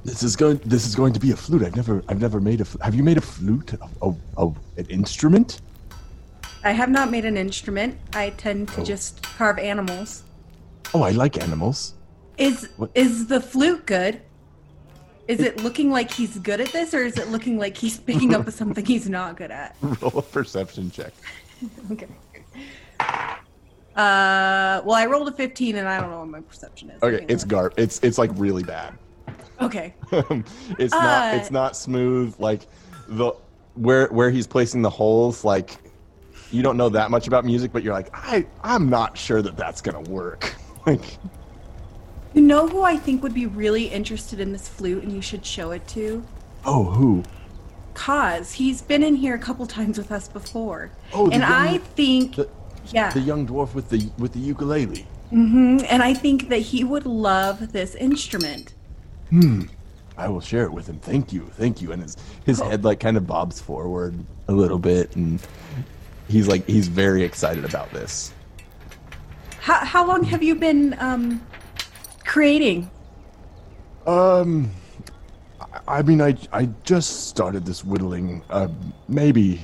This 0.03 0.23
is 0.23 0.35
going. 0.35 0.57
This 0.65 0.85
is 0.87 0.95
going 0.95 1.13
to 1.13 1.19
be 1.19 1.31
a 1.31 1.35
flute. 1.35 1.63
I've 1.63 1.75
never. 1.75 2.03
I've 2.09 2.19
never 2.19 2.39
made 2.41 2.59
a. 2.61 2.65
fl- 2.65 2.81
Have 2.81 2.95
you 2.95 3.03
made 3.03 3.17
a 3.17 3.21
flute? 3.21 3.73
A, 3.73 4.07
a, 4.07 4.13
a 4.37 4.45
an 4.77 4.85
instrument? 4.89 5.61
I 6.63 6.71
have 6.71 6.89
not 6.89 7.09
made 7.11 7.25
an 7.25 7.37
instrument. 7.37 7.97
I 8.13 8.31
tend 8.31 8.67
to 8.69 8.81
Oh. 8.81 8.83
just 8.83 9.21
carve 9.23 9.57
animals. 9.59 10.23
Oh, 10.93 11.03
I 11.03 11.11
like 11.11 11.41
animals. 11.41 11.93
Is 12.37 12.69
What? 12.77 12.89
is 12.95 13.27
the 13.27 13.39
flute 13.41 13.85
good? 13.85 14.21
Is 15.31 15.39
it 15.39 15.63
looking 15.63 15.91
like 15.91 16.11
he's 16.11 16.37
good 16.39 16.59
at 16.59 16.67
this, 16.73 16.93
or 16.93 17.03
is 17.05 17.17
it 17.17 17.29
looking 17.29 17.57
like 17.57 17.77
he's 17.77 17.97
picking 17.97 18.33
up 18.35 18.49
something 18.61 18.83
he's 18.85 19.07
not 19.09 19.37
good 19.37 19.49
at? 19.49 19.77
Roll 19.81 20.17
a 20.17 20.21
perception 20.21 20.91
check. 20.91 21.13
Okay. 21.91 22.07
Uh, 23.95 24.81
well, 24.83 24.93
I 24.95 25.05
rolled 25.05 25.27
a 25.27 25.31
15, 25.31 25.75
and 25.75 25.87
I 25.87 25.99
don't 26.01 26.09
know 26.09 26.19
what 26.19 26.27
my 26.29 26.41
perception 26.41 26.89
is. 26.89 27.03
Okay, 27.03 27.23
it's 27.27 27.43
garb. 27.43 27.73
It's 27.77 27.99
it's 27.99 28.17
like 28.17 28.31
really 28.35 28.63
bad. 28.63 28.97
okay. 29.61 29.93
it's 30.79 30.93
not 30.93 31.33
Uh, 31.33 31.37
it's 31.37 31.51
not 31.51 31.75
smooth 31.77 32.33
like 32.39 32.61
the 33.07 33.33
where 33.75 34.07
where 34.07 34.31
he's 34.31 34.47
placing 34.47 34.81
the 34.81 34.89
holes 34.89 35.43
like 35.45 35.77
you 36.51 36.63
don't 36.63 36.77
know 36.77 36.89
that 36.89 37.11
much 37.11 37.27
about 37.27 37.45
music 37.45 37.71
but 37.71 37.83
you're 37.83 37.93
like 37.93 38.09
i 38.13 38.45
i'm 38.63 38.89
not 38.89 39.17
sure 39.17 39.41
that 39.41 39.55
that's 39.55 39.81
gonna 39.81 40.01
work 40.09 40.55
like 40.85 41.17
You 42.33 42.41
know 42.41 42.67
who 42.67 42.81
I 42.83 42.95
think 42.97 43.21
would 43.23 43.33
be 43.33 43.45
really 43.45 43.85
interested 43.87 44.39
in 44.39 44.51
this 44.53 44.67
flute, 44.67 45.03
and 45.03 45.11
you 45.11 45.21
should 45.21 45.45
show 45.45 45.71
it 45.71 45.87
to? 45.89 46.23
oh 46.63 46.83
who? 46.85 47.23
Kaz 47.95 48.53
he's 48.53 48.81
been 48.81 49.03
in 49.03 49.15
here 49.15 49.35
a 49.35 49.39
couple 49.39 49.65
times 49.65 49.97
with 49.97 50.11
us 50.11 50.27
before, 50.27 50.91
Oh, 51.13 51.25
and 51.25 51.41
young- 51.41 51.51
I 51.51 51.77
think, 51.79 52.35
the, 52.35 52.47
yeah, 52.93 53.11
the 53.11 53.19
young 53.19 53.45
dwarf 53.47 53.73
with 53.73 53.89
the 53.89 54.09
with 54.17 54.31
the 54.33 54.39
ukulele. 54.39 55.05
Hmm 55.31 55.79
and 55.89 56.03
I 56.03 56.13
think 56.13 56.49
that 56.49 56.59
he 56.59 56.83
would 56.83 57.05
love 57.05 57.71
this 57.73 57.95
instrument. 57.95 58.73
hmm. 59.29 59.63
I 60.17 60.27
will 60.27 60.41
share 60.41 60.65
it 60.65 60.71
with 60.73 60.87
him. 60.87 60.99
Thank 60.99 61.31
you. 61.33 61.49
Thank 61.57 61.81
you. 61.81 61.91
And 61.93 62.01
his 62.03 62.15
his 62.45 62.59
Cool. 62.59 62.69
head 62.69 62.83
like 62.83 62.99
kind 62.99 63.17
of 63.17 63.25
bobs 63.25 63.59
forward 63.59 64.13
a 64.47 64.51
little 64.53 64.77
bit 64.77 65.15
and 65.15 65.41
he's 66.27 66.47
like 66.47 66.67
he's 66.67 66.87
very 66.89 67.23
excited 67.23 67.65
about 67.65 67.89
this. 67.91 68.33
How 69.59 69.83
how 69.85 70.05
long 70.05 70.23
have 70.25 70.43
you 70.43 70.53
been 70.55 70.95
um 70.99 71.41
creating? 72.31 72.89
Um, 74.07 74.71
I, 75.85 76.01
mean, 76.01 76.21
I 76.21 76.37
I 76.53 76.69
just 76.85 77.27
started 77.27 77.65
this 77.65 77.83
whittling, 77.83 78.41
uh, 78.49 78.69
maybe 79.09 79.59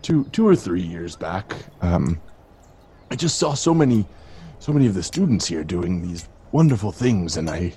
two 0.00 0.24
two 0.32 0.46
or 0.48 0.56
three 0.56 0.80
years 0.80 1.14
back. 1.14 1.54
Um, 1.82 2.18
I 3.10 3.16
just 3.16 3.38
saw 3.38 3.52
so 3.52 3.74
many, 3.74 4.06
so 4.58 4.72
many 4.72 4.86
of 4.86 4.94
the 4.94 5.02
students 5.02 5.46
here 5.46 5.62
doing 5.62 6.00
these 6.00 6.28
wonderful 6.50 6.92
things, 6.92 7.36
and 7.36 7.50
I, 7.50 7.74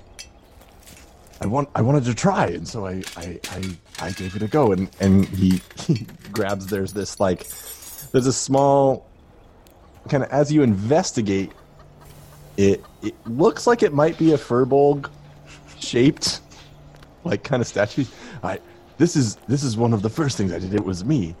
I 1.42 1.46
want 1.46 1.68
I 1.74 1.82
wanted 1.82 2.04
to 2.06 2.14
try, 2.14 2.46
and 2.46 2.66
so 2.66 2.86
I 2.86 3.02
I 3.18 3.38
I, 3.50 3.76
I 4.00 4.10
gave 4.12 4.34
it 4.34 4.42
a 4.42 4.48
go, 4.48 4.72
and 4.72 4.88
and 4.98 5.26
he, 5.26 5.60
he 5.86 6.06
grabs. 6.32 6.68
There's 6.68 6.94
this 6.94 7.20
like, 7.20 7.46
there's 8.12 8.26
a 8.26 8.32
small, 8.32 9.06
kind 10.08 10.22
of 10.22 10.30
as 10.30 10.50
you 10.50 10.62
investigate 10.62 11.52
it 12.56 12.82
it 13.02 13.14
looks 13.26 13.66
like 13.66 13.82
it 13.82 13.92
might 13.92 14.16
be 14.18 14.32
a 14.32 14.38
furbolg 14.38 15.10
shaped 15.78 16.40
like 17.24 17.42
kind 17.42 17.60
of 17.60 17.66
statue 17.66 18.04
i 18.42 18.58
this 18.98 19.16
is 19.16 19.36
this 19.48 19.62
is 19.62 19.76
one 19.76 19.92
of 19.92 20.02
the 20.02 20.10
first 20.10 20.36
things 20.36 20.52
i 20.52 20.58
did 20.58 20.74
it 20.74 20.84
was 20.84 21.04
me 21.04 21.34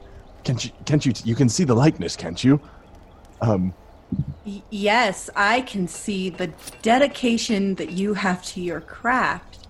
can't 0.44 0.64
you 0.64 0.70
can't 0.84 1.06
you 1.06 1.12
you 1.24 1.34
can 1.34 1.48
see 1.48 1.64
the 1.64 1.74
likeness 1.74 2.16
can't 2.16 2.42
you 2.44 2.60
um 3.40 3.72
yes, 4.70 5.30
I 5.34 5.62
can 5.62 5.88
see 5.88 6.30
the 6.30 6.52
dedication 6.82 7.74
that 7.76 7.90
you 7.90 8.14
have 8.14 8.42
to 8.44 8.60
your 8.60 8.80
craft. 8.80 9.66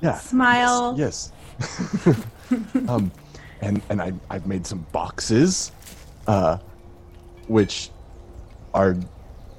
yeah 0.00 0.18
Smile. 0.18 0.94
yes, 0.98 1.32
yes. 1.60 2.24
um 2.88 3.10
and 3.60 3.82
and 3.88 4.00
i 4.00 4.12
i've 4.30 4.46
made 4.46 4.64
some 4.64 4.86
boxes 4.92 5.72
uh 6.28 6.56
which 7.48 7.90
are 8.74 8.96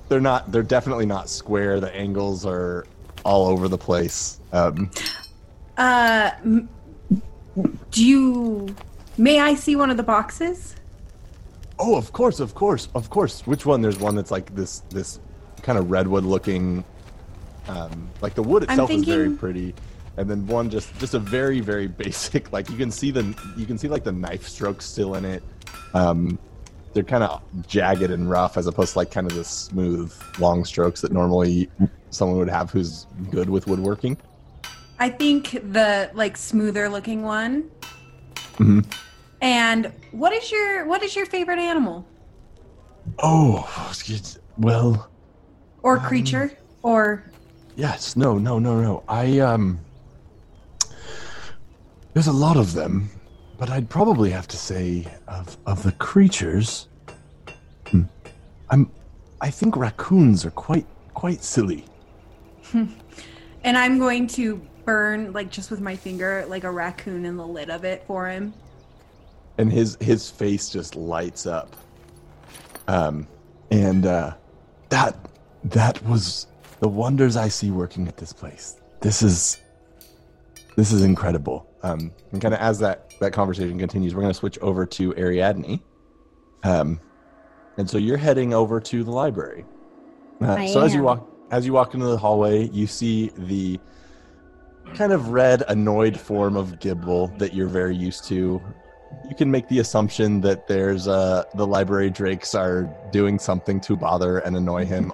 they're 0.09 0.19
not 0.19 0.51
they're 0.51 0.63
definitely 0.63 1.05
not 1.05 1.29
square 1.29 1.79
the 1.79 1.95
angles 1.95 2.45
are 2.45 2.85
all 3.23 3.47
over 3.47 3.67
the 3.67 3.77
place 3.77 4.39
um 4.53 4.89
Uh, 5.77 6.31
do 7.91 8.05
you? 8.05 8.75
May 9.17 9.39
I 9.39 9.53
see 9.55 9.75
one 9.77 9.89
of 9.89 9.95
the 9.97 10.03
boxes? 10.03 10.75
Oh, 11.79 11.95
of 11.95 12.11
course, 12.11 12.41
of 12.41 12.53
course, 12.53 12.89
of 12.95 13.09
course. 13.09 13.47
Which 13.47 13.65
one? 13.65 13.81
There's 13.81 13.97
one 13.97 14.13
that's 14.13 14.29
like 14.31 14.53
this, 14.53 14.79
this 14.89 15.19
kind 15.61 15.77
of 15.77 15.89
redwood 15.89 16.25
looking. 16.25 16.83
Um, 17.69 18.09
like 18.21 18.35
the 18.35 18.43
wood 18.43 18.63
itself 18.63 18.89
is 18.91 19.05
very 19.05 19.29
pretty, 19.31 19.73
and 20.17 20.29
then 20.29 20.45
one 20.47 20.69
just, 20.69 20.97
just 20.99 21.13
a 21.13 21.19
very, 21.19 21.61
very 21.61 21.87
basic. 22.03 22.51
Like 22.51 22.69
you 22.69 22.75
can 22.75 22.91
see 22.91 23.11
the, 23.11 23.23
you 23.55 23.65
can 23.65 23.77
see 23.77 23.87
like 23.87 24.03
the 24.03 24.11
knife 24.11 24.47
strokes 24.47 24.85
still 24.85 25.15
in 25.15 25.23
it. 25.23 25.43
Um, 25.93 26.37
they're 26.93 27.03
kind 27.03 27.23
of 27.23 27.41
jagged 27.67 28.01
and 28.11 28.29
rough, 28.29 28.57
as 28.57 28.67
opposed 28.67 28.93
to 28.93 28.99
like 28.99 29.11
kind 29.11 29.29
of 29.29 29.35
the 29.37 29.43
smooth, 29.43 30.13
long 30.39 30.65
strokes 30.65 31.01
that 31.01 31.11
normally 31.11 31.69
someone 32.09 32.37
would 32.39 32.49
have 32.49 32.71
who's 32.71 33.05
good 33.29 33.49
with 33.49 33.67
woodworking. 33.67 34.17
I 34.99 35.09
think 35.09 35.51
the 35.71 36.09
like 36.13 36.35
smoother 36.35 36.89
looking 36.89 37.23
one. 37.23 37.69
Mhm. 38.57 38.85
And 39.41 39.93
what 40.11 40.33
is 40.33 40.51
your 40.51 40.85
what 40.85 41.03
is 41.03 41.15
your 41.15 41.25
favorite 41.25 41.59
animal 41.59 42.05
Oh, 43.19 43.65
well, 44.57 45.09
or 45.83 45.97
Um, 45.97 46.05
creature 46.05 46.51
or 46.83 47.23
Yes, 47.75 48.17
no, 48.17 48.37
no, 48.37 48.59
no, 48.59 48.81
no. 48.81 49.03
I 49.07 49.39
um 49.39 49.79
There's 52.13 52.27
a 52.27 52.33
lot 52.33 52.57
of 52.57 52.73
them, 52.73 53.09
but 53.59 53.69
I'd 53.69 53.89
probably 53.89 54.31
have 54.31 54.47
to 54.47 54.57
say 54.57 55.05
of 55.27 55.57
of 55.65 55.83
the 55.83 55.91
creatures 55.93 56.87
hmm, 57.87 58.03
I'm 58.69 58.89
I 59.41 59.51
think 59.51 59.75
raccoons 59.75 60.45
are 60.45 60.51
quite 60.51 60.87
quite 61.13 61.43
silly. 61.43 61.85
and 62.73 63.77
I'm 63.77 63.99
going 63.99 64.27
to 64.27 64.61
burn 64.85 65.33
like 65.33 65.51
just 65.51 65.69
with 65.69 65.81
my 65.81 65.95
finger 65.95 66.45
like 66.47 66.63
a 66.63 66.71
raccoon 66.71 67.25
in 67.25 67.35
the 67.35 67.45
lid 67.45 67.69
of 67.69 67.83
it 67.83 68.03
for 68.07 68.27
him. 68.27 68.53
And 69.57 69.71
his 69.71 69.97
his 69.99 70.29
face 70.29 70.69
just 70.69 70.95
lights 70.95 71.45
up. 71.45 71.75
Um 72.87 73.27
and 73.71 74.05
uh 74.05 74.33
that 74.87 75.17
that 75.65 76.01
was 76.05 76.47
the 76.79 76.87
wonders 76.87 77.35
I 77.35 77.49
see 77.49 77.71
working 77.71 78.07
at 78.07 78.15
this 78.15 78.31
place. 78.31 78.77
This 79.01 79.21
is 79.21 79.59
this 80.77 80.93
is 80.93 81.03
incredible. 81.03 81.67
Um, 81.83 82.11
and 82.31 82.41
kind 82.41 82.53
of 82.53 82.59
as 82.59 82.79
that 82.79 83.08
that 83.19 83.31
conversation 83.31 83.77
continues, 83.77 84.15
we're 84.15 84.21
going 84.21 84.33
to 84.33 84.37
switch 84.39 84.57
over 84.59 84.85
to 84.85 85.13
Ariadne. 85.15 85.81
Um, 86.63 86.99
and 87.77 87.89
so 87.89 87.97
you're 87.97 88.17
heading 88.17 88.53
over 88.53 88.79
to 88.81 89.03
the 89.03 89.11
library. 89.11 89.65
Uh, 90.41 90.67
so 90.67 90.81
as 90.81 90.93
you 90.93 91.03
walk 91.03 91.27
as 91.51 91.65
you 91.65 91.73
walk 91.73 91.93
into 91.93 92.05
the 92.05 92.17
hallway, 92.17 92.67
you 92.69 92.87
see 92.87 93.31
the 93.37 93.79
kind 94.93 95.11
of 95.11 95.29
red, 95.29 95.63
annoyed 95.67 96.19
form 96.19 96.55
of 96.55 96.79
Gibble 96.79 97.27
that 97.37 97.53
you're 97.53 97.67
very 97.67 97.95
used 97.95 98.25
to. 98.25 98.61
You 99.27 99.35
can 99.35 99.49
make 99.49 99.67
the 99.67 99.79
assumption 99.79 100.41
that 100.41 100.67
there's 100.67 101.07
uh, 101.07 101.43
the 101.55 101.65
library 101.65 102.09
drakes 102.09 102.53
are 102.53 102.89
doing 103.11 103.39
something 103.39 103.81
to 103.81 103.95
bother 103.95 104.39
and 104.39 104.55
annoy 104.55 104.85
him. 104.85 105.11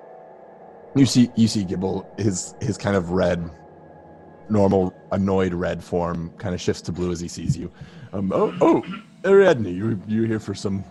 You 0.96 1.06
see, 1.06 1.32
you 1.36 1.48
see 1.48 1.64
Gibble, 1.64 2.10
his 2.18 2.56
his 2.62 2.78
kind 2.78 2.96
of 2.96 3.12
red, 3.12 3.50
normal 4.50 4.94
annoyed 5.12 5.54
red 5.54 5.84
form 5.84 6.32
kind 6.38 6.54
of 6.54 6.62
shifts 6.62 6.82
to 6.84 6.92
blue 6.92 7.12
as 7.12 7.20
he 7.20 7.28
sees 7.28 7.58
you. 7.58 7.72
Um, 8.14 8.32
oh, 8.34 8.56
oh, 8.62 8.84
Ariadne, 9.26 9.66
you 9.76 10.00
you 10.08 10.24
here 10.24 10.40
for 10.40 10.54
some 10.54 10.84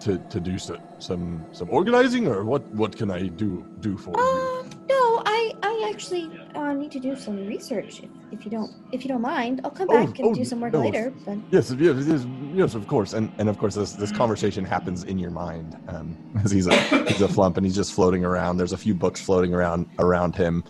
to, 0.00 0.18
to 0.18 0.40
do 0.40 0.58
so, 0.58 0.78
some 0.98 1.44
some 1.52 1.68
organizing, 1.70 2.26
or 2.26 2.44
what 2.44 2.62
what 2.74 2.96
can 2.96 3.10
I 3.10 3.26
do 3.28 3.66
do 3.80 3.96
for 3.96 4.10
you? 4.10 4.16
Uh, 4.16 4.62
no, 4.88 5.22
I 5.26 5.52
I 5.62 5.90
actually 5.92 6.30
uh, 6.54 6.72
need 6.72 6.90
to 6.92 7.00
do 7.00 7.14
some 7.16 7.46
research. 7.46 8.00
If, 8.02 8.10
if 8.32 8.44
you 8.44 8.50
don't 8.50 8.72
if 8.92 9.04
you 9.04 9.08
don't 9.08 9.20
mind, 9.20 9.60
I'll 9.62 9.70
come 9.70 9.88
Oh, 9.90 10.06
back 10.06 10.18
and 10.18 10.28
oh, 10.28 10.34
do 10.34 10.44
some 10.44 10.60
work 10.60 10.72
no. 10.72 10.80
later. 10.80 11.12
But 11.24 11.38
Yes, 11.50 11.70
yes, 11.78 12.06
yes, 12.06 12.26
yes, 12.54 12.74
of 12.74 12.86
course, 12.86 13.12
and 13.12 13.30
and 13.38 13.48
of 13.48 13.58
course 13.58 13.74
this 13.74 13.92
this 13.92 14.10
conversation 14.10 14.64
happens 14.64 15.04
in 15.04 15.18
your 15.18 15.30
mind 15.30 15.76
um, 15.88 16.16
as 16.44 16.50
he's 16.50 16.66
a 16.66 16.74
he's 17.06 17.20
a 17.20 17.28
flump 17.28 17.58
and 17.58 17.66
he's 17.66 17.76
just 17.76 17.92
floating 17.92 18.24
around. 18.24 18.56
There's 18.56 18.72
a 18.72 18.78
few 18.78 18.94
books 18.94 19.20
floating 19.20 19.54
around 19.54 19.86
around 19.98 20.34
him. 20.34 20.64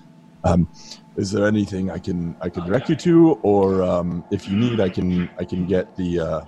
Um, 0.44 0.68
is 1.16 1.30
there 1.32 1.46
anything 1.46 1.90
I 1.90 1.98
can 1.98 2.36
I 2.40 2.48
can 2.48 2.66
direct 2.66 2.88
you 2.88 2.96
to, 2.96 3.32
or 3.42 3.82
um, 3.82 4.24
if 4.30 4.48
you 4.48 4.56
need, 4.56 4.80
I 4.80 4.88
can 4.88 5.28
I 5.38 5.44
can 5.44 5.66
get 5.66 5.96
the 5.96 6.20
uh, 6.20 6.40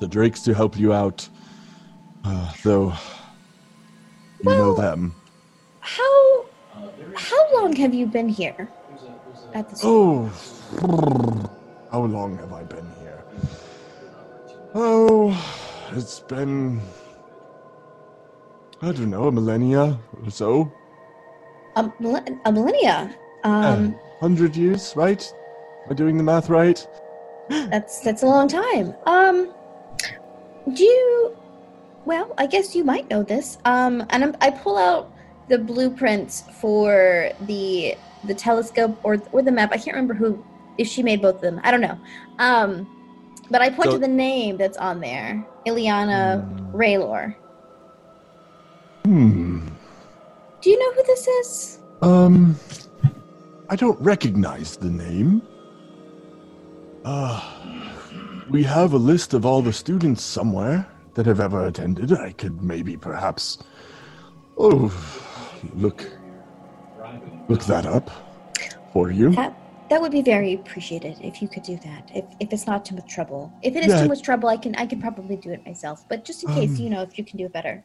the 0.00 0.08
Drakes 0.08 0.42
to 0.42 0.54
help 0.54 0.78
you 0.78 0.92
out. 0.92 1.28
Uh, 2.24 2.50
though 2.62 2.92
you 4.42 4.50
know 4.50 4.74
them. 4.74 5.14
how 5.80 6.46
how 7.16 7.54
long 7.54 7.76
have 7.76 7.92
you 7.92 8.06
been 8.06 8.28
here 8.28 8.68
at 9.52 9.68
this? 9.68 9.80
Oh, 9.84 10.32
how 11.92 12.02
long 12.02 12.38
have 12.38 12.52
I 12.52 12.62
been 12.62 12.90
here? 13.00 13.22
Oh, 14.74 15.30
it's 15.92 16.20
been, 16.20 16.80
I 18.82 18.90
don't 18.90 19.10
know, 19.10 19.28
a 19.28 19.32
millennia 19.32 19.98
or 20.24 20.30
so. 20.30 20.72
a, 21.76 21.92
millen- 22.00 22.40
a 22.44 22.50
millennia. 22.52 23.14
Um, 23.44 23.98
Hundred 24.20 24.56
years, 24.56 24.94
right? 24.96 25.22
Am 25.84 25.92
I 25.92 25.94
doing 25.94 26.16
the 26.16 26.22
math 26.24 26.48
right? 26.48 26.86
that's 27.48 28.00
that's 28.00 28.22
a 28.22 28.26
long 28.26 28.48
time. 28.48 28.94
Um, 29.06 29.52
do 30.72 30.82
you? 30.82 31.36
Well, 32.06 32.34
I 32.38 32.46
guess 32.46 32.74
you 32.74 32.84
might 32.84 33.08
know 33.10 33.22
this. 33.22 33.58
Um, 33.66 34.04
and 34.10 34.24
I'm, 34.24 34.36
I 34.40 34.50
pull 34.50 34.78
out 34.78 35.12
the 35.48 35.58
blueprints 35.58 36.44
for 36.60 37.30
the 37.42 37.96
the 38.24 38.34
telescope 38.34 38.98
or 39.02 39.20
or 39.32 39.42
the 39.42 39.52
map. 39.52 39.72
I 39.72 39.76
can't 39.76 39.94
remember 39.94 40.14
who 40.14 40.42
if 40.78 40.88
she 40.88 41.02
made 41.02 41.20
both 41.20 41.36
of 41.36 41.40
them. 41.42 41.60
I 41.64 41.70
don't 41.70 41.82
know. 41.82 41.98
Um, 42.38 42.88
but 43.50 43.60
I 43.60 43.68
point 43.68 43.90
So- 43.90 43.92
to 43.92 43.98
the 43.98 44.08
name 44.08 44.56
that's 44.56 44.78
on 44.78 45.00
there, 45.00 45.46
Ileana 45.66 46.42
Hmm. 46.42 46.74
Raylor. 46.76 47.34
Hmm. 49.04 49.68
Do 50.62 50.70
you 50.70 50.78
know 50.78 50.92
who 50.94 51.02
this 51.06 51.28
is? 51.28 51.78
Um, 52.00 52.58
I 53.74 53.76
don't 53.76 54.00
recognize 54.00 54.76
the 54.76 54.88
name. 54.88 55.42
Uh, 57.04 57.42
we 58.48 58.62
have 58.62 58.92
a 58.92 58.96
list 58.96 59.34
of 59.34 59.44
all 59.44 59.62
the 59.62 59.72
students 59.72 60.22
somewhere 60.22 60.86
that 61.14 61.26
have 61.26 61.40
ever 61.40 61.66
attended. 61.66 62.12
I 62.12 62.30
could 62.34 62.62
maybe 62.62 62.96
perhaps. 62.96 63.58
Oh, 64.56 64.94
look. 65.74 66.08
Look 67.48 67.64
that 67.64 67.84
up 67.84 68.12
for 68.92 69.10
you. 69.10 69.30
That 69.30 69.58
that 69.90 70.00
would 70.00 70.12
be 70.12 70.22
very 70.22 70.54
appreciated 70.54 71.16
if 71.20 71.42
you 71.42 71.48
could 71.48 71.64
do 71.64 71.76
that. 71.78 72.12
If 72.14 72.26
if 72.38 72.52
it's 72.52 72.68
not 72.68 72.84
too 72.84 72.94
much 72.94 73.08
trouble. 73.12 73.52
If 73.64 73.74
it 73.74 73.82
is 73.82 73.88
Yeah. 73.88 74.02
too 74.02 74.08
much 74.08 74.22
trouble, 74.22 74.48
I 74.48 74.56
can 74.56 74.76
I 74.76 74.86
can 74.86 75.00
probably 75.00 75.34
do 75.34 75.50
it 75.50 75.66
myself. 75.66 76.08
But 76.08 76.24
just 76.24 76.44
in 76.44 76.54
case, 76.54 76.78
Um, 76.78 76.84
you 76.84 76.90
know, 76.90 77.02
if 77.02 77.18
you 77.18 77.24
can 77.24 77.38
do 77.38 77.46
it 77.46 77.52
better. 77.52 77.82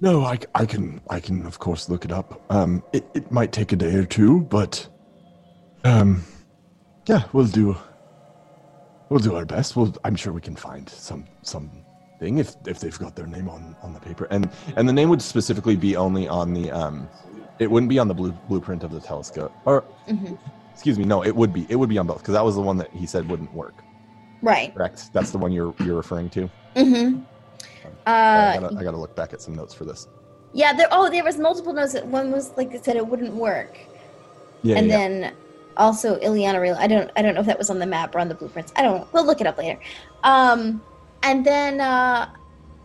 No, 0.00 0.24
I, 0.24 0.38
I 0.54 0.66
can, 0.66 1.00
I 1.08 1.20
can, 1.20 1.46
of 1.46 1.58
course, 1.58 1.88
look 1.88 2.04
it 2.04 2.12
up. 2.12 2.40
Um, 2.50 2.82
it, 2.92 3.06
it 3.14 3.30
might 3.30 3.52
take 3.52 3.72
a 3.72 3.76
day 3.76 3.94
or 3.94 4.04
two, 4.04 4.40
but, 4.42 4.86
um, 5.84 6.24
yeah, 7.06 7.24
we'll 7.32 7.46
do, 7.46 7.76
we'll 9.08 9.20
do 9.20 9.34
our 9.36 9.46
best. 9.46 9.76
We'll, 9.76 9.94
I'm 10.04 10.16
sure 10.16 10.32
we 10.32 10.40
can 10.40 10.56
find 10.56 10.88
some, 10.88 11.26
something 11.42 11.84
if, 12.20 12.54
if 12.66 12.80
they've 12.80 12.98
got 12.98 13.14
their 13.16 13.26
name 13.26 13.48
on, 13.48 13.76
on 13.82 13.92
the 13.92 14.00
paper, 14.00 14.26
and, 14.30 14.50
and 14.76 14.88
the 14.88 14.92
name 14.92 15.08
would 15.10 15.22
specifically 15.22 15.76
be 15.76 15.96
only 15.96 16.26
on 16.28 16.52
the, 16.54 16.70
um, 16.70 17.08
it 17.58 17.70
wouldn't 17.70 17.90
be 17.90 17.98
on 17.98 18.08
the 18.08 18.14
blue, 18.14 18.32
blueprint 18.48 18.82
of 18.82 18.90
the 18.90 19.00
telescope, 19.00 19.52
or, 19.64 19.82
hmm 20.06 20.34
excuse 20.72 20.98
me, 20.98 21.04
no, 21.04 21.22
it 21.22 21.34
would 21.34 21.52
be, 21.52 21.64
it 21.68 21.76
would 21.76 21.88
be 21.88 21.98
on 21.98 22.06
both, 22.06 22.18
because 22.18 22.34
that 22.34 22.44
was 22.44 22.56
the 22.56 22.60
one 22.60 22.76
that 22.76 22.90
he 22.90 23.06
said 23.06 23.28
wouldn't 23.28 23.52
work. 23.54 23.84
Right. 24.42 24.74
Correct. 24.74 25.12
That's 25.12 25.30
the 25.30 25.38
one 25.38 25.52
you're, 25.52 25.72
you're 25.84 25.94
referring 25.94 26.28
to. 26.30 26.50
Mm-hmm. 26.74 27.22
I 28.06 28.10
Uh, 28.56 28.60
gotta, 28.60 28.76
I 28.78 28.82
gotta 28.84 28.96
look 28.96 29.14
back 29.16 29.32
at 29.32 29.40
some 29.42 29.54
notes 29.54 29.74
for 29.74 29.84
this. 29.84 30.08
yeah. 30.52 30.72
There. 30.72 30.88
Oh, 30.90 31.08
there 31.10 31.24
was 31.24 31.38
multiple 31.38 31.72
notes. 31.72 31.92
That 31.94 32.06
one 32.06 32.30
was 32.30 32.52
like 32.56 32.72
it 32.74 32.84
said 32.84 32.96
it 32.96 33.06
wouldn't 33.06 33.34
work, 33.34 33.78
Yeah, 34.62 34.76
and 34.76 34.86
yeah. 34.88 34.96
then 34.98 35.32
also 35.76 36.18
Ileana 36.20 36.56
Raylor. 36.60 36.76
I 36.76 36.86
don't. 36.86 37.10
I 37.16 37.22
don't 37.22 37.34
know 37.34 37.40
if 37.40 37.46
that 37.46 37.58
was 37.58 37.70
on 37.70 37.78
the 37.78 37.86
map 37.86 38.14
or 38.14 38.18
on 38.20 38.28
the 38.28 38.34
blueprints. 38.34 38.72
I 38.76 38.82
don't 38.82 38.98
know. 39.00 39.08
We'll 39.12 39.26
look 39.26 39.40
it 39.40 39.46
up 39.46 39.58
later. 39.58 39.78
Um, 40.22 40.82
and 41.22 41.44
then 41.44 41.80
uh, 41.80 42.28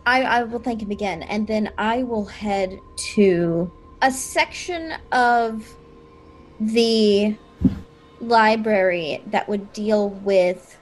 I 0.06 0.22
I 0.22 0.42
will 0.44 0.58
thank 0.60 0.82
him 0.82 0.90
again, 0.90 1.22
and 1.24 1.46
then 1.46 1.70
I 1.78 2.02
will 2.02 2.24
head 2.24 2.78
to 3.14 3.70
a 4.02 4.10
section 4.10 4.94
of 5.12 5.68
the 6.58 7.36
library 8.20 9.22
that 9.26 9.48
would 9.48 9.72
deal 9.72 10.10
with 10.10 10.76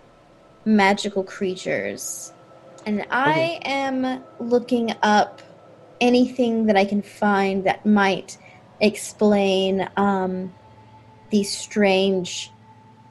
magical 0.65 1.23
creatures. 1.25 2.33
And 2.88 3.07
I 3.11 3.61
am 3.66 4.24
looking 4.40 4.94
up 5.03 5.42
anything 6.01 6.64
that 6.66 6.77
I 6.79 6.87
can 6.87 7.03
find 7.03 7.64
that 7.64 7.85
might 7.85 8.38
explain 8.81 9.87
um, 9.98 10.55
the 11.29 11.42
strange 11.44 12.51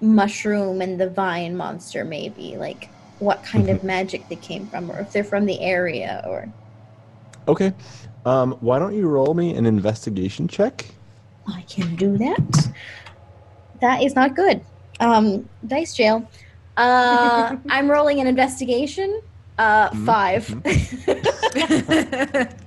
mushroom 0.01 0.81
and 0.81 0.99
the 0.99 1.11
vine 1.11 1.55
monster, 1.55 2.03
maybe. 2.03 2.57
Like 2.57 2.89
what 3.19 3.43
kind 3.43 3.69
of 3.69 3.83
magic 3.83 4.27
they 4.29 4.35
came 4.37 4.65
from, 4.65 4.89
or 4.89 4.97
if 4.97 5.11
they're 5.11 5.23
from 5.23 5.45
the 5.45 5.59
area, 5.59 6.23
or. 6.25 6.51
Okay. 7.47 7.71
Um, 8.25 8.53
why 8.61 8.79
don't 8.79 8.95
you 8.95 9.07
roll 9.07 9.35
me 9.35 9.53
an 9.53 9.67
investigation 9.67 10.47
check? 10.47 10.87
I 11.47 11.61
can 11.69 11.95
do 11.95 12.17
that. 12.17 12.71
That 13.81 14.01
is 14.01 14.15
not 14.15 14.35
good. 14.35 14.59
Um, 14.99 15.47
dice 15.67 15.93
jail. 15.93 16.27
Uh, 16.77 17.57
I'm 17.69 17.91
rolling 17.91 18.19
an 18.19 18.25
investigation. 18.25 19.21
Uh, 19.57 19.89
Mhm, 19.89 20.05
5 20.05 20.61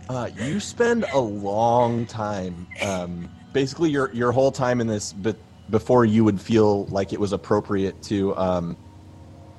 Uh, 0.11 0.29
you 0.43 0.59
spend 0.59 1.05
a 1.13 1.19
long 1.19 2.05
time, 2.07 2.67
um, 2.83 3.29
basically 3.53 3.91
your 3.91 4.13
your 4.13 4.33
whole 4.33 4.51
time 4.51 4.81
in 4.81 4.89
this, 4.89 5.13
but 5.13 5.37
before 5.71 6.05
you 6.05 6.25
would 6.25 6.41
feel 6.41 6.87
like 6.87 7.13
it 7.13 7.21
was 7.21 7.33
appropriate 7.33 8.03
to 8.03 8.37
um, 8.37 8.77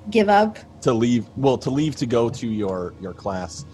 Give 0.09 0.27
up. 0.27 0.57
to 0.81 0.91
leave. 0.91 1.25
Well, 1.37 1.57
to 1.59 1.69
leave 1.69 1.95
to 1.97 2.05
go 2.05 2.29
to 2.29 2.47
your 2.47 2.93
your 2.99 3.13
class. 3.13 3.65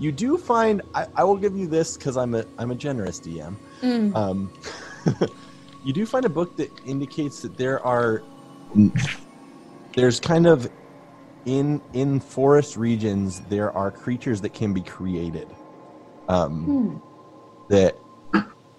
You 0.00 0.10
do 0.10 0.36
find 0.36 0.82
I, 0.94 1.06
I 1.14 1.22
will 1.22 1.36
give 1.36 1.56
you 1.56 1.68
this 1.68 1.96
because 1.96 2.16
I'm 2.16 2.34
a 2.34 2.44
I'm 2.58 2.72
a 2.72 2.74
generous 2.74 3.20
DM. 3.20 3.54
Mm. 3.80 4.12
Um, 4.16 4.52
you 5.84 5.92
do 5.92 6.04
find 6.04 6.24
a 6.24 6.28
book 6.28 6.56
that 6.56 6.68
indicates 6.84 7.42
that 7.42 7.56
there 7.56 7.78
are 7.86 8.24
there's 9.94 10.18
kind 10.18 10.48
of 10.48 10.68
in 11.46 11.82
in 11.92 12.20
forest 12.20 12.76
regions 12.76 13.40
there 13.48 13.72
are 13.72 13.90
creatures 13.90 14.40
that 14.40 14.52
can 14.52 14.72
be 14.72 14.82
created 14.82 15.46
um, 16.28 16.64
Hmm. 16.64 16.96
that 17.68 17.96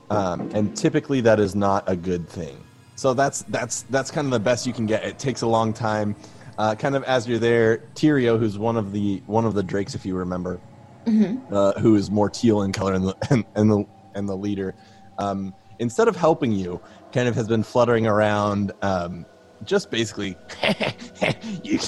um, 0.10 0.50
and 0.54 0.76
typically 0.76 1.22
that 1.22 1.40
is 1.40 1.56
not 1.56 1.84
a 1.88 1.96
good 1.96 2.28
thing 2.30 2.64
so 2.96 3.14
that's 3.14 3.40
that's 3.44 3.84
that's 3.84 4.12
kind 4.12 4.26
of 4.26 4.32
the 4.32 4.40
best 4.40 4.66
you 4.66 4.74
can 4.74 4.86
get 4.86 5.04
it 5.04 5.20
takes 5.20 5.42
a 5.42 5.48
long 5.48 5.74
time 5.74 6.16
uh, 6.58 6.74
kind 6.76 6.96
of 6.96 7.04
as 7.04 7.28
you're 7.28 7.40
there 7.40 7.90
Tyrio 7.96 8.40
who's 8.40 8.58
one 8.58 8.78
of 8.78 8.92
the 8.92 9.22
one 9.26 9.46
of 9.46 9.54
the 9.54 9.64
drakes 9.64 9.96
if 9.96 10.06
you 10.06 10.16
remember 10.16 10.62
Mhm. 11.08 11.44
uh, 11.52 11.80
who 11.80 11.96
is 11.96 12.10
more 12.10 12.32
teal 12.32 12.64
in 12.64 12.72
color 12.72 12.94
and 12.94 13.06
the 13.08 13.16
and, 13.30 13.46
and 13.56 13.72
the 13.72 13.86
and 14.16 14.28
the 14.28 14.36
leader 14.36 14.76
um, 15.18 15.54
instead 15.78 16.08
of 16.08 16.16
helping 16.16 16.52
you 16.52 16.82
kind 17.12 17.28
of 17.28 17.36
has 17.36 17.48
been 17.48 17.64
fluttering 17.64 18.08
around 18.08 18.72
um, 18.82 19.26
just 19.64 19.90
basically 19.90 20.38
you, 21.64 21.80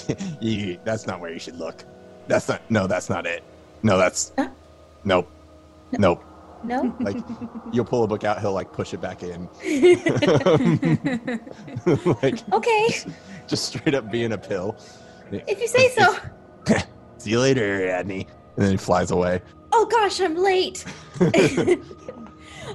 you 0.42 0.80
that's 0.84 1.06
not 1.06 1.20
where 1.20 1.32
you 1.32 1.40
should 1.40 1.58
look 1.58 1.84
that's 2.28 2.48
not 2.48 2.62
no 2.70 2.88
that's 2.88 3.10
not 3.10 3.26
it 3.26 3.44
no 3.84 3.98
that's 3.98 4.32
Huh? 4.38 4.50
nope 5.04 5.30
nope 6.00 6.24
No? 6.64 6.96
like 7.02 7.18
you'll 7.72 7.86
pull 7.86 8.04
a 8.04 8.08
book 8.08 8.24
out 8.24 8.40
he'll 8.42 8.54
like 8.54 8.72
push 8.72 8.94
it 8.94 9.02
back 9.02 9.22
in 9.24 9.48
like 12.22 12.54
Okay, 12.54 12.88
just 13.48 13.66
straight 13.66 13.94
up 13.96 14.10
being 14.12 14.32
a 14.34 14.38
pill 14.38 14.76
if 15.32 15.60
you 15.60 15.68
say 15.68 15.90
so. 15.90 16.16
see 17.18 17.32
you 17.32 17.40
later 17.40 17.80
Adney 17.82 18.26
and 18.56 18.66
then 18.66 18.72
he 18.72 18.78
flies 18.78 19.12
away 19.12 19.42
Oh 19.74 19.86
gosh, 19.86 20.22
I'm 20.22 20.36
late. 20.38 20.86
I'm 21.20 21.82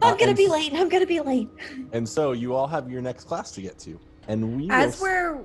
Uh, 0.02 0.14
gonna 0.14 0.34
be 0.34 0.46
late. 0.46 0.72
I'm 0.74 0.88
gonna 0.90 1.06
be 1.06 1.20
late. 1.20 1.48
And 1.92 2.06
so 2.06 2.32
you 2.32 2.54
all 2.54 2.66
have 2.66 2.90
your 2.90 3.00
next 3.00 3.24
class 3.24 3.50
to 3.52 3.62
get 3.62 3.78
to. 3.80 3.98
And 4.32 4.56
we 4.56 4.70
As 4.70 4.98
will- 4.98 5.06
we're 5.06 5.36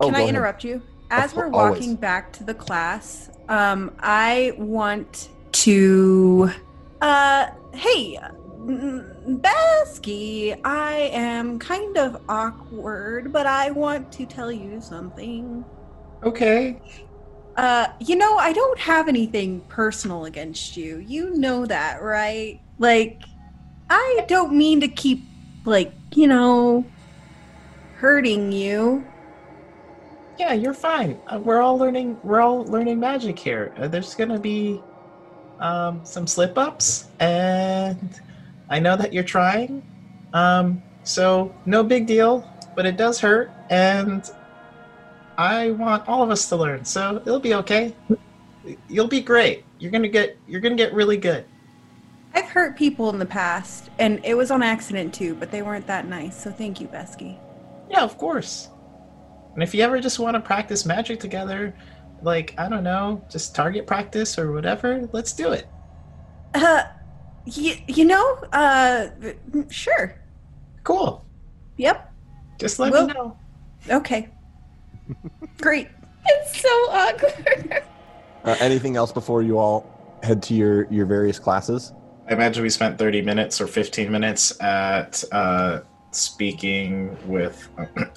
Oh, 0.00 0.06
can 0.06 0.12
go 0.12 0.18
I 0.18 0.22
ahead. 0.22 0.28
interrupt 0.34 0.64
you? 0.64 0.82
As 1.10 1.32
cour- 1.32 1.44
we're 1.44 1.50
walking 1.50 1.82
always. 1.82 1.94
back 1.96 2.32
to 2.34 2.44
the 2.44 2.52
class, 2.54 3.30
um, 3.48 3.92
I 4.00 4.52
want 4.58 5.28
to 5.52 6.50
uh 7.00 7.46
hey 7.72 8.18
mm, 8.60 9.40
Besky, 9.40 10.58
I 10.64 11.10
am 11.12 11.58
kind 11.58 11.96
of 11.96 12.16
awkward, 12.28 13.32
but 13.32 13.46
I 13.46 13.70
want 13.70 14.12
to 14.12 14.26
tell 14.26 14.50
you 14.52 14.80
something. 14.80 15.64
Okay. 16.22 16.80
Uh, 17.56 17.86
you 18.00 18.16
know, 18.16 18.36
I 18.36 18.52
don't 18.52 18.78
have 18.80 19.06
anything 19.08 19.60
personal 19.68 20.24
against 20.24 20.76
you. 20.76 20.98
You 20.98 21.36
know 21.36 21.66
that, 21.66 22.02
right? 22.02 22.58
Like, 22.78 23.22
I 23.88 24.24
don't 24.28 24.54
mean 24.54 24.80
to 24.80 24.88
keep, 24.88 25.22
like, 25.64 25.92
you 26.16 26.26
know, 26.26 26.84
hurting 28.04 28.52
you. 28.52 29.02
Yeah, 30.38 30.52
you're 30.52 30.74
fine. 30.74 31.18
Uh, 31.26 31.40
we're 31.42 31.62
all 31.62 31.78
learning. 31.78 32.18
We're 32.22 32.42
all 32.42 32.66
learning 32.66 33.00
magic 33.00 33.38
here. 33.38 33.72
Uh, 33.78 33.88
there's 33.88 34.14
gonna 34.14 34.38
be 34.38 34.82
um, 35.58 36.04
some 36.04 36.26
slip 36.26 36.58
ups, 36.58 37.06
and 37.18 38.20
I 38.68 38.78
know 38.78 38.94
that 38.94 39.14
you're 39.14 39.24
trying. 39.24 39.82
Um, 40.34 40.82
so 41.02 41.54
no 41.64 41.82
big 41.82 42.06
deal, 42.06 42.46
but 42.76 42.84
it 42.84 42.98
does 42.98 43.18
hurt, 43.20 43.50
and 43.70 44.22
I 45.38 45.70
want 45.70 46.06
all 46.06 46.22
of 46.22 46.28
us 46.28 46.46
to 46.50 46.56
learn. 46.56 46.84
So 46.84 47.22
it'll 47.24 47.40
be 47.40 47.54
okay. 47.54 47.96
You'll 48.86 49.08
be 49.08 49.22
great. 49.22 49.64
You're 49.78 49.92
gonna 49.92 50.08
get. 50.08 50.36
You're 50.46 50.60
gonna 50.60 50.74
get 50.74 50.92
really 50.92 51.16
good. 51.16 51.46
I've 52.34 52.50
hurt 52.50 52.76
people 52.76 53.08
in 53.08 53.18
the 53.18 53.24
past, 53.24 53.88
and 53.98 54.22
it 54.26 54.34
was 54.34 54.50
on 54.50 54.62
accident 54.62 55.14
too, 55.14 55.34
but 55.36 55.50
they 55.50 55.62
weren't 55.62 55.86
that 55.86 56.06
nice. 56.06 56.36
So 56.38 56.52
thank 56.52 56.82
you, 56.82 56.88
Besky. 56.88 57.38
Yeah, 57.90 58.02
of 58.02 58.16
course. 58.18 58.68
And 59.54 59.62
if 59.62 59.74
you 59.74 59.82
ever 59.82 60.00
just 60.00 60.18
want 60.18 60.34
to 60.34 60.40
practice 60.40 60.84
magic 60.84 61.20
together, 61.20 61.74
like 62.22 62.54
I 62.58 62.68
don't 62.68 62.84
know, 62.84 63.24
just 63.30 63.54
target 63.54 63.86
practice 63.86 64.38
or 64.38 64.52
whatever, 64.52 65.08
let's 65.12 65.32
do 65.32 65.52
it. 65.52 65.66
Uh, 66.54 66.84
you, 67.46 67.74
you 67.86 68.04
know, 68.04 68.34
uh, 68.52 69.08
sure. 69.70 70.20
Cool. 70.82 71.24
Yep. 71.76 72.12
Just 72.58 72.78
let 72.78 72.92
Well- 72.92 73.06
me 73.06 73.12
know. 73.14 73.36
Okay. 73.90 74.28
Great. 75.60 75.88
It's 76.26 76.60
so 76.62 76.68
awkward. 76.90 77.82
uh, 78.44 78.56
anything 78.60 78.96
else 78.96 79.12
before 79.12 79.42
you 79.42 79.58
all 79.58 79.86
head 80.22 80.42
to 80.44 80.54
your 80.54 80.90
your 80.90 81.04
various 81.06 81.38
classes? 81.38 81.92
I 82.28 82.32
imagine 82.32 82.62
we 82.62 82.70
spent 82.70 82.96
30 82.98 83.20
minutes 83.20 83.60
or 83.60 83.66
15 83.66 84.10
minutes 84.10 84.58
at 84.62 85.22
uh, 85.30 85.80
speaking 86.14 87.16
with. 87.26 87.68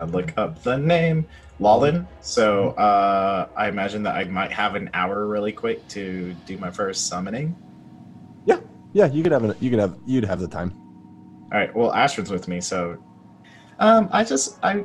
I 0.00 0.04
look 0.04 0.32
up 0.36 0.62
the 0.62 0.76
name 0.76 1.26
Lawlin. 1.60 2.06
So 2.20 2.70
uh, 2.70 3.48
I 3.56 3.68
imagine 3.68 4.02
that 4.04 4.16
I 4.16 4.24
might 4.24 4.52
have 4.52 4.74
an 4.74 4.90
hour 4.94 5.26
really 5.26 5.52
quick 5.52 5.86
to 5.88 6.34
do 6.46 6.56
my 6.58 6.70
first 6.70 7.08
summoning. 7.08 7.56
Yeah, 8.44 8.60
yeah, 8.92 9.06
you 9.06 9.22
could 9.22 9.32
have 9.32 9.44
an, 9.44 9.54
you 9.60 9.70
could 9.70 9.78
have 9.78 9.96
you'd 10.06 10.24
have 10.24 10.40
the 10.40 10.48
time. 10.48 10.72
All 11.52 11.58
right. 11.58 11.74
Well, 11.74 11.92
Astrid's 11.92 12.30
with 12.30 12.46
me, 12.48 12.60
so 12.60 13.02
um, 13.78 14.08
I 14.12 14.24
just 14.24 14.58
I 14.62 14.84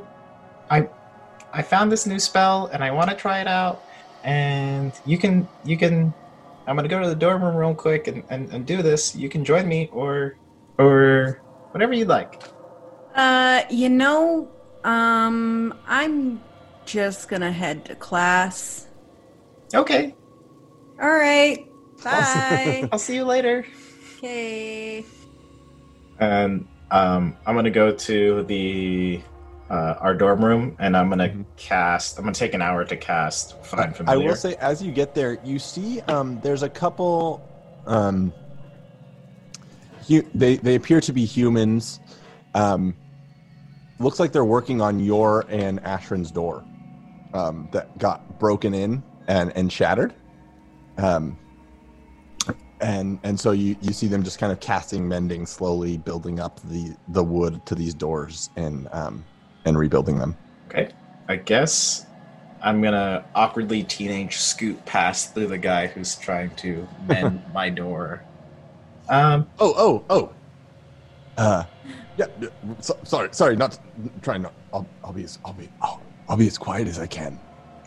I 0.70 0.88
I 1.52 1.62
found 1.62 1.92
this 1.92 2.06
new 2.06 2.18
spell 2.18 2.66
and 2.72 2.82
I 2.82 2.90
want 2.90 3.10
to 3.10 3.16
try 3.16 3.40
it 3.40 3.46
out. 3.46 3.82
And 4.24 4.92
you 5.04 5.18
can 5.18 5.46
you 5.64 5.76
can 5.76 6.12
I'm 6.66 6.76
gonna 6.76 6.88
go 6.88 7.00
to 7.00 7.08
the 7.08 7.14
dorm 7.14 7.42
room 7.44 7.56
real 7.56 7.74
quick 7.74 8.08
and, 8.08 8.24
and, 8.30 8.50
and 8.52 8.66
do 8.66 8.82
this. 8.82 9.14
You 9.14 9.28
can 9.28 9.44
join 9.44 9.68
me 9.68 9.90
or 9.92 10.36
or 10.78 11.43
whatever 11.74 11.92
you'd 11.92 12.06
like. 12.06 12.40
Uh, 13.16 13.62
you 13.68 13.88
know, 13.88 14.48
um, 14.84 15.74
I'm 15.88 16.40
just 16.86 17.28
gonna 17.28 17.50
head 17.50 17.84
to 17.86 17.96
class. 17.96 18.86
Okay. 19.74 20.14
All 21.02 21.10
right. 21.10 21.66
Bye. 22.04 22.88
I'll 22.92 22.98
see 22.98 23.16
you 23.16 23.24
later. 23.24 23.66
okay. 24.18 25.04
And 26.20 26.66
um, 26.92 27.36
I'm 27.44 27.56
gonna 27.56 27.70
go 27.70 27.92
to 27.92 28.44
the 28.44 29.20
uh, 29.68 29.94
our 29.98 30.14
dorm 30.14 30.44
room 30.44 30.76
and 30.78 30.96
I'm 30.96 31.08
gonna 31.08 31.28
Mhm. 31.30 31.44
cast. 31.56 32.18
I'm 32.18 32.24
gonna 32.24 32.34
take 32.34 32.54
an 32.54 32.62
hour 32.62 32.84
to 32.84 32.96
cast 32.96 33.60
Find 33.64 33.92
I 34.06 34.16
will 34.16 34.36
say, 34.36 34.54
as 34.60 34.80
you 34.80 34.92
get 34.92 35.14
there, 35.14 35.38
you 35.44 35.58
see 35.58 36.00
um, 36.02 36.38
there's 36.40 36.62
a 36.62 36.68
couple. 36.68 37.42
Um, 37.86 38.32
hu- 40.08 40.26
they 40.34 40.56
they 40.56 40.74
appear 40.74 41.00
to 41.00 41.12
be 41.12 41.24
humans. 41.24 42.00
Um, 42.54 42.94
looks 43.98 44.20
like 44.20 44.32
they're 44.32 44.44
working 44.44 44.80
on 44.80 45.00
your 45.00 45.46
and 45.48 45.82
Ashrin's 45.82 46.30
door 46.30 46.64
um, 47.32 47.68
that 47.72 47.96
got 47.98 48.38
broken 48.38 48.74
in 48.74 49.02
and 49.28 49.52
and 49.56 49.72
shattered. 49.72 50.14
Um, 50.98 51.38
and 52.80 53.18
and 53.22 53.38
so 53.38 53.52
you 53.52 53.76
you 53.80 53.92
see 53.92 54.06
them 54.06 54.22
just 54.22 54.38
kind 54.38 54.52
of 54.52 54.60
casting, 54.60 55.08
mending, 55.08 55.46
slowly 55.46 55.96
building 55.96 56.40
up 56.40 56.60
the 56.64 56.94
the 57.08 57.22
wood 57.22 57.64
to 57.66 57.74
these 57.74 57.94
doors 57.94 58.50
and 58.56 58.88
um, 58.92 59.24
and 59.64 59.78
rebuilding 59.78 60.18
them. 60.18 60.36
Okay. 60.68 60.90
I 61.28 61.36
guess 61.36 62.06
I'm 62.62 62.82
gonna 62.82 63.24
awkwardly 63.34 63.82
teenage 63.84 64.36
scoot 64.36 64.84
past 64.84 65.34
through 65.34 65.48
the 65.48 65.58
guy 65.58 65.86
who's 65.86 66.16
trying 66.16 66.54
to 66.56 66.86
mend 67.06 67.42
my 67.54 67.70
door. 67.70 68.22
Um. 69.08 69.46
Oh, 69.58 69.74
oh, 69.76 70.04
oh. 70.10 70.32
Uh, 71.36 71.64
yeah. 72.16 72.26
So, 72.80 72.96
sorry, 73.04 73.28
sorry. 73.32 73.56
Not 73.56 73.78
trying. 74.22 74.42
Not. 74.42 74.52
I'll, 74.72 74.86
I'll 75.02 75.12
be 75.12 75.24
as. 75.24 75.38
I'll 75.44 75.52
be. 75.52 75.68
I'll, 75.82 76.00
I'll 76.28 76.36
be 76.36 76.46
as 76.46 76.56
quiet 76.58 76.88
as 76.88 76.98
I 76.98 77.06
can. 77.06 77.38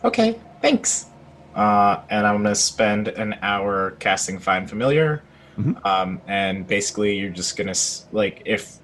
Okay. 0.04 0.38
Thanks. 0.62 1.06
Uh, 1.54 2.00
and 2.10 2.26
I'm 2.26 2.36
gonna 2.36 2.54
spend 2.54 3.08
an 3.08 3.36
hour 3.42 3.92
casting 3.98 4.38
Find 4.38 4.68
Familiar. 4.68 5.22
Mhm. 5.58 5.84
Um, 5.84 6.20
and 6.28 6.66
basically, 6.66 7.16
you're 7.18 7.30
just 7.30 7.56
gonna 7.56 7.70
s- 7.70 8.06
like 8.12 8.42
if 8.44 8.76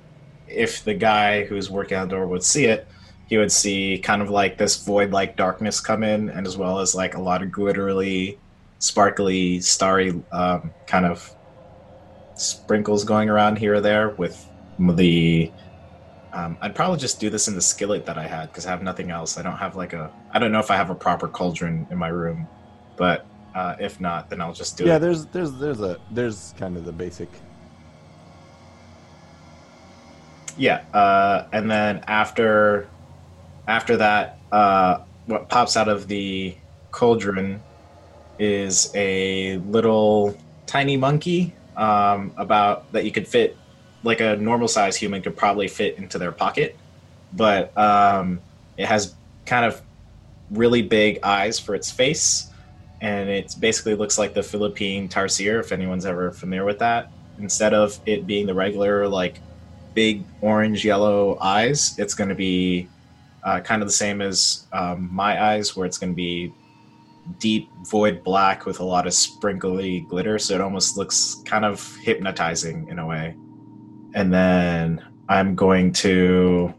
if 0.48 0.82
the 0.84 0.94
guy 0.94 1.44
who's 1.44 1.70
working 1.70 1.96
on 1.98 2.08
the 2.08 2.16
door 2.16 2.26
would 2.26 2.42
see 2.42 2.64
it, 2.64 2.88
he 3.26 3.38
would 3.38 3.52
see 3.52 3.98
kind 3.98 4.22
of 4.22 4.30
like 4.30 4.58
this 4.58 4.84
void-like 4.84 5.36
darkness 5.36 5.80
come 5.80 6.02
in, 6.02 6.30
and 6.30 6.46
as 6.48 6.56
well 6.56 6.80
as 6.80 6.94
like 6.96 7.14
a 7.14 7.20
lot 7.20 7.42
of 7.42 7.52
glittery, 7.52 8.38
sparkly, 8.80 9.60
starry 9.60 10.20
um, 10.32 10.70
kind 10.86 11.06
of 11.06 11.32
sprinkles 12.34 13.04
going 13.04 13.28
around 13.28 13.58
here 13.58 13.74
or 13.74 13.80
there 13.80 14.10
with 14.10 14.48
the 14.78 15.50
um, 16.34 16.58
I'd 16.60 16.74
probably 16.74 16.98
just 16.98 17.20
do 17.20 17.30
this 17.30 17.46
in 17.46 17.54
the 17.54 17.62
skillet 17.62 18.06
that 18.06 18.18
I 18.18 18.26
had 18.26 18.48
because 18.48 18.66
I 18.66 18.70
have 18.70 18.82
nothing 18.82 19.10
else. 19.10 19.38
I 19.38 19.42
don't 19.42 19.56
have 19.56 19.76
like 19.76 19.92
a. 19.92 20.10
I 20.32 20.40
don't 20.40 20.50
know 20.50 20.58
if 20.58 20.70
I 20.70 20.76
have 20.76 20.90
a 20.90 20.94
proper 20.94 21.28
cauldron 21.28 21.86
in 21.90 21.96
my 21.96 22.08
room, 22.08 22.48
but 22.96 23.24
uh, 23.54 23.76
if 23.78 24.00
not, 24.00 24.30
then 24.30 24.40
I'll 24.40 24.52
just 24.52 24.76
do 24.76 24.84
yeah. 24.84 24.90
it. 24.90 24.92
Yeah, 24.94 24.98
there's. 24.98 25.26
There's. 25.26 25.52
There's 25.52 25.80
a. 25.80 26.00
There's 26.10 26.52
kind 26.58 26.76
of 26.76 26.84
the 26.84 26.92
basic. 26.92 27.28
Yeah, 30.58 30.82
uh, 30.92 31.46
and 31.52 31.70
then 31.70 32.02
after 32.08 32.88
after 33.68 33.96
that, 33.98 34.40
uh, 34.50 34.98
what 35.26 35.48
pops 35.48 35.76
out 35.76 35.88
of 35.88 36.08
the 36.08 36.56
cauldron 36.90 37.62
is 38.40 38.90
a 38.96 39.58
little 39.58 40.36
tiny 40.66 40.96
monkey 40.96 41.54
um, 41.76 42.32
about 42.36 42.90
that 42.92 43.04
you 43.04 43.10
could 43.10 43.26
fit 43.26 43.56
like 44.02 44.20
a 44.20 44.36
normal 44.36 44.68
sized 44.68 44.98
human 44.98 45.22
could 45.22 45.36
probably 45.36 45.68
fit 45.68 45.96
into 45.96 46.18
their 46.18 46.32
pocket, 46.32 46.76
but 47.32 47.76
um, 47.76 48.40
it 48.76 48.86
has 48.86 49.14
kind 49.46 49.64
of 49.64 49.80
really 50.50 50.82
big 50.82 51.18
eyes 51.22 51.58
for 51.58 51.74
its 51.74 51.90
face, 51.90 52.50
and 53.00 53.28
it 53.28 53.56
basically 53.58 53.94
looks 53.94 54.18
like 54.18 54.34
the 54.34 54.42
Philippine 54.42 55.08
tarsier. 55.08 55.58
If 55.60 55.72
anyone's 55.72 56.06
ever 56.06 56.30
familiar 56.30 56.64
with 56.64 56.78
that, 56.80 57.10
instead 57.38 57.74
of 57.74 57.98
it 58.06 58.26
being 58.26 58.46
the 58.46 58.54
regular 58.54 59.08
like 59.08 59.40
big 59.94 60.24
orange 60.40 60.84
yellow 60.84 61.38
eyes, 61.40 61.98
it's 61.98 62.14
going 62.14 62.28
to 62.28 62.34
be 62.34 62.88
uh, 63.42 63.60
kind 63.60 63.82
of 63.82 63.88
the 63.88 63.92
same 63.92 64.20
as 64.20 64.66
um, 64.72 65.08
my 65.12 65.42
eyes, 65.42 65.74
where 65.76 65.86
it's 65.86 65.98
going 65.98 66.12
to 66.12 66.16
be 66.16 66.52
deep 67.38 67.68
void 67.90 68.22
black 68.24 68.66
with 68.66 68.80
a 68.80 68.84
lot 68.84 69.06
of 69.06 69.14
sprinkly 69.14 70.06
glitter. 70.08 70.38
So 70.38 70.54
it 70.54 70.60
almost 70.60 70.96
looks 70.96 71.42
kind 71.44 71.64
of 71.64 71.96
hypnotizing 72.02 72.88
in 72.88 72.98
a 72.98 73.06
way. 73.06 73.36
And 74.14 74.32
then 74.32 75.04
I'm 75.28 75.54
going 75.54 75.92
to 75.94 76.72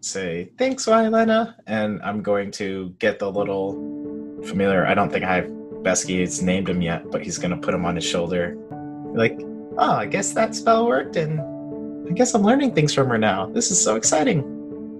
say, 0.00 0.50
thanks, 0.58 0.86
Violena. 0.86 1.54
And 1.66 2.02
I'm 2.02 2.22
going 2.22 2.50
to 2.52 2.94
get 2.98 3.18
the 3.18 3.30
little 3.30 3.72
familiar. 4.44 4.86
I 4.86 4.94
don't 4.94 5.10
think 5.10 5.24
I 5.24 5.36
have 5.36 5.50
Besky's 5.82 6.42
named 6.42 6.68
him 6.68 6.82
yet, 6.82 7.10
but 7.10 7.22
he's 7.22 7.38
going 7.38 7.50
to 7.50 7.56
put 7.56 7.74
him 7.74 7.84
on 7.84 7.94
his 7.94 8.04
shoulder. 8.04 8.56
Like, 9.14 9.38
oh, 9.78 9.92
I 9.92 10.06
guess 10.06 10.32
that 10.32 10.54
spell 10.54 10.86
worked. 10.86 11.16
And 11.16 11.40
I 12.08 12.12
guess 12.12 12.34
I'm 12.34 12.42
learning 12.42 12.74
things 12.74 12.92
from 12.92 13.08
her 13.08 13.18
now. 13.18 13.46
This 13.46 13.70
is 13.70 13.82
so 13.82 13.96
exciting. 13.96 14.40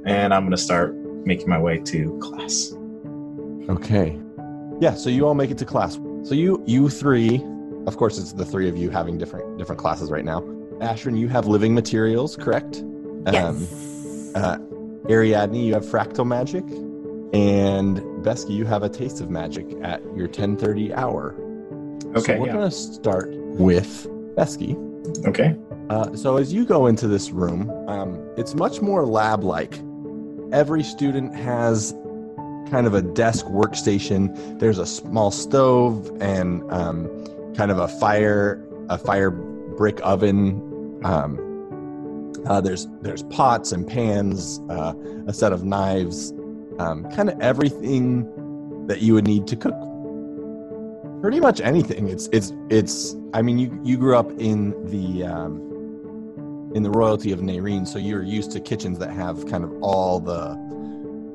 And 0.07 0.33
I'm 0.33 0.43
going 0.43 0.53
to 0.53 0.57
start 0.57 0.95
making 1.27 1.49
my 1.49 1.59
way 1.59 1.79
to 1.79 2.19
class. 2.21 2.75
Okay. 3.69 4.19
Yeah. 4.81 4.95
So 4.95 5.11
you 5.11 5.27
all 5.27 5.35
make 5.35 5.51
it 5.51 5.59
to 5.59 5.65
class. 5.65 5.99
So 6.23 6.35
you 6.35 6.63
you 6.67 6.89
three, 6.89 7.43
of 7.87 7.97
course, 7.97 8.19
it's 8.19 8.33
the 8.33 8.45
three 8.45 8.69
of 8.69 8.77
you 8.77 8.91
having 8.91 9.19
different 9.19 9.59
different 9.59 9.81
classes 9.81 10.11
right 10.11 10.25
now. 10.25 10.41
Ashrin, 10.81 11.19
you 11.19 11.29
have 11.29 11.47
living 11.47 11.75
materials, 11.75 12.37
correct? 12.37 12.83
Yes. 13.27 14.33
uh, 14.35 14.59
Ariadne, 15.09 15.65
you 15.65 15.75
have 15.75 15.85
fractal 15.85 16.27
magic, 16.27 16.65
and 17.33 17.99
Besky, 18.25 18.51
you 18.51 18.65
have 18.65 18.83
a 18.83 18.89
taste 18.89 19.21
of 19.21 19.31
magic 19.31 19.67
at 19.83 20.03
your 20.17 20.29
10:30 20.29 20.95
hour. 20.95 21.35
Okay, 22.17 22.35
so 22.35 22.41
we're 22.41 22.47
yeah. 22.47 22.53
gonna 22.53 22.71
start 22.71 23.29
with 23.35 24.07
Besky. 24.37 24.77
Okay. 25.27 25.57
Uh, 25.91 26.15
so 26.17 26.37
as 26.37 26.53
you 26.53 26.65
go 26.65 26.87
into 26.87 27.07
this 27.07 27.31
room, 27.31 27.71
um, 27.89 28.19
it's 28.37 28.55
much 28.55 28.81
more 28.81 29.05
lab-like. 29.05 29.79
Every 30.53 30.83
student 30.83 31.35
has 31.35 31.95
kind 32.71 32.87
of 32.87 32.95
a 32.95 33.03
desk 33.03 33.47
workstation. 33.47 34.59
There's 34.59 34.79
a 34.79 34.87
small 34.87 35.31
stove 35.31 36.11
and 36.21 36.63
um, 36.73 37.09
kind 37.55 37.71
of 37.71 37.79
a 37.79 37.89
fire, 37.89 38.67
a 38.89 38.99
fire 38.99 39.31
brick 39.31 40.01
oven. 40.03 41.01
Um, 41.05 41.41
uh, 42.47 42.61
there's 42.61 42.87
there's 43.01 43.23
pots 43.25 43.73
and 43.73 43.87
pans, 43.87 44.61
uh, 44.69 44.93
a 45.27 45.33
set 45.33 45.53
of 45.53 45.65
knives, 45.65 46.33
um, 46.79 47.11
kind 47.11 47.31
of 47.31 47.41
everything 47.41 48.87
that 48.87 49.01
you 49.01 49.15
would 49.15 49.27
need 49.27 49.47
to 49.47 49.57
cook. 49.57 49.75
Pretty 51.23 51.41
much 51.41 51.61
anything. 51.61 52.09
It's 52.09 52.29
it's 52.33 52.53
it's. 52.69 53.17
I 53.33 53.41
mean, 53.41 53.59
you 53.59 53.81
you 53.83 53.97
grew 53.97 54.17
up 54.17 54.31
in 54.33 54.73
the 54.91 55.25
um, 55.25 56.71
in 56.75 56.83
the 56.83 56.91
royalty 56.91 57.33
of 57.33 57.41
Nairene, 57.41 57.87
so 57.87 57.99
you're 57.99 58.23
used 58.23 58.51
to 58.53 58.61
kitchens 58.61 58.99
that 58.99 59.11
have 59.11 59.47
kind 59.47 59.65
of 59.65 59.73
all 59.81 60.21
the 60.21 60.55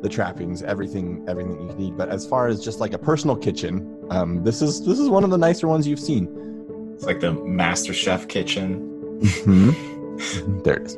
the 0.01 0.09
trappings, 0.09 0.61
everything 0.63 1.25
everything 1.27 1.59
you 1.59 1.75
need. 1.75 1.97
But 1.97 2.09
as 2.09 2.25
far 2.25 2.47
as 2.47 2.63
just 2.63 2.79
like 2.79 2.93
a 2.93 2.97
personal 2.97 3.35
kitchen, 3.35 4.05
um, 4.09 4.43
this 4.43 4.61
is 4.61 4.85
this 4.85 4.99
is 4.99 5.09
one 5.09 5.23
of 5.23 5.29
the 5.29 5.37
nicer 5.37 5.67
ones 5.67 5.87
you've 5.87 5.99
seen. 5.99 6.93
It's 6.93 7.05
like 7.05 7.19
the 7.19 7.33
Master 7.33 7.93
Chef 7.93 8.27
kitchen. 8.27 9.19
there 10.63 10.75
it 10.75 10.87
is. 10.87 10.97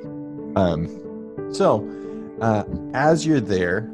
Um, 0.55 1.53
so 1.53 1.87
uh, 2.41 2.63
as 2.93 3.25
you're 3.25 3.39
there, 3.39 3.89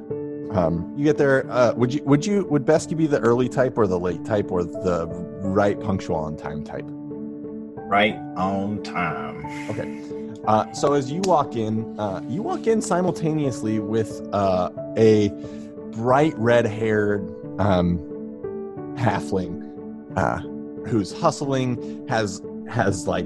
um, 0.51 0.93
you 0.97 1.03
get 1.03 1.17
there. 1.17 1.49
Uh, 1.49 1.73
would 1.75 1.93
you 1.93 2.03
would 2.03 2.25
you 2.25 2.45
would 2.45 2.65
Besky 2.65 2.95
be 2.95 3.07
the 3.07 3.19
early 3.19 3.49
type 3.49 3.77
or 3.77 3.87
the 3.87 3.99
late 3.99 4.23
type 4.25 4.51
or 4.51 4.63
the 4.63 5.07
right 5.41 5.79
punctual 5.79 6.15
on 6.15 6.37
time 6.37 6.63
type? 6.63 6.85
Right 6.87 8.15
on 8.35 8.83
time. 8.83 9.45
Okay. 9.69 10.26
Uh, 10.47 10.71
so 10.71 10.93
as 10.93 11.11
you 11.11 11.19
walk 11.25 11.57
in, 11.57 11.99
uh, 11.99 12.21
you 12.29 12.41
walk 12.41 12.67
in 12.67 12.81
simultaneously 12.81 13.79
with 13.79 14.25
uh, 14.31 14.69
a 14.97 15.27
bright 15.91 16.33
red-haired 16.37 17.21
um, 17.59 17.99
halfling 18.97 19.67
uh, 20.15 20.37
who's 20.89 21.11
hustling, 21.11 22.07
has 22.07 22.41
has 22.69 23.07
like 23.07 23.25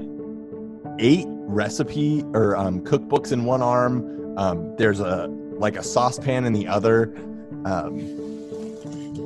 eight 0.98 1.26
recipe 1.28 2.24
or 2.34 2.56
um, 2.56 2.80
cookbooks 2.80 3.30
in 3.30 3.44
one 3.44 3.62
arm. 3.62 4.36
Um, 4.36 4.74
there's 4.76 4.98
a 4.98 5.28
like 5.58 5.76
a 5.76 5.82
saucepan 5.82 6.44
in 6.44 6.52
the 6.52 6.66
other. 6.66 7.14
Um, 7.64 7.98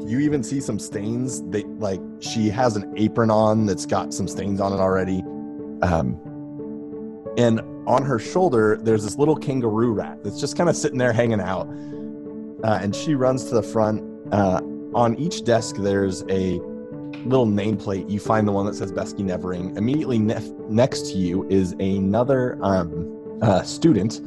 you 0.07 0.21
even 0.21 0.43
see 0.43 0.61
some 0.61 0.79
stains. 0.79 1.43
They 1.45 1.63
like 1.63 2.01
she 2.21 2.51
has 2.51 2.77
an 2.77 2.93
apron 2.99 3.31
on 3.31 3.65
that's 3.65 3.87
got 3.87 4.13
some 4.13 4.29
stains 4.29 4.61
on 4.61 4.75
it 4.75 4.81
already. 4.81 5.23
Um, 5.81 6.21
and 7.39 7.61
on 7.87 8.05
her 8.05 8.19
shoulder, 8.19 8.79
there's 8.81 9.05
this 9.05 9.17
little 9.17 9.37
kangaroo 9.37 9.93
rat 9.93 10.23
that's 10.25 10.41
just 10.41 10.57
kind 10.57 10.69
of 10.69 10.77
sitting 10.77 10.99
there 10.99 11.13
hanging 11.13 11.41
out. 11.41 11.69
Uh, 12.65 12.79
and 12.83 12.95
she 12.95 13.15
runs 13.15 13.45
to 13.45 13.55
the 13.55 13.63
front. 13.63 14.03
Uh, 14.33 14.61
on 14.95 15.15
each 15.17 15.45
desk, 15.45 15.77
there's 15.77 16.23
a 16.23 16.59
little 17.25 17.47
nameplate. 17.47 18.11
You 18.11 18.19
find 18.19 18.47
the 18.47 18.53
one 18.53 18.67
that 18.67 18.75
says 18.75 18.93
Besky 18.93 19.21
Nevering. 19.21 19.77
Immediately 19.77 20.19
nef- 20.19 20.51
next 20.69 21.13
to 21.13 21.19
you 21.19 21.49
is 21.49 21.73
another 21.73 22.59
um, 22.63 23.39
uh, 23.43 23.63
student 23.63 24.21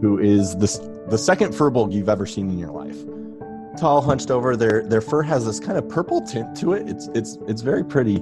who 0.00 0.18
is 0.18 0.56
the, 0.56 1.06
the 1.08 1.18
second 1.18 1.52
furbolg 1.52 1.92
you've 1.92 2.08
ever 2.08 2.26
seen 2.26 2.50
in 2.50 2.58
your 2.58 2.70
life. 2.70 2.96
Tall, 3.78 4.00
hunched 4.00 4.30
over. 4.30 4.56
Their 4.56 4.82
their 4.82 5.00
fur 5.00 5.22
has 5.22 5.46
this 5.46 5.60
kind 5.60 5.78
of 5.78 5.88
purple 5.88 6.20
tint 6.20 6.56
to 6.58 6.72
it. 6.72 6.88
It's 6.88 7.08
it's 7.14 7.38
it's 7.46 7.62
very 7.62 7.84
pretty. 7.84 8.20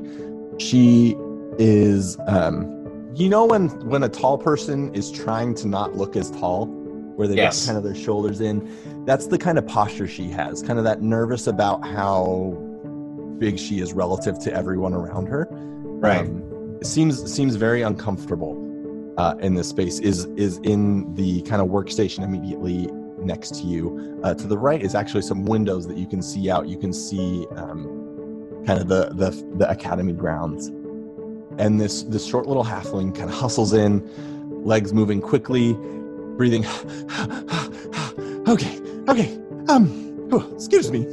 She 0.59 1.17
is 1.59 2.19
um, 2.27 2.76
you 3.17 3.29
know 3.29 3.45
when 3.47 3.69
when 3.89 4.03
a 4.03 4.09
tall 4.09 4.37
person 4.39 4.95
is 4.95 5.11
trying 5.11 5.55
to 5.57 5.69
not 5.69 5.97
look 5.97 6.17
as 6.17 6.31
tall 6.31 6.67
where 7.17 7.27
they 7.27 7.37
Yes. 7.37 7.61
get 7.61 7.67
kind 7.73 7.79
of 7.79 7.85
their 7.85 7.95
shoulders 7.95 8.41
in? 8.41 9.05
That's 9.07 9.27
the 9.27 9.39
kind 9.39 9.57
of 9.59 9.67
posture 9.67 10.07
she 10.07 10.29
has 10.31 10.63
kind 10.63 10.79
of 10.79 10.85
that 10.85 11.01
nervous 11.01 11.47
about 11.47 11.87
how 11.87 12.57
big 13.39 13.59
she 13.59 13.81
is 13.81 13.93
relative 13.93 14.39
to 14.41 14.53
everyone 14.53 14.93
around 14.93 15.27
her. 15.29 15.49
Right. 15.51 16.27
um, 16.27 16.79
seems 16.83 17.33
seems 17.33 17.57
very 17.57 17.83
uncomfortable 17.83 18.63
uh, 19.17 19.35
in 19.41 19.55
this 19.55 19.69
space 19.69 19.99
is 20.01 20.27
is 20.37 20.59
in 20.59 21.15
the 21.15 21.41
kind 21.43 21.63
of 21.63 21.69
workstation 21.69 22.23
immediately 22.23 22.89
next 23.19 23.55
to 23.57 23.63
you. 23.67 24.21
Uh, 24.25 24.35
to 24.35 24.47
the 24.47 24.59
right 24.59 24.83
is 24.83 24.95
actually 24.95 25.23
some 25.23 25.47
windows 25.47 25.87
that 25.89 25.97
you 25.97 26.07
can 26.07 26.21
see 26.21 26.51
out. 26.51 26.69
You 26.69 26.77
can 26.79 26.93
see 26.93 27.47
um, 27.57 28.63
kind 28.67 28.79
of 28.79 28.89
the, 28.89 29.09
the 29.15 29.31
the 29.57 29.71
academy 29.71 30.13
grounds 30.13 30.71
and 31.59 31.81
this 31.81 32.03
this 32.05 32.27
short 32.27 32.47
little 32.47 32.65
halfling 32.65 33.15
kind 33.15 33.31
of 33.31 33.37
hustles 33.37 33.73
in 33.73 34.03
legs 34.65 34.93
moving 34.93 35.21
quickly 35.21 35.75
breathing. 36.37 36.65
Okay 38.49 38.81
okay 39.09 39.37
um 39.69 40.29
oh, 40.31 40.49
excuse 40.55 40.93
me. 40.93 41.05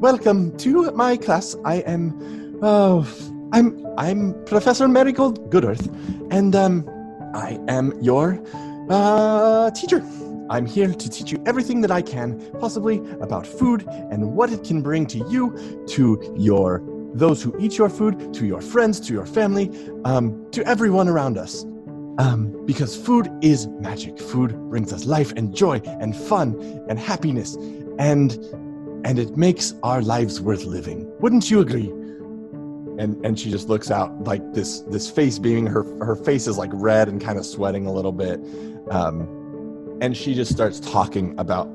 Welcome 0.00 0.56
to 0.58 0.90
my 0.90 1.16
class. 1.16 1.54
I 1.64 1.76
am 1.76 2.58
oh 2.60 3.06
i'm 3.52 3.86
i'm 3.98 4.34
professor 4.44 4.88
marigold 4.88 5.50
goodearth 5.50 5.86
and 6.32 6.56
um 6.56 6.88
i 7.34 7.58
am 7.68 7.92
your 8.02 8.42
uh 8.90 9.70
teacher. 9.70 10.02
I'm 10.50 10.66
here 10.66 10.92
to 10.92 11.08
teach 11.08 11.30
you 11.30 11.40
everything 11.46 11.80
that 11.82 11.92
i 11.92 12.02
can 12.02 12.40
possibly 12.58 12.98
about 13.20 13.46
food 13.46 13.86
and 14.10 14.34
what 14.34 14.52
it 14.52 14.64
can 14.64 14.82
bring 14.82 15.06
to 15.06 15.18
you 15.30 15.42
to 15.88 16.34
your 16.36 16.82
those 17.14 17.42
who 17.42 17.54
eat 17.58 17.78
your 17.78 17.88
food 17.88 18.32
to 18.34 18.46
your 18.46 18.60
friends 18.60 19.00
to 19.00 19.12
your 19.12 19.26
family 19.26 19.70
um, 20.04 20.50
to 20.52 20.66
everyone 20.66 21.08
around 21.08 21.38
us. 21.38 21.64
Um, 22.18 22.64
because 22.66 22.94
food 22.94 23.30
is 23.40 23.66
magic. 23.66 24.18
Food 24.18 24.52
brings 24.68 24.92
us 24.92 25.06
life 25.06 25.32
and 25.32 25.54
joy 25.54 25.80
and 25.84 26.14
fun 26.14 26.54
and 26.88 26.98
happiness 26.98 27.56
and 27.98 28.32
and 29.04 29.18
it 29.18 29.36
makes 29.36 29.74
our 29.82 30.00
lives 30.00 30.40
worth 30.40 30.64
living. 30.64 31.10
Wouldn't 31.20 31.50
you 31.50 31.60
agree? 31.60 31.88
And 32.98 33.24
and 33.24 33.38
she 33.38 33.50
just 33.50 33.68
looks 33.68 33.90
out 33.90 34.24
like 34.24 34.42
this 34.52 34.80
this 34.80 35.10
face 35.10 35.38
beaming 35.38 35.66
her 35.66 35.84
her 36.04 36.16
face 36.16 36.46
is 36.46 36.58
like 36.58 36.70
red 36.72 37.08
and 37.08 37.20
kind 37.20 37.38
of 37.38 37.46
sweating 37.46 37.86
a 37.86 37.92
little 37.92 38.12
bit. 38.12 38.40
Um, 38.90 39.98
and 40.00 40.16
she 40.16 40.34
just 40.34 40.52
starts 40.52 40.80
talking 40.80 41.38
about 41.38 41.68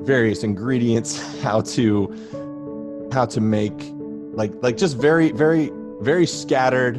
various 0.00 0.42
ingredients 0.42 1.40
how 1.42 1.60
to 1.60 3.10
how 3.12 3.26
to 3.26 3.40
make 3.40 3.92
like 4.32 4.52
like 4.62 4.76
just 4.76 4.96
very 4.96 5.30
very 5.32 5.70
very 6.00 6.26
scattered 6.26 6.96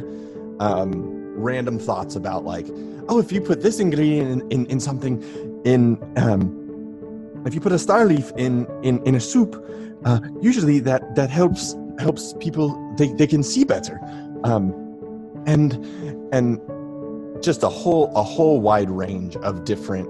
um 0.60 0.92
random 1.36 1.78
thoughts 1.78 2.16
about 2.16 2.44
like 2.44 2.66
oh 3.08 3.18
if 3.18 3.32
you 3.32 3.40
put 3.40 3.62
this 3.62 3.80
ingredient 3.80 4.42
in 4.42 4.50
in, 4.50 4.66
in 4.66 4.80
something 4.80 5.22
in 5.64 5.98
um 6.16 6.60
if 7.46 7.54
you 7.54 7.60
put 7.60 7.72
a 7.72 7.78
star 7.78 8.06
leaf 8.06 8.32
in 8.36 8.66
in 8.82 9.02
in 9.04 9.14
a 9.14 9.20
soup 9.20 9.62
uh 10.04 10.20
usually 10.40 10.78
that 10.78 11.14
that 11.14 11.30
helps 11.30 11.74
helps 11.98 12.34
people 12.34 12.94
they 12.96 13.12
they 13.14 13.26
can 13.26 13.42
see 13.42 13.64
better. 13.64 14.00
Um 14.44 14.72
and 15.46 15.74
and 16.32 16.60
just 17.42 17.62
a 17.62 17.68
whole 17.68 18.12
a 18.16 18.22
whole 18.22 18.60
wide 18.60 18.90
range 18.90 19.36
of 19.36 19.64
different 19.64 20.08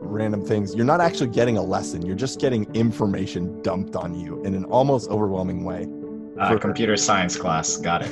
random 0.00 0.44
things. 0.44 0.74
You're 0.74 0.86
not 0.86 1.00
actually 1.00 1.28
getting 1.28 1.56
a 1.56 1.62
lesson. 1.62 2.04
You're 2.06 2.16
just 2.16 2.40
getting 2.40 2.72
information 2.74 3.60
dumped 3.62 3.96
on 3.96 4.18
you 4.18 4.42
in 4.44 4.54
an 4.54 4.64
almost 4.64 5.10
overwhelming 5.10 5.64
way 5.64 5.86
Uh, 6.38 6.48
For- 6.50 6.58
computer 6.58 6.96
science 6.96 7.36
class. 7.36 7.76
Got 7.76 8.02
it. 8.04 8.10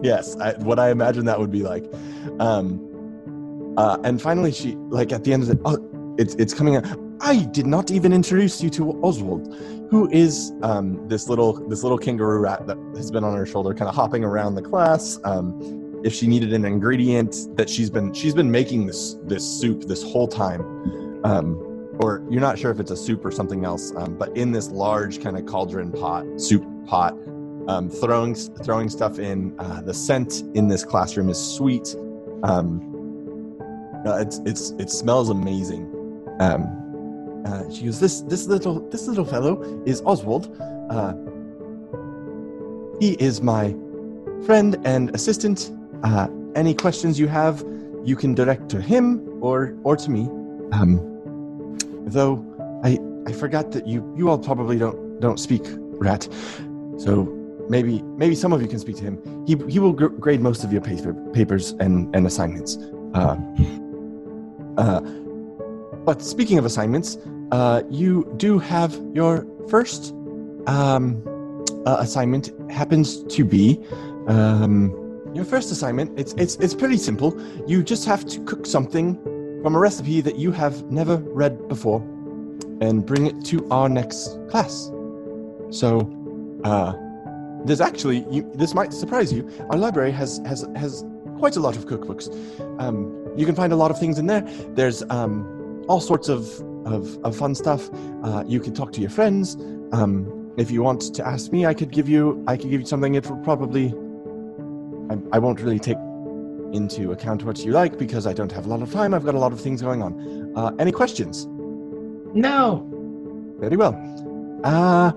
yes, 0.02 0.36
I, 0.36 0.52
what 0.58 0.78
I 0.78 0.90
imagine 0.90 1.24
that 1.26 1.38
would 1.38 1.50
be 1.50 1.62
like. 1.62 1.84
Um, 2.38 2.86
uh, 3.76 3.98
and 4.04 4.20
finally, 4.20 4.52
she 4.52 4.76
like 4.88 5.12
at 5.12 5.24
the 5.24 5.32
end 5.32 5.42
of 5.44 5.50
it, 5.50 5.58
oh, 5.64 6.14
it's 6.18 6.34
it's 6.36 6.54
coming 6.54 6.76
out. 6.76 6.84
I 7.20 7.44
did 7.44 7.66
not 7.66 7.90
even 7.90 8.12
introduce 8.12 8.62
you 8.62 8.70
to 8.70 8.92
Oswald, 9.02 9.54
who 9.90 10.08
is 10.10 10.52
um, 10.62 11.06
this 11.08 11.28
little 11.28 11.52
this 11.68 11.82
little 11.82 11.98
kangaroo 11.98 12.40
rat 12.40 12.66
that 12.66 12.78
has 12.96 13.10
been 13.10 13.24
on 13.24 13.36
her 13.36 13.46
shoulder, 13.46 13.74
kind 13.74 13.88
of 13.88 13.94
hopping 13.94 14.24
around 14.24 14.54
the 14.54 14.62
class. 14.62 15.18
Um, 15.24 16.00
if 16.02 16.14
she 16.14 16.26
needed 16.26 16.52
an 16.54 16.64
ingredient 16.64 17.56
that 17.56 17.68
she's 17.68 17.90
been 17.90 18.12
she's 18.14 18.34
been 18.34 18.50
making 18.50 18.86
this 18.86 19.16
this 19.24 19.44
soup 19.44 19.84
this 19.84 20.02
whole 20.02 20.28
time, 20.28 20.62
um, 21.24 21.69
or 22.02 22.24
you're 22.30 22.40
not 22.40 22.58
sure 22.58 22.70
if 22.70 22.80
it's 22.80 22.90
a 22.90 22.96
soup 22.96 23.24
or 23.24 23.30
something 23.30 23.64
else, 23.64 23.92
um, 23.96 24.16
but 24.16 24.34
in 24.36 24.52
this 24.52 24.70
large 24.70 25.22
kind 25.22 25.36
of 25.36 25.44
cauldron 25.46 25.92
pot 25.92 26.24
soup 26.40 26.64
pot, 26.86 27.12
um, 27.68 27.90
throwing 27.90 28.34
throwing 28.34 28.88
stuff 28.88 29.18
in. 29.18 29.54
Uh, 29.58 29.82
the 29.82 29.92
scent 29.92 30.42
in 30.54 30.68
this 30.68 30.84
classroom 30.84 31.28
is 31.28 31.38
sweet. 31.38 31.94
Um, 32.42 32.80
uh, 34.06 34.16
it's 34.16 34.38
it's 34.46 34.70
it 34.78 34.90
smells 34.90 35.28
amazing. 35.28 35.84
Um, 36.40 37.42
uh, 37.46 37.70
she 37.70 37.84
goes, 37.84 38.00
"This 38.00 38.22
this 38.22 38.46
little 38.46 38.80
this 38.88 39.06
little 39.06 39.24
fellow 39.24 39.82
is 39.84 40.00
Oswald. 40.06 40.56
Uh, 40.88 41.14
he 42.98 43.12
is 43.12 43.42
my 43.42 43.74
friend 44.46 44.76
and 44.84 45.14
assistant. 45.14 45.70
Uh, 46.02 46.28
any 46.54 46.74
questions 46.74 47.18
you 47.18 47.28
have, 47.28 47.62
you 48.04 48.16
can 48.16 48.34
direct 48.34 48.70
to 48.70 48.80
him 48.80 49.38
or 49.42 49.76
or 49.84 49.96
to 49.96 50.10
me. 50.10 50.22
Um, 50.72 51.09
though 52.06 52.44
I 52.84 52.98
I 53.26 53.32
forgot 53.32 53.72
that 53.72 53.86
you 53.86 54.12
you 54.16 54.28
all 54.28 54.38
probably 54.38 54.78
don't 54.78 55.20
don't 55.20 55.38
speak 55.38 55.62
rat, 56.00 56.28
so 56.98 57.24
maybe 57.68 58.02
maybe 58.16 58.34
some 58.34 58.52
of 58.52 58.62
you 58.62 58.68
can 58.68 58.78
speak 58.78 58.96
to 58.96 59.02
him. 59.02 59.18
He 59.46 59.56
he 59.68 59.78
will 59.78 59.92
gr- 59.92 60.08
grade 60.08 60.40
most 60.40 60.64
of 60.64 60.72
your 60.72 60.82
paper, 60.82 61.14
papers 61.32 61.72
and 61.80 62.14
and 62.14 62.26
assignments. 62.26 62.78
Uh, 63.14 63.36
uh, 64.76 65.00
but 66.04 66.22
speaking 66.22 66.58
of 66.58 66.64
assignments, 66.64 67.18
uh, 67.52 67.82
you 67.90 68.32
do 68.36 68.58
have 68.58 68.98
your 69.12 69.46
first 69.68 70.12
um, 70.66 71.22
uh, 71.86 71.96
assignment 72.00 72.50
happens 72.70 73.22
to 73.24 73.44
be 73.44 73.78
um, 74.26 74.90
your 75.34 75.44
first 75.44 75.70
assignment. 75.70 76.18
It's 76.18 76.32
it's 76.34 76.56
it's 76.56 76.74
pretty 76.74 76.96
simple. 76.96 77.40
You 77.66 77.82
just 77.82 78.04
have 78.06 78.24
to 78.26 78.40
cook 78.44 78.66
something 78.66 79.18
from 79.62 79.74
a 79.74 79.78
recipe 79.78 80.20
that 80.20 80.36
you 80.36 80.52
have 80.52 80.90
never 80.90 81.16
read 81.16 81.68
before, 81.68 82.00
and 82.80 83.04
bring 83.04 83.26
it 83.26 83.44
to 83.46 83.68
our 83.70 83.88
next 83.88 84.38
class. 84.48 84.90
So, 85.70 86.10
uh, 86.64 86.94
there's 87.64 87.80
actually 87.80 88.24
you, 88.30 88.50
this 88.54 88.74
might 88.74 88.92
surprise 88.92 89.32
you. 89.32 89.48
Our 89.70 89.78
library 89.78 90.12
has 90.12 90.40
has 90.46 90.66
has 90.76 91.04
quite 91.38 91.56
a 91.56 91.60
lot 91.60 91.76
of 91.76 91.86
cookbooks. 91.86 92.28
Um, 92.80 93.16
you 93.36 93.46
can 93.46 93.54
find 93.54 93.72
a 93.72 93.76
lot 93.76 93.90
of 93.90 93.98
things 93.98 94.18
in 94.18 94.26
there. 94.26 94.42
There's 94.74 95.02
um, 95.10 95.84
all 95.88 96.00
sorts 96.00 96.28
of, 96.28 96.46
of, 96.86 97.18
of 97.24 97.36
fun 97.36 97.54
stuff. 97.54 97.88
Uh, 98.22 98.44
you 98.46 98.60
can 98.60 98.74
talk 98.74 98.92
to 98.92 99.00
your 99.00 99.10
friends. 99.10 99.56
Um, 99.92 100.52
if 100.56 100.70
you 100.70 100.82
want 100.82 101.14
to 101.14 101.26
ask 101.26 101.52
me, 101.52 101.64
I 101.64 101.74
could 101.74 101.90
give 101.90 102.08
you 102.08 102.42
I 102.46 102.56
could 102.56 102.70
give 102.70 102.80
you 102.80 102.86
something. 102.86 103.14
It 103.14 103.28
will 103.28 103.38
probably 103.38 103.94
I, 105.10 105.36
I 105.36 105.38
won't 105.38 105.60
really 105.60 105.78
take 105.78 105.98
into 106.72 107.12
account 107.12 107.44
what 107.44 107.58
you 107.58 107.72
like 107.72 107.98
because 107.98 108.26
I 108.26 108.32
don't 108.32 108.52
have 108.52 108.66
a 108.66 108.68
lot 108.68 108.82
of 108.82 108.92
time. 108.92 109.14
I've 109.14 109.24
got 109.24 109.34
a 109.34 109.38
lot 109.38 109.52
of 109.52 109.60
things 109.60 109.82
going 109.82 110.02
on. 110.02 110.52
Uh, 110.56 110.72
any 110.78 110.92
questions? 110.92 111.46
No. 112.34 112.86
Very 113.58 113.76
well. 113.76 113.94
Uh, 114.64 115.12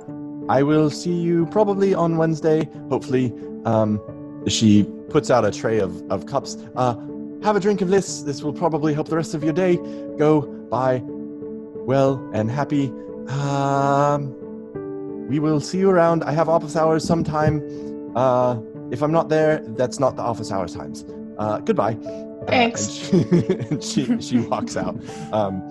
I 0.49 0.63
will 0.63 0.89
see 0.89 1.13
you 1.13 1.45
probably 1.47 1.93
on 1.93 2.17
Wednesday, 2.17 2.69
hopefully. 2.89 3.33
Um, 3.65 4.01
she 4.47 4.83
puts 5.09 5.29
out 5.29 5.45
a 5.45 5.51
tray 5.51 5.79
of, 5.79 6.01
of 6.11 6.25
cups. 6.25 6.57
Uh, 6.75 6.95
have 7.43 7.55
a 7.55 7.59
drink 7.59 7.81
of 7.81 7.89
this. 7.89 8.21
This 8.23 8.41
will 8.41 8.53
probably 8.53 8.93
help 8.93 9.07
the 9.07 9.15
rest 9.15 9.33
of 9.33 9.43
your 9.43 9.53
day 9.53 9.77
go 10.17 10.41
by 10.69 11.01
well 11.05 12.29
and 12.33 12.49
happy. 12.49 12.87
Um, 13.29 14.35
we 15.27 15.39
will 15.39 15.59
see 15.59 15.77
you 15.77 15.89
around. 15.89 16.23
I 16.23 16.31
have 16.31 16.49
office 16.49 16.75
hours 16.75 17.03
sometime. 17.03 17.61
Uh, 18.15 18.59
if 18.91 19.01
I'm 19.01 19.11
not 19.11 19.29
there, 19.29 19.59
that's 19.69 19.99
not 19.99 20.15
the 20.15 20.21
office 20.21 20.51
hours 20.51 20.75
times. 20.75 21.05
Uh, 21.43 21.57
goodbye. 21.59 21.95
Thanks. 22.47 23.11
Uh, 23.13 23.17
and 23.17 23.29
she, 23.33 23.45
and 23.69 23.83
she 23.83 24.21
she 24.21 24.37
walks 24.39 24.77
out. 24.77 24.95
Um, 25.33 25.61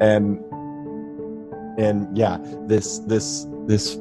and 0.00 0.38
and 1.78 2.16
yeah, 2.16 2.38
this 2.66 2.98
this 3.00 3.46
this 3.66 3.96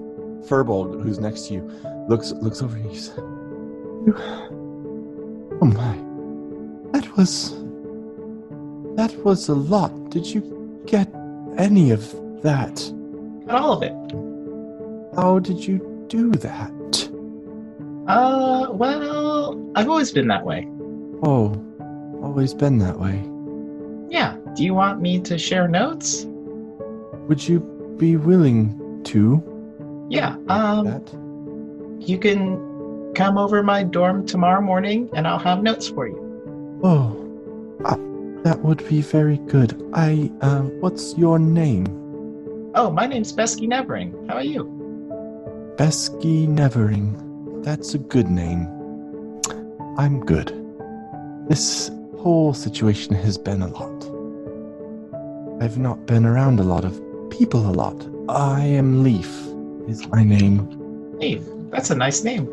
furbolg 0.47 1.01
who's 1.03 1.19
next 1.19 1.47
to 1.47 1.55
you 1.55 1.61
looks 2.07 2.31
looks 2.41 2.61
over 2.61 2.75
and 2.77 2.89
he 2.89 2.95
says, 2.97 3.17
"You- 3.17 4.15
"Oh 5.61 5.65
my, 5.65 5.95
that 6.93 7.05
was 7.17 7.51
that 8.95 9.13
was 9.25 9.49
a 9.49 9.55
lot. 9.55 9.91
Did 10.09 10.25
you 10.33 10.41
get 10.85 11.07
any 11.57 11.91
of 11.91 12.03
that? 12.43 12.75
Got 13.47 13.61
all 13.61 13.73
of 13.73 13.83
it. 13.83 13.93
How 15.15 15.39
did 15.39 15.65
you 15.67 16.05
do 16.07 16.31
that? 16.31 17.09
Uh, 18.07 18.71
well, 18.71 19.71
I've 19.75 19.89
always 19.89 20.11
been 20.11 20.27
that 20.29 20.45
way. 20.45 20.67
Oh, 21.23 21.53
always 22.23 22.53
been 22.53 22.77
that 22.79 22.99
way. 22.99 23.23
Yeah. 24.09 24.35
Do 24.55 24.63
you 24.63 24.73
want 24.73 25.01
me 25.01 25.19
to 25.21 25.37
share 25.37 25.67
notes? 25.67 26.25
Would 27.27 27.47
you 27.47 27.59
be 27.97 28.15
willing 28.15 29.03
to 29.05 29.43
Yeah. 30.09 30.35
Um, 30.47 30.85
that? 30.85 31.13
you 32.07 32.17
can 32.17 32.57
come 33.13 33.37
over 33.37 33.61
my 33.63 33.83
dorm 33.83 34.25
tomorrow 34.25 34.61
morning, 34.61 35.09
and 35.13 35.27
I'll 35.27 35.39
have 35.39 35.61
notes 35.61 35.87
for 35.87 36.07
you. 36.07 36.79
Oh, 36.83 37.15
uh, 37.85 37.97
that 38.43 38.59
would 38.63 38.87
be 38.87 39.01
very 39.01 39.37
good. 39.47 39.81
I, 39.93 40.31
uh, 40.41 40.61
what's 40.79 41.17
your 41.17 41.37
name? 41.39 41.85
Oh, 42.75 42.89
my 42.89 43.05
name's 43.07 43.33
Besky 43.33 43.67
Nevering. 43.67 44.13
How 44.27 44.35
are 44.35 44.43
you? 44.43 44.63
Besky 45.75 46.47
Nevering. 46.47 47.61
That's 47.63 47.93
a 47.93 47.97
good 47.97 48.29
name. 48.29 48.67
I'm 49.97 50.21
good. 50.25 50.53
This 51.49 51.89
whole 52.19 52.53
situation 52.53 53.15
has 53.15 53.35
been 53.35 53.63
a 53.63 53.67
lot. 53.67 54.05
I've 55.63 55.79
not 55.79 56.05
been 56.05 56.23
around 56.23 56.59
a 56.59 56.63
lot 56.63 56.85
of 56.85 57.01
people 57.31 57.67
a 57.67 57.73
lot. 57.73 58.07
I 58.29 58.61
am 58.61 59.01
Leaf, 59.01 59.35
is 59.87 60.07
my 60.09 60.23
name. 60.23 61.17
Hey, 61.19 61.41
that's 61.71 61.89
a 61.89 61.95
nice 61.95 62.23
name. 62.23 62.45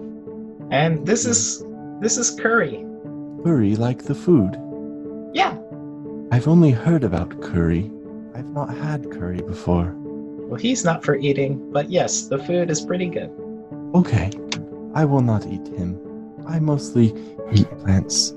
And 0.70 1.06
this 1.06 1.26
is 1.26 1.62
this 2.00 2.16
is 2.16 2.30
Curry. 2.40 2.86
Curry 3.44 3.76
like 3.76 4.04
the 4.04 4.14
food. 4.14 4.56
Yeah. 5.34 5.58
I've 6.32 6.48
only 6.48 6.70
heard 6.70 7.04
about 7.04 7.42
curry. 7.42 7.90
I've 8.34 8.48
not 8.48 8.74
had 8.78 9.10
curry 9.10 9.42
before. 9.42 9.94
Well, 9.94 10.58
he's 10.58 10.86
not 10.86 11.04
for 11.04 11.16
eating, 11.16 11.70
but 11.70 11.90
yes, 11.90 12.28
the 12.28 12.38
food 12.38 12.70
is 12.70 12.80
pretty 12.80 13.10
good. 13.10 13.30
Okay, 13.94 14.30
I 14.94 15.04
will 15.04 15.20
not 15.20 15.44
eat 15.46 15.68
him. 15.76 16.00
I 16.48 16.60
mostly 16.60 17.14
eat 17.52 17.68
plants, 17.80 18.32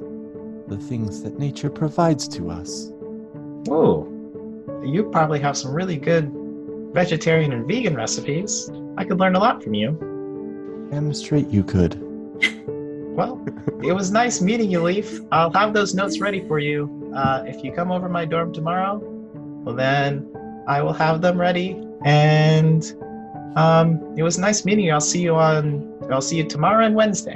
the 0.70 0.78
things 0.78 1.22
that 1.24 1.38
nature 1.38 1.70
provides 1.70 2.28
to 2.30 2.49
us. 2.49 2.91
Ooh. 3.70 4.05
You 4.86 5.09
probably 5.11 5.39
have 5.39 5.57
some 5.57 5.74
really 5.74 5.97
good 5.97 6.32
vegetarian 6.93 7.51
and 7.51 7.67
vegan 7.67 7.95
recipes. 7.95 8.72
I 8.97 9.03
could 9.03 9.20
learn 9.20 9.36
a 9.36 9.39
lot 9.39 9.63
from 9.63 9.74
you. 9.74 9.97
Damn 10.91 11.13
straight 11.13 11.49
you 11.49 11.63
could. 11.63 11.99
Well, 13.15 13.43
it 13.84 13.91
was 13.91 14.11
nice 14.11 14.39
meeting 14.41 14.72
you, 14.72 14.82
Leaf. 14.82 15.20
I'll 15.32 15.51
have 15.51 15.74
those 15.74 15.93
notes 15.93 16.20
ready 16.20 16.47
for 16.47 16.59
you. 16.59 17.11
Uh, 17.13 17.43
if 17.45 17.63
you 17.63 17.74
come 17.74 17.91
over 17.91 18.07
my 18.07 18.24
dorm 18.24 18.53
tomorrow, 18.53 19.01
well, 19.65 19.76
then 19.76 20.32
I 20.67 20.82
will 20.82 20.93
have 20.93 21.22
them 21.22 21.39
ready. 21.39 21.84
And 22.05 22.84
um, 23.57 24.15
it 24.17 24.24
was 24.24 24.38
nice 24.38 24.63
meeting 24.63 24.86
you. 24.86 24.93
I'll 24.93 25.01
see 25.01 25.22
you 25.22 25.36
on. 25.36 25.93
I'll 26.09 26.22
see 26.22 26.38
you 26.38 26.45
tomorrow 26.47 26.86
and 26.86 26.95
Wednesday. 26.95 27.36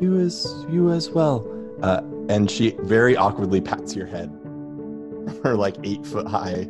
You 0.00 0.18
as 0.18 0.64
you 0.70 0.92
as 0.92 1.10
well. 1.10 1.46
Uh, 1.82 2.00
and 2.28 2.50
she 2.50 2.76
very 2.80 3.16
awkwardly 3.16 3.60
pats 3.60 3.94
your 3.96 4.06
head. 4.06 4.28
Her 5.42 5.56
like 5.56 5.76
eight 5.84 6.04
foot 6.06 6.26
high 6.26 6.68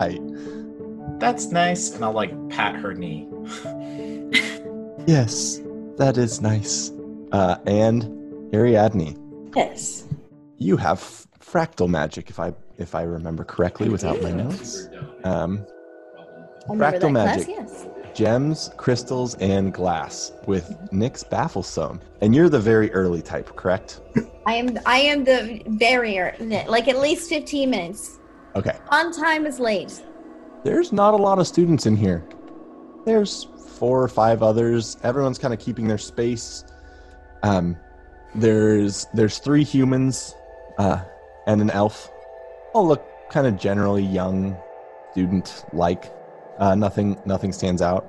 height. 0.00 0.20
That's 1.20 1.46
nice. 1.46 1.94
And 1.94 2.04
I'll 2.04 2.12
like 2.12 2.32
pat 2.50 2.74
her 2.76 2.92
knee. 2.94 3.28
Yes, 5.06 5.60
that 5.98 6.16
is 6.16 6.40
nice. 6.40 6.90
Uh, 7.30 7.56
and 7.66 8.04
Ariadne, 8.54 9.18
Yes. 9.54 10.04
you 10.56 10.78
have 10.78 10.98
f- 10.98 11.26
fractal 11.40 11.90
magic, 11.90 12.30
if 12.30 12.40
I 12.40 12.54
if 12.78 12.94
I 12.94 13.02
remember 13.02 13.44
correctly, 13.44 13.90
without 13.90 14.22
my 14.22 14.30
notes. 14.32 14.88
Um, 15.24 15.66
I 16.68 16.72
remember 16.72 16.84
Fractal 16.98 17.00
that 17.00 17.10
magic. 17.12 17.46
Class, 17.54 17.70
yes. 17.70 17.86
Gems, 18.14 18.70
crystals, 18.76 19.34
and 19.36 19.74
glass 19.74 20.32
with 20.46 20.76
Nick's 20.92 21.22
Bafflestone. 21.22 22.00
And 22.20 22.34
you're 22.34 22.48
the 22.48 22.60
very 22.60 22.90
early 22.92 23.20
type, 23.20 23.54
correct? 23.56 24.00
I 24.46 24.54
am. 24.54 24.78
I 24.86 24.98
am 24.98 25.24
the 25.24 25.62
barrier. 25.66 26.36
Like 26.68 26.88
at 26.88 26.98
least 26.98 27.28
fifteen 27.28 27.70
minutes. 27.70 28.18
Okay. 28.56 28.78
On 28.90 29.12
time 29.12 29.46
is 29.46 29.58
late. 29.58 30.02
There's 30.62 30.92
not 30.92 31.12
a 31.14 31.16
lot 31.16 31.38
of 31.38 31.46
students 31.46 31.86
in 31.86 31.96
here. 31.96 32.24
There's 33.04 33.48
four 33.78 34.02
or 34.02 34.08
five 34.08 34.42
others. 34.42 34.96
Everyone's 35.02 35.38
kind 35.38 35.52
of 35.52 35.60
keeping 35.60 35.88
their 35.88 35.98
space. 35.98 36.64
Um, 37.42 37.76
there's 38.34 39.06
there's 39.12 39.38
three 39.38 39.64
humans 39.64 40.34
uh, 40.78 41.02
and 41.46 41.60
an 41.60 41.70
elf. 41.70 42.10
All 42.72 42.86
look 42.86 43.04
kind 43.30 43.46
of 43.46 43.58
generally 43.58 44.04
young, 44.04 44.56
student 45.12 45.64
like. 45.72 46.12
Uh, 46.58 46.74
nothing 46.74 47.20
nothing 47.26 47.52
stands 47.52 47.82
out, 47.82 48.04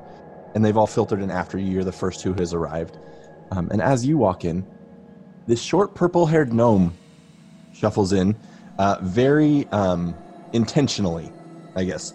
and 0.54 0.64
they've 0.64 0.78
all 0.78 0.88
filtered 0.88 1.22
in 1.22 1.32
after 1.32 1.58
you. 1.58 1.72
You're 1.72 1.84
the 1.84 1.92
first 1.92 2.22
who 2.22 2.34
has 2.34 2.54
arrived. 2.54 2.98
Um, 3.52 3.70
and 3.72 3.82
as 3.82 4.06
you 4.06 4.18
walk 4.18 4.46
in, 4.46 4.66
this 5.48 5.62
short 5.62 5.94
purple-haired 5.96 6.52
gnome 6.54 6.94
shuffles 7.74 8.14
in, 8.14 8.36
uh, 8.80 8.98
very 9.02 9.68
um, 9.72 10.16
intentionally, 10.54 11.32
I 11.76 11.84
guess 11.84 12.14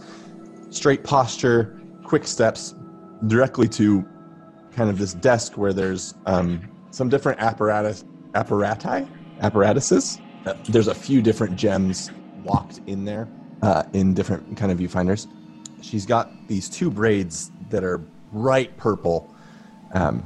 straight 0.70 1.04
posture, 1.04 1.80
quick 2.04 2.26
steps 2.26 2.74
directly 3.26 3.68
to 3.68 4.04
kind 4.72 4.88
of 4.90 4.98
this 4.98 5.14
desk 5.14 5.58
where 5.58 5.72
there's 5.72 6.14
um, 6.26 6.68
some 6.90 7.08
different 7.08 7.40
apparatus 7.40 8.04
apparati 8.34 9.08
apparatuses. 9.40 10.20
Uh, 10.46 10.54
there's 10.68 10.88
a 10.88 10.94
few 10.94 11.20
different 11.20 11.56
gems 11.56 12.10
locked 12.44 12.80
in 12.86 13.04
there 13.04 13.28
uh, 13.62 13.82
in 13.92 14.14
different 14.14 14.56
kind 14.56 14.72
of 14.72 14.78
viewfinders. 14.78 15.26
She's 15.82 16.06
got 16.06 16.30
these 16.48 16.68
two 16.68 16.90
braids 16.90 17.50
that 17.70 17.84
are 17.84 17.98
bright 18.32 18.76
purple, 18.76 19.34
um, 19.92 20.24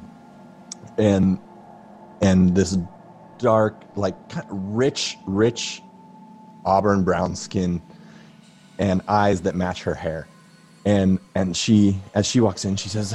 and 0.99 1.39
and 2.21 2.55
this 2.55 2.77
dark, 3.39 3.83
like 3.97 4.17
rich, 4.49 5.17
rich 5.27 5.83
auburn 6.65 7.05
brown 7.05 7.37
skin 7.37 7.83
and 8.79 9.03
eyes 9.09 9.43
that 9.43 9.55
match 9.55 9.83
her 9.83 9.95
hair. 9.95 10.29
And 10.85 11.19
and 11.35 11.57
she 11.57 12.01
as 12.15 12.27
she 12.27 12.41
walks 12.41 12.65
in, 12.65 12.77
she 12.77 12.89
says, 12.89 13.15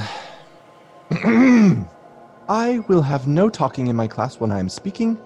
I 1.11 2.79
will 2.87 3.01
have 3.01 3.27
no 3.27 3.49
talking 3.49 3.87
in 3.87 3.95
my 3.95 4.07
class 4.07 4.39
when 4.39 4.51
I 4.51 4.59
am 4.59 4.69
speaking. 4.69 5.19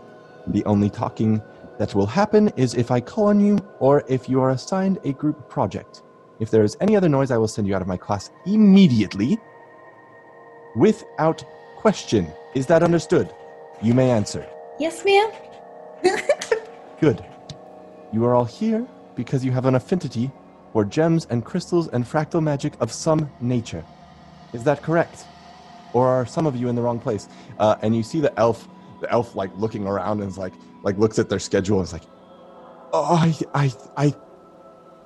The 0.47 0.64
only 0.66 0.89
talking 0.89 1.41
that 1.78 1.95
will 1.95 2.05
happen 2.05 2.49
is 2.55 2.76
if 2.76 2.91
I 2.91 2.99
call 2.99 3.28
on 3.28 3.39
you 3.39 3.57
or 3.80 4.03
if 4.07 4.30
you 4.30 4.41
are 4.41 4.51
assigned 4.51 4.99
a 5.03 5.14
group 5.14 5.49
project. 5.49 6.03
If 6.39 6.49
there 6.49 6.63
is 6.63 6.75
any 6.81 6.95
other 6.95 7.09
noise, 7.09 7.31
I 7.31 7.38
will 7.38 7.47
send 7.47 7.67
you 7.67 7.75
out 7.75 7.81
of 7.81 7.88
my 7.88 7.97
class 7.97 8.31
immediately 8.45 9.38
without 10.75 11.43
question. 11.77 12.27
Is 12.55 12.65
that 12.67 12.84
understood? 12.84 13.34
You 13.81 13.93
may 13.93 14.09
answer. 14.09 14.47
Yes, 14.79 15.03
ma'am. 15.05 15.31
Good. 16.99 17.23
You 18.11 18.25
are 18.25 18.34
all 18.36 18.45
here 18.45 18.86
because 19.15 19.45
you 19.45 19.51
have 19.51 19.65
an 19.65 19.75
affinity 19.75 20.31
for 20.71 20.84
gems 20.84 21.27
and 21.29 21.45
crystals 21.45 21.88
and 21.89 22.03
fractal 22.03 22.41
magic 22.41 22.73
of 22.79 22.91
some 22.91 23.29
nature. 23.39 23.84
Is 24.53 24.63
that 24.63 24.81
correct? 24.81 25.25
Or 25.93 26.07
are 26.07 26.25
some 26.25 26.47
of 26.47 26.55
you 26.55 26.67
in 26.69 26.75
the 26.75 26.81
wrong 26.81 26.99
place? 26.99 27.27
Uh, 27.59 27.75
and 27.81 27.95
you 27.95 28.01
see 28.01 28.19
the 28.19 28.38
elf, 28.39 28.67
the 29.01 29.11
elf 29.11 29.36
like 29.36 29.51
looking 29.55 29.86
around 29.86 30.21
and 30.21 30.29
is 30.29 30.38
like, 30.38 30.53
like 30.81 30.97
looks 30.97 31.19
at 31.19 31.29
their 31.29 31.39
schedule 31.39 31.79
and 31.79 31.88
is 31.88 31.93
like, 31.93 32.03
oh, 32.93 33.15
I, 33.53 33.65
I, 33.65 33.73
I 33.97 34.15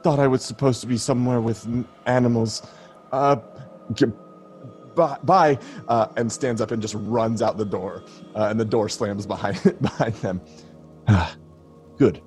thought 0.04 0.20
I 0.20 0.28
was 0.28 0.44
supposed 0.44 0.82
to 0.82 0.88
be 0.88 0.98
somewhere 0.98 1.42
with 1.42 1.68
animals. 2.06 2.66
Uh, 3.12 3.38
bye. 4.96 5.60
Uh, 5.88 6.08
and 6.18 6.32
stands 6.32 6.62
up 6.62 6.72
and 6.72 6.82
just 6.82 6.96
runs 6.96 7.42
out 7.42 7.58
the 7.58 7.66
door, 7.66 8.04
uh, 8.36 8.48
and 8.50 8.60
the 8.60 8.66
door 8.66 8.90
slams 8.90 9.26
behind 9.26 9.62
behind 9.82 10.16
them. 10.16 10.42
Ah, 11.08 11.36
good. 11.98 12.22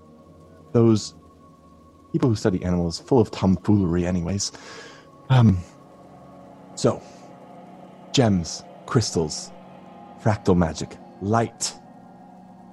Those 0.72 1.14
people 2.12 2.28
who 2.30 2.36
study 2.36 2.62
animals 2.64 2.98
full 2.98 3.20
of 3.20 3.30
tomfoolery, 3.30 4.06
anyways. 4.06 4.52
Um. 5.28 5.58
So, 6.76 7.02
gems, 8.12 8.62
crystals, 8.86 9.52
fractal 10.22 10.56
magic, 10.56 10.96
light. 11.20 11.74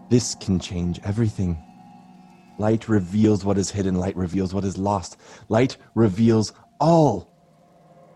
This 0.10 0.36
can 0.36 0.60
change 0.60 1.02
everything. 1.04 1.62
Light 2.58 2.90
reveals 2.90 3.46
what 3.46 3.58
is 3.58 3.70
hidden, 3.70 3.96
light 3.96 4.16
reveals 4.16 4.54
what 4.54 4.64
is 4.64 4.78
lost, 4.78 5.18
light 5.50 5.78
reveals 5.94 6.54
all. 6.80 7.32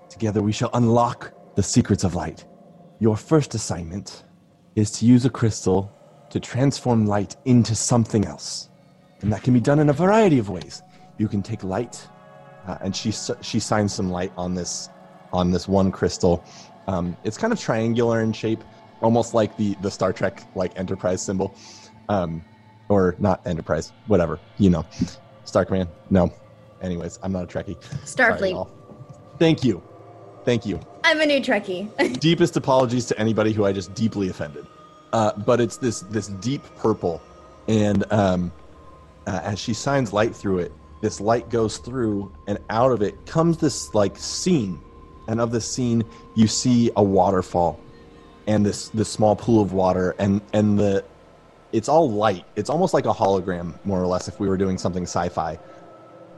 Together 0.09 0.41
we 0.41 0.51
shall 0.51 0.69
unlock 0.73 1.33
the 1.55 1.63
secrets 1.63 2.03
of 2.03 2.15
light. 2.15 2.45
Your 2.99 3.17
first 3.17 3.53
assignment 3.55 4.23
is 4.75 4.91
to 4.91 5.05
use 5.05 5.25
a 5.25 5.29
crystal 5.29 5.91
to 6.29 6.39
transform 6.39 7.05
light 7.05 7.35
into 7.45 7.75
something 7.75 8.25
else. 8.25 8.69
And 9.21 9.31
that 9.31 9.43
can 9.43 9.53
be 9.53 9.59
done 9.59 9.79
in 9.79 9.89
a 9.89 9.93
variety 9.93 10.39
of 10.39 10.49
ways. 10.49 10.81
You 11.17 11.27
can 11.27 11.43
take 11.43 11.63
light, 11.63 12.07
uh, 12.65 12.77
and 12.81 12.95
she 12.95 13.11
she 13.41 13.59
signs 13.59 13.93
some 13.93 14.09
light 14.09 14.31
on 14.37 14.55
this 14.55 14.89
on 15.31 15.51
this 15.51 15.67
one 15.67 15.91
crystal. 15.91 16.43
Um, 16.87 17.15
it's 17.23 17.37
kind 17.37 17.53
of 17.53 17.59
triangular 17.59 18.21
in 18.21 18.33
shape, 18.33 18.63
almost 19.01 19.33
like 19.33 19.55
the 19.57 19.75
the 19.81 19.91
Star 19.91 20.13
Trek 20.13 20.43
like 20.55 20.77
Enterprise 20.79 21.21
symbol, 21.21 21.53
um, 22.09 22.43
or 22.91 23.15
not 23.19 23.45
Enterprise, 23.47 23.93
whatever 24.07 24.39
you 24.57 24.69
know. 24.69 24.85
Star 25.45 25.65
Command, 25.65 25.89
no. 26.09 26.31
Anyways, 26.81 27.19
I'm 27.23 27.31
not 27.31 27.43
a 27.43 27.47
Trekkie. 27.47 27.79
Starfleet. 28.05 28.51
y'all. 28.51 28.69
Thank 29.39 29.63
you, 29.63 29.81
thank 30.45 30.65
you 30.65 30.79
I'm 31.03 31.19
a 31.19 31.25
new 31.25 31.41
Trekkie. 31.41 32.19
deepest 32.19 32.55
apologies 32.55 33.05
to 33.07 33.19
anybody 33.19 33.53
who 33.53 33.65
I 33.65 33.73
just 33.73 33.93
deeply 33.93 34.29
offended. 34.29 34.65
Uh, 35.13 35.33
but 35.33 35.59
it's 35.59 35.77
this 35.77 36.01
this 36.01 36.27
deep 36.27 36.63
purple, 36.77 37.21
and 37.67 38.05
um, 38.13 38.51
uh, 39.27 39.41
as 39.43 39.59
she 39.59 39.73
shines 39.73 40.13
light 40.13 40.33
through 40.33 40.59
it, 40.59 40.71
this 41.01 41.19
light 41.19 41.49
goes 41.49 41.79
through, 41.79 42.31
and 42.47 42.59
out 42.69 42.91
of 42.91 43.01
it 43.01 43.25
comes 43.25 43.57
this 43.57 43.93
like 43.93 44.17
scene, 44.17 44.79
and 45.27 45.41
of 45.41 45.51
this 45.51 45.69
scene 45.69 46.03
you 46.35 46.47
see 46.47 46.91
a 46.95 47.03
waterfall, 47.03 47.77
and 48.47 48.65
this 48.65 48.87
this 48.89 49.09
small 49.09 49.35
pool 49.35 49.61
of 49.61 49.73
water, 49.73 50.15
and 50.17 50.39
and 50.53 50.79
the 50.79 51.03
it's 51.73 51.89
all 51.89 52.11
light. 52.11 52.45
It's 52.55 52.69
almost 52.69 52.93
like 52.93 53.05
a 53.05 53.13
hologram, 53.13 53.73
more 53.85 54.01
or 54.01 54.07
less, 54.07 54.27
if 54.27 54.39
we 54.39 54.47
were 54.47 54.57
doing 54.57 54.77
something 54.77 55.03
sci-fi, 55.03 55.57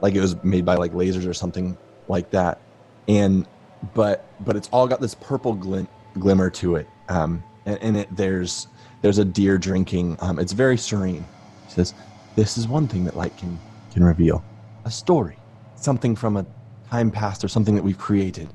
like 0.02 0.16
it 0.16 0.22
was 0.22 0.42
made 0.44 0.66
by 0.66 0.76
like 0.76 0.94
lasers 0.94 1.28
or 1.28 1.34
something 1.34 1.78
like 2.08 2.30
that, 2.32 2.60
and 3.08 3.48
but 3.94 4.26
but 4.46 4.56
it's 4.56 4.70
all 4.70 4.88
got 4.88 5.02
this 5.02 5.16
purple 5.16 5.54
glint, 5.54 5.90
glimmer 6.20 6.50
to 6.50 6.76
it. 6.76 6.88
Um, 7.10 7.44
and 7.66 7.78
in 7.80 7.96
it, 7.96 8.16
there's 8.16 8.68
there's 9.02 9.18
a 9.18 9.26
deer 9.26 9.58
drinking. 9.58 10.18
Um, 10.20 10.40
it's 10.40 10.54
very 10.54 10.78
serene. 10.78 11.26
He 11.68 11.74
says, 11.74 11.94
"This 12.36 12.58
is 12.58 12.68
one 12.68 12.88
thing 12.88 13.06
that 13.06 13.16
light 13.16 13.36
can 13.38 13.60
can 13.92 14.04
reveal: 14.04 14.44
a 14.86 14.92
story, 14.92 15.38
something 15.76 16.16
from 16.16 16.38
a 16.38 16.46
time 16.90 17.10
past 17.10 17.44
or 17.44 17.48
something 17.48 17.76
that 17.76 17.84
we've 17.84 17.98
created. 17.98 18.50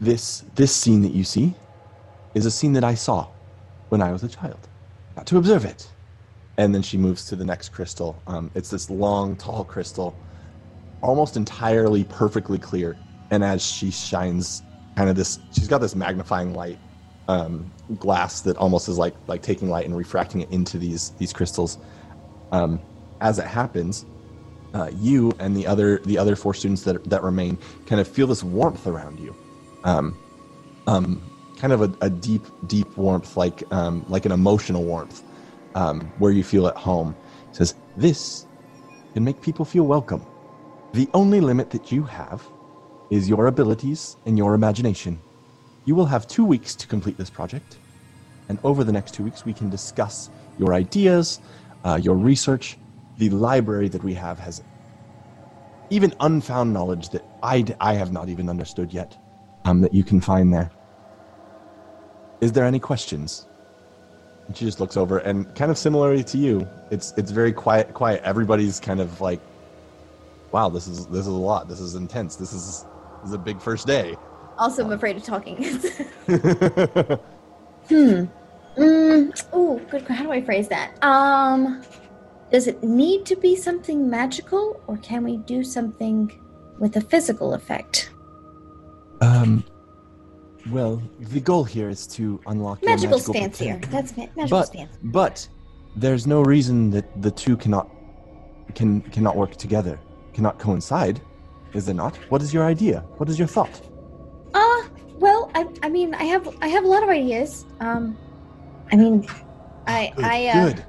This 0.00 0.44
this 0.54 0.74
scene 0.74 1.02
that 1.02 1.12
you 1.12 1.24
see 1.24 1.54
is 2.34 2.46
a 2.46 2.50
scene 2.50 2.72
that 2.74 2.84
I 2.84 2.94
saw 2.94 3.28
when 3.88 4.00
I 4.00 4.12
was 4.12 4.22
a 4.22 4.28
child. 4.28 4.68
Got 5.16 5.26
to 5.26 5.38
observe 5.38 5.64
it." 5.64 5.88
And 6.58 6.74
then 6.74 6.82
she 6.82 6.98
moves 6.98 7.24
to 7.26 7.36
the 7.36 7.44
next 7.44 7.70
crystal. 7.70 8.20
Um, 8.26 8.50
it's 8.54 8.68
this 8.68 8.90
long, 8.90 9.36
tall 9.36 9.64
crystal, 9.64 10.14
almost 11.00 11.36
entirely 11.36 12.04
perfectly 12.04 12.58
clear. 12.58 12.98
And 13.30 13.42
as 13.42 13.64
she 13.64 13.90
shines, 13.90 14.62
kind 14.96 15.08
of 15.08 15.16
this, 15.16 15.38
she's 15.52 15.68
got 15.68 15.80
this 15.80 15.94
magnifying 15.94 16.52
light 16.52 16.78
um, 17.28 17.70
glass 17.98 18.40
that 18.40 18.56
almost 18.56 18.88
is 18.88 18.98
like 18.98 19.14
like 19.26 19.42
taking 19.42 19.68
light 19.68 19.86
and 19.86 19.96
refracting 19.96 20.40
it 20.40 20.50
into 20.50 20.78
these 20.78 21.10
these 21.18 21.32
crystals. 21.32 21.78
Um, 22.50 22.80
as 23.20 23.38
it 23.38 23.46
happens, 23.46 24.06
uh, 24.74 24.90
you 24.94 25.32
and 25.38 25.56
the 25.56 25.66
other 25.66 25.98
the 25.98 26.18
other 26.18 26.34
four 26.34 26.54
students 26.54 26.82
that 26.84 27.04
that 27.04 27.22
remain 27.22 27.58
kind 27.86 28.00
of 28.00 28.08
feel 28.08 28.26
this 28.26 28.42
warmth 28.42 28.86
around 28.86 29.20
you, 29.20 29.36
um, 29.84 30.18
um, 30.86 31.22
kind 31.58 31.72
of 31.72 31.82
a, 31.82 31.94
a 32.00 32.10
deep 32.10 32.46
deep 32.66 32.96
warmth, 32.96 33.36
like 33.36 33.62
um, 33.72 34.04
like 34.08 34.24
an 34.24 34.32
emotional 34.32 34.84
warmth, 34.84 35.22
um, 35.78 36.00
where 36.18 36.32
you 36.32 36.42
feel 36.42 36.66
at 36.66 36.76
home. 36.76 37.14
Says 37.52 37.76
this 37.96 38.46
can 39.14 39.24
make 39.24 39.40
people 39.40 39.64
feel 39.64 39.84
welcome. 39.84 40.26
The 40.92 41.08
only 41.14 41.40
limit 41.40 41.70
that 41.70 41.92
you 41.92 42.02
have 42.02 42.42
is 43.10 43.28
your 43.28 43.46
abilities 43.46 44.16
and 44.26 44.36
your 44.36 44.54
imagination. 44.54 45.20
You 45.84 45.94
will 45.94 46.06
have 46.06 46.26
two 46.26 46.44
weeks 46.44 46.74
to 46.74 46.86
complete 46.86 47.16
this 47.16 47.30
project, 47.30 47.78
and 48.48 48.58
over 48.64 48.84
the 48.84 48.92
next 48.92 49.14
two 49.14 49.22
weeks, 49.22 49.44
we 49.44 49.54
can 49.54 49.70
discuss 49.70 50.30
your 50.58 50.74
ideas, 50.74 51.40
uh, 51.84 51.98
your 52.02 52.16
research. 52.16 52.76
The 53.18 53.30
library 53.30 53.88
that 53.88 54.02
we 54.04 54.14
have 54.14 54.38
has 54.38 54.62
even 55.90 56.12
unfound 56.20 56.72
knowledge 56.72 57.08
that 57.10 57.24
I, 57.42 57.64
I 57.80 57.94
have 57.94 58.12
not 58.12 58.28
even 58.28 58.48
understood 58.48 58.92
yet 58.92 59.16
um, 59.64 59.80
that 59.80 59.92
you 59.92 60.04
can 60.04 60.20
find 60.20 60.52
there. 60.52 60.70
Is 62.40 62.52
there 62.52 62.64
any 62.64 62.78
questions? 62.78 63.48
And 64.48 64.56
she 64.56 64.64
just 64.64 64.80
looks 64.80 64.96
over, 64.96 65.18
and 65.18 65.54
kind 65.54 65.70
of 65.70 65.78
similarly 65.78 66.24
to 66.24 66.38
you, 66.38 66.66
it's 66.90 67.12
it's 67.16 67.30
very 67.30 67.52
quiet. 67.52 67.92
Quiet. 67.92 68.22
Everybody's 68.24 68.80
kind 68.80 68.98
of 68.98 69.20
like, 69.20 69.40
"Wow, 70.52 70.70
this 70.70 70.88
is 70.88 71.06
this 71.06 71.20
is 71.20 71.26
a 71.26 71.30
lot. 71.32 71.68
This 71.68 71.80
is 71.80 71.94
intense. 71.94 72.34
This 72.36 72.54
is 72.54 72.86
this 73.20 73.28
is 73.28 73.34
a 73.34 73.38
big 73.38 73.60
first 73.60 73.86
day." 73.86 74.16
Also, 74.56 74.84
I'm 74.84 74.92
afraid 74.92 75.16
of 75.16 75.22
talking. 75.22 75.56
hmm. 77.88 78.24
Mm, 78.78 79.46
oh, 79.52 79.78
good. 79.90 80.02
How 80.08 80.22
do 80.22 80.32
I 80.32 80.40
phrase 80.40 80.68
that? 80.68 80.92
Um, 81.04 81.82
does 82.50 82.68
it 82.68 82.82
need 82.82 83.26
to 83.26 83.36
be 83.36 83.54
something 83.54 84.08
magical, 84.08 84.80
or 84.86 84.96
can 84.98 85.24
we 85.24 85.36
do 85.38 85.62
something 85.62 86.32
with 86.78 86.96
a 86.96 87.02
physical 87.02 87.52
effect? 87.52 88.10
Um. 89.20 89.62
Well, 90.70 91.00
the 91.18 91.40
goal 91.40 91.64
here 91.64 91.88
is 91.88 92.06
to 92.08 92.40
unlock 92.46 92.82
your 92.82 92.90
magical 92.90 93.18
fancier. 93.20 93.74
potential. 93.78 93.90
That's 93.90 94.16
ma- 94.16 94.26
magical's 94.36 94.50
But 94.70 94.72
fancy. 94.76 94.94
but 95.04 95.48
there's 95.96 96.26
no 96.26 96.42
reason 96.42 96.90
that 96.90 97.22
the 97.22 97.30
two 97.30 97.56
cannot 97.56 97.88
can 98.74 99.00
cannot 99.02 99.36
work 99.36 99.56
together, 99.56 99.98
cannot 100.32 100.58
coincide. 100.58 101.20
Is 101.74 101.86
there 101.86 101.94
not? 101.94 102.16
What 102.30 102.42
is 102.42 102.52
your 102.52 102.64
idea? 102.64 103.00
What 103.18 103.28
is 103.28 103.38
your 103.38 103.48
thought? 103.48 103.80
Uh, 104.54 104.82
well, 105.18 105.50
I, 105.54 105.66
I 105.82 105.88
mean, 105.90 106.14
I 106.14 106.24
have, 106.24 106.48
I 106.62 106.68
have 106.68 106.84
a 106.84 106.88
lot 106.88 107.02
of 107.02 107.08
ideas. 107.10 107.66
Um, 107.80 108.16
I 108.90 108.96
mean, 108.96 109.26
I, 109.86 110.12
Good. 110.16 110.24
I, 110.24 110.46
uh, 110.46 110.64
good. 110.66 110.84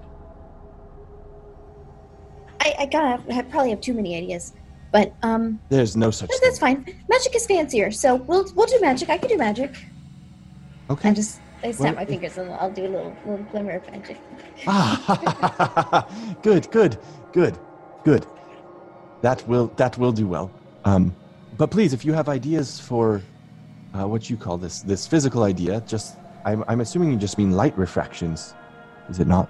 I, 2.62 2.76
I 2.80 2.86
gotta, 2.86 3.22
I 3.34 3.42
probably 3.44 3.72
have 3.72 3.82
too 3.82 3.94
many 3.94 4.16
ideas, 4.16 4.54
but 4.92 5.14
um, 5.24 5.60
There's 5.70 5.96
no 5.96 6.12
such 6.12 6.30
thing. 6.30 6.40
that's 6.44 6.60
fine. 6.60 6.86
Magic 7.10 7.36
is 7.36 7.46
fancier, 7.46 7.92
so 7.92 8.16
we'll, 8.16 8.46
we'll 8.56 8.68
do 8.68 8.80
magic. 8.82 9.10
I 9.10 9.18
can 9.18 9.30
do 9.30 9.38
magic. 9.38 9.76
Okay. 10.90 11.10
I 11.10 11.14
just, 11.14 11.40
I 11.64 11.72
snap 11.72 11.96
Well, 11.96 12.04
my 12.04 12.06
fingers 12.06 12.38
and 12.38 12.52
I'll 12.54 12.72
do 12.72 12.84
a 12.86 12.90
little, 12.90 13.16
little 13.26 13.46
glimmer 13.52 13.72
of 13.74 13.92
magic. 13.92 14.18
Ah, 14.68 16.08
good, 16.42 16.70
good, 16.72 16.98
good, 17.32 17.58
good. 18.04 18.26
That 19.22 19.46
will 19.48 19.68
that 19.76 19.98
will 19.98 20.12
do 20.14 20.26
well. 20.28 20.50
Um, 20.86 21.14
but 21.58 21.70
please, 21.72 21.92
if 21.94 22.06
you 22.06 22.14
have 22.14 22.30
ideas 22.30 22.80
for 22.80 23.22
uh, 23.94 24.08
what 24.08 24.30
you 24.30 24.38
call 24.38 24.58
this 24.58 24.82
this 24.82 25.06
physical 25.06 25.44
idea, 25.44 25.82
just 25.86 26.18
I'm 26.46 26.64
I'm 26.68 26.80
assuming 26.82 27.12
you 27.12 27.18
just 27.18 27.38
mean 27.38 27.52
light 27.52 27.78
refractions, 27.78 28.54
is 29.10 29.20
it 29.20 29.28
not? 29.28 29.50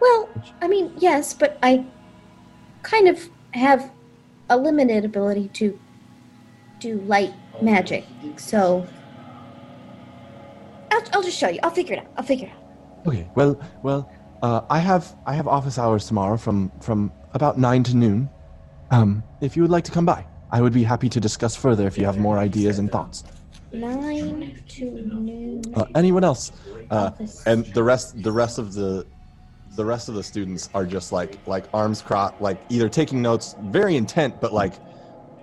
Well, 0.00 0.28
I 0.62 0.68
mean, 0.68 0.92
yes, 0.98 1.34
but 1.34 1.58
I 1.62 1.84
kind 2.82 3.08
of 3.08 3.28
have 3.50 3.90
a 4.50 4.56
limited 4.56 5.04
ability 5.04 5.48
to 5.54 5.78
do 6.80 7.00
light 7.02 7.32
magic, 7.62 8.04
so 8.36 8.86
I'll, 10.90 11.02
I'll 11.12 11.22
just 11.22 11.38
show 11.38 11.48
you. 11.48 11.60
I'll 11.62 11.70
figure 11.70 11.94
it 11.96 12.00
out. 12.00 12.06
I'll 12.16 12.24
figure 12.24 12.46
it 12.46 12.52
out. 12.52 13.06
Okay. 13.06 13.28
Well, 13.34 13.60
well, 13.82 14.10
uh, 14.42 14.62
I 14.70 14.78
have 14.78 15.16
I 15.26 15.34
have 15.34 15.48
office 15.48 15.78
hours 15.78 16.06
tomorrow 16.06 16.36
from 16.36 16.70
from 16.80 17.12
about 17.34 17.58
nine 17.58 17.82
to 17.84 17.96
noon. 17.96 18.30
Um, 18.90 19.22
if 19.40 19.56
you 19.56 19.62
would 19.62 19.70
like 19.70 19.84
to 19.84 19.92
come 19.92 20.06
by, 20.06 20.26
I 20.50 20.60
would 20.60 20.72
be 20.72 20.82
happy 20.82 21.08
to 21.10 21.20
discuss 21.20 21.54
further 21.56 21.86
if 21.86 21.98
you 21.98 22.06
have 22.06 22.18
more 22.18 22.38
ideas 22.38 22.78
and 22.78 22.90
thoughts. 22.90 23.24
Nine 23.72 24.62
to 24.68 24.84
noon. 24.90 25.62
Uh, 25.74 25.84
anyone 25.94 26.24
else? 26.24 26.52
Uh, 26.90 27.10
and 27.44 27.66
the 27.74 27.82
rest 27.82 28.22
the 28.22 28.32
rest 28.32 28.58
of 28.58 28.72
the 28.72 29.06
the 29.78 29.84
rest 29.84 30.08
of 30.08 30.16
the 30.16 30.24
students 30.24 30.68
are 30.74 30.84
just 30.84 31.12
like 31.12 31.38
like 31.46 31.64
arms 31.72 32.02
crossed, 32.02 32.38
like 32.40 32.60
either 32.68 32.88
taking 32.88 33.22
notes, 33.22 33.54
very 33.66 33.96
intent, 33.96 34.40
but 34.40 34.52
like 34.52 34.74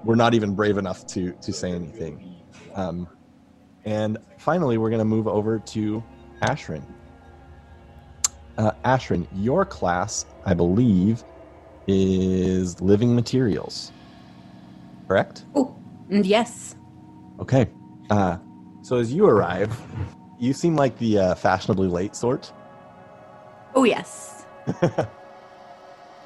we're 0.03 0.15
not 0.15 0.33
even 0.33 0.53
brave 0.53 0.77
enough 0.77 1.07
to 1.07 1.31
to 1.41 1.53
say 1.53 1.71
anything. 1.71 2.35
Um, 2.75 3.07
and 3.85 4.17
finally, 4.37 4.77
we're 4.77 4.89
gonna 4.89 5.05
move 5.05 5.25
over 5.25 5.57
to 5.57 6.03
Ashrin. 6.41 6.83
Uh, 8.57 8.71
Ashrin, 8.83 9.25
your 9.33 9.63
class, 9.63 10.25
I 10.45 10.53
believe, 10.53 11.23
is 11.87 12.81
living 12.81 13.15
materials. 13.15 13.93
Correct? 15.07 15.45
Oh, 15.55 15.77
and 16.09 16.25
yes. 16.25 16.75
Okay. 17.39 17.67
Uh, 18.09 18.37
so 18.81 18.97
as 18.97 19.13
you 19.13 19.27
arrive, 19.27 19.81
you 20.39 20.51
seem 20.51 20.75
like 20.75 20.97
the 20.97 21.19
uh, 21.19 21.35
fashionably 21.35 21.87
late 21.87 22.17
sort. 22.17 22.51
Oh, 23.75 23.83
yes. 23.83 24.45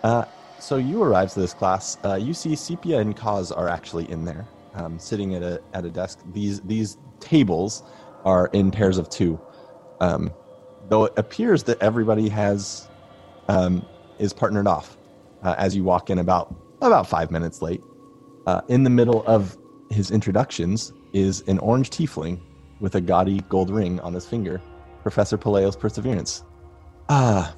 Uh, 0.04 0.24
so 0.60 0.78
you 0.78 1.04
arrive 1.04 1.32
to 1.34 1.40
this 1.40 1.54
class. 1.54 1.98
Uh, 2.04 2.16
you 2.16 2.34
see 2.34 2.56
Sepia 2.56 3.00
and 3.00 3.16
Kaz 3.18 3.56
are 3.56 3.68
actually 3.68 4.10
in 4.10 4.26
there, 4.26 4.48
um, 4.74 4.98
sitting 5.00 5.36
at 5.36 5.44
a 5.44 5.62
at 5.74 5.86
a 5.86 5.90
desk. 5.90 6.20
These 6.34 6.62
these 6.62 6.98
tables 7.20 7.84
are 8.24 8.48
in 8.54 8.72
pairs 8.72 8.98
of 8.98 9.10
two. 9.10 9.40
Um, 10.00 10.32
though 10.90 11.06
it 11.06 11.14
appears 11.18 11.64
that 11.64 11.82
everybody 11.82 12.30
has 12.30 12.88
um, 13.48 13.86
is 14.20 14.34
partnered 14.34 14.68
off 14.68 14.98
uh, 15.44 15.56
as 15.58 15.76
you 15.76 15.84
walk 15.84 16.10
in 16.10 16.20
about 16.20 16.56
about 16.82 17.08
five 17.08 17.32
minutes 17.32 17.62
late. 17.62 17.82
Uh, 18.48 18.62
in 18.70 18.84
the 18.84 18.90
middle 18.90 19.24
of 19.28 19.58
his 19.90 20.12
introductions 20.12 20.94
is 21.14 21.42
an 21.48 21.60
orange 21.60 21.90
tiefling 21.90 22.40
with 22.80 22.96
a 22.96 23.02
gaudy 23.02 23.42
gold 23.50 23.70
ring 23.70 24.00
on 24.00 24.14
his 24.14 24.26
finger, 24.26 24.62
Professor 25.04 25.38
Paleo's 25.38 25.76
Perseverance. 25.76 26.44
Ah, 27.10 27.56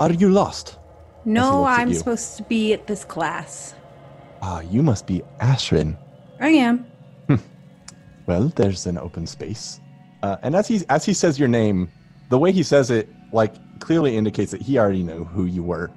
Are 0.00 0.12
you 0.12 0.30
lost? 0.30 0.78
No, 1.26 1.64
I'm 1.64 1.92
supposed 1.92 2.38
to 2.38 2.42
be 2.44 2.72
at 2.72 2.86
this 2.86 3.04
class. 3.04 3.74
Ah, 4.40 4.60
you 4.60 4.82
must 4.82 5.06
be 5.06 5.22
Ashrin. 5.40 5.98
I 6.40 6.48
am. 6.48 6.86
Well, 8.26 8.52
there's 8.54 8.86
an 8.86 8.96
open 8.96 9.26
space. 9.26 9.80
Uh, 10.22 10.36
and 10.42 10.54
as 10.54 10.68
he 10.68 10.82
as 10.88 11.04
he 11.04 11.12
says 11.12 11.38
your 11.38 11.48
name, 11.48 11.90
the 12.28 12.38
way 12.38 12.52
he 12.52 12.62
says 12.62 12.90
it, 12.90 13.08
like 13.32 13.54
clearly 13.80 14.16
indicates 14.16 14.52
that 14.52 14.62
he 14.62 14.78
already 14.78 15.02
knew 15.02 15.24
who 15.24 15.46
you 15.46 15.62
were. 15.64 15.90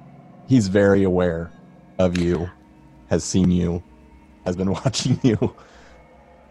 He's 0.48 0.66
very 0.68 1.04
aware 1.04 1.52
of 1.98 2.18
you, 2.18 2.50
has 3.08 3.22
seen 3.22 3.50
you, 3.50 3.82
has 4.44 4.56
been 4.56 4.70
watching 4.82 5.20
you. 5.22 5.54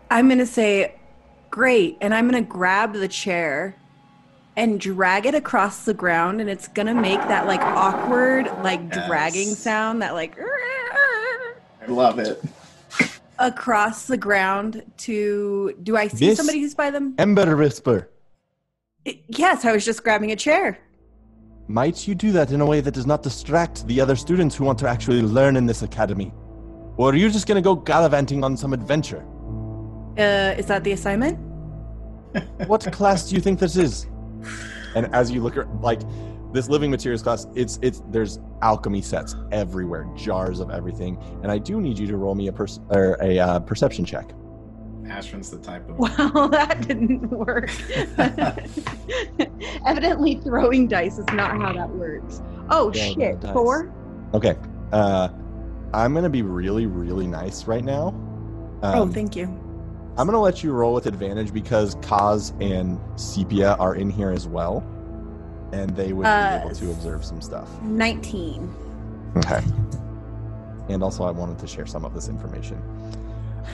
I'm 0.09 0.27
going 0.27 0.39
to 0.39 0.45
say, 0.45 0.95
great. 1.49 1.97
And 2.01 2.13
I'm 2.13 2.29
going 2.29 2.41
to 2.41 2.49
grab 2.49 2.93
the 2.93 3.07
chair 3.07 3.75
and 4.55 4.79
drag 4.79 5.25
it 5.25 5.35
across 5.35 5.85
the 5.85 5.93
ground. 5.93 6.41
And 6.41 6.49
it's 6.49 6.67
going 6.67 6.87
to 6.87 6.93
make 6.93 7.19
that 7.21 7.47
like 7.47 7.61
awkward, 7.61 8.45
like 8.63 8.81
Yes. 8.91 9.07
dragging 9.07 9.55
sound 9.55 10.01
that 10.01 10.13
like 10.13 10.35
I 10.39 11.85
love 11.87 12.19
it. 12.19 12.41
across 13.39 14.05
the 14.05 14.17
ground 14.17 14.83
to. 14.97 15.73
Do 15.83 15.97
I 15.97 16.07
see 16.07 16.27
This- 16.27 16.37
somebody 16.37 16.61
who's 16.61 16.75
by 16.75 16.91
them? 16.91 17.15
Ember 17.17 17.55
Whisper, 17.55 18.09
I- 19.07 19.19
Yes, 19.27 19.65
I 19.65 19.71
was 19.73 19.83
just 19.83 20.03
grabbing 20.03 20.31
a 20.31 20.35
chair. 20.35 20.77
might 21.67 22.07
you 22.07 22.13
do 22.13 22.31
that 22.33 22.51
in 22.51 22.59
a 22.61 22.65
way 22.65 22.79
that 22.81 22.93
does 22.93 23.05
not 23.05 23.23
distract 23.23 23.87
the 23.87 23.99
other 24.01 24.15
students 24.15 24.53
who 24.55 24.65
want 24.65 24.77
to 24.79 24.87
actually 24.87 25.21
learn 25.21 25.55
in 25.55 25.65
this 25.65 25.81
academy? 25.81 26.33
Or 26.97 27.09
are 27.11 27.15
you 27.15 27.29
just 27.29 27.47
going 27.47 27.55
to 27.55 27.61
go 27.61 27.73
gallivanting 27.75 28.43
on 28.43 28.55
some 28.55 28.71
adventure? 28.73 29.23
Uh, 30.17 30.53
is 30.59 30.67
that 30.67 30.83
the 30.83 30.91
assignment? 30.91 31.39
what 32.67 32.89
class 32.91 33.29
do 33.29 33.35
you 33.35 33.41
think 33.41 33.59
this 33.59 33.75
is? 33.77 34.07
And 34.95 35.13
as 35.13 35.31
you 35.31 35.41
look 35.41 35.57
at 35.57 35.73
like 35.81 36.01
this 36.53 36.69
living 36.69 36.91
materials 36.91 37.23
class, 37.23 37.47
it's 37.55 37.79
it's 37.81 38.03
there's 38.09 38.39
alchemy 38.61 39.01
sets 39.01 39.35
everywhere, 39.51 40.07
jars 40.15 40.59
of 40.59 40.69
everything. 40.69 41.17
And 41.41 41.51
I 41.51 41.57
do 41.57 41.81
need 41.81 41.97
you 41.97 42.07
to 42.07 42.17
roll 42.17 42.35
me 42.35 42.47
a 42.47 42.53
pers- 42.53 42.79
or 42.89 43.17
a 43.21 43.39
uh, 43.39 43.59
perception 43.59 44.05
check. 44.05 44.31
Ashrin's 45.03 45.49
the 45.51 45.57
type 45.59 45.87
of. 45.89 45.97
Well, 46.33 46.47
that 46.49 46.87
didn't 46.87 47.29
work. 47.29 47.69
Evidently, 49.85 50.35
throwing 50.35 50.87
dice 50.87 51.17
is 51.17 51.25
not 51.33 51.59
how 51.59 51.73
that 51.73 51.89
works. 51.89 52.41
Oh 52.69 52.91
Yeah, 52.93 53.13
shit! 53.13 53.41
Four. 53.53 53.93
Okay, 54.33 54.55
uh, 54.91 55.29
I'm 55.93 56.13
gonna 56.13 56.29
be 56.29 56.41
really 56.41 56.85
really 56.85 57.27
nice 57.27 57.65
right 57.65 57.83
now. 57.83 58.07
Um, 58.81 58.95
oh, 58.95 59.07
thank 59.11 59.35
you. 59.35 59.62
I'm 60.17 60.27
gonna 60.27 60.39
let 60.39 60.63
you 60.63 60.71
roll 60.73 60.93
with 60.93 61.07
advantage 61.07 61.53
because 61.53 61.95
Kaz 61.95 62.53
and 62.61 62.99
Sepia 63.19 63.73
are 63.79 63.95
in 63.95 64.09
here 64.09 64.29
as 64.29 64.47
well, 64.47 64.83
and 65.71 65.89
they 65.95 66.13
would 66.13 66.27
Uh, 66.27 66.59
be 66.59 66.65
able 66.65 66.75
to 66.75 66.91
observe 66.91 67.25
some 67.25 67.41
stuff. 67.41 67.67
Nineteen. 67.81 68.71
Okay. 69.37 69.61
And 70.89 71.01
also, 71.01 71.23
I 71.23 71.31
wanted 71.31 71.57
to 71.59 71.67
share 71.67 71.87
some 71.87 72.05
of 72.05 72.13
this 72.13 72.27
information. 72.29 72.79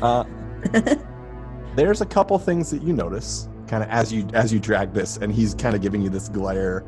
Uh, 0.02 0.24
there's 1.76 2.02
a 2.02 2.06
couple 2.06 2.38
things 2.40 2.70
that 2.70 2.84
you 2.84 2.94
notice, 2.94 3.50
kind 3.68 3.84
of 3.84 3.90
as 3.90 4.14
you 4.14 4.26
as 4.34 4.54
you 4.54 4.60
drag 4.60 4.94
this, 4.94 5.18
and 5.18 5.34
he's 5.34 5.54
kind 5.56 5.76
of 5.76 5.82
giving 5.82 6.02
you 6.02 6.10
this 6.10 6.30
glare. 6.30 6.86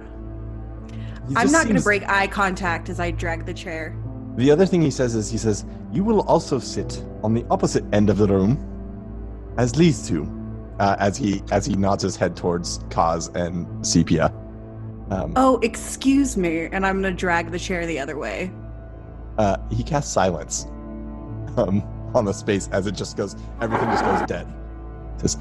He 1.28 1.36
I'm 1.36 1.52
not 1.52 1.66
going 1.66 1.76
to 1.76 1.84
break 1.84 2.08
eye 2.10 2.28
contact 2.28 2.88
as 2.89 2.99
I 2.99 3.12
drag 3.12 3.45
the 3.45 3.54
chair. 3.54 3.95
The 4.38 4.49
other 4.49 4.66
thing 4.66 4.82
he 4.82 4.91
says 4.91 5.14
is 5.14 5.30
he 5.30 5.38
says 5.38 5.66
you 5.91 6.04
will 6.06 6.22
also 6.22 6.58
sit 6.58 7.04
on 7.22 7.34
the 7.34 7.45
opposite 7.52 7.84
end 7.93 8.10
of 8.10 8.18
the 8.18 8.28
room, 8.28 8.58
as 9.58 9.72
these 9.72 10.08
two, 10.08 10.28
uh, 10.80 10.95
as 10.99 11.18
he 11.18 11.41
as 11.52 11.66
he 11.66 11.76
nods 11.76 12.04
his 12.04 12.16
head 12.16 12.36
towards 12.36 12.80
Kaz 12.89 13.34
and 13.36 13.86
Sepia. 13.86 14.34
Um, 15.10 15.34
Oh, 15.36 15.60
excuse 15.62 16.38
me, 16.38 16.66
and 16.72 16.86
I'm 16.86 17.02
going 17.02 17.14
to 17.14 17.20
drag 17.20 17.52
the 17.52 17.60
chair 17.60 17.86
the 17.86 17.99
other 17.99 18.18
way. 18.18 18.52
uh, 19.38 19.58
he 19.70 19.84
casts 19.84 20.12
silence 20.12 20.66
um, 21.58 21.82
on 22.14 22.26
the 22.26 22.34
space 22.34 22.70
as 22.72 22.86
it 22.88 22.93
just 22.95 23.16
goes 23.18 23.36
everything 23.62 23.88
just 23.89 24.04
goes 24.04 24.22
dead 24.28 24.45
says 25.18 25.38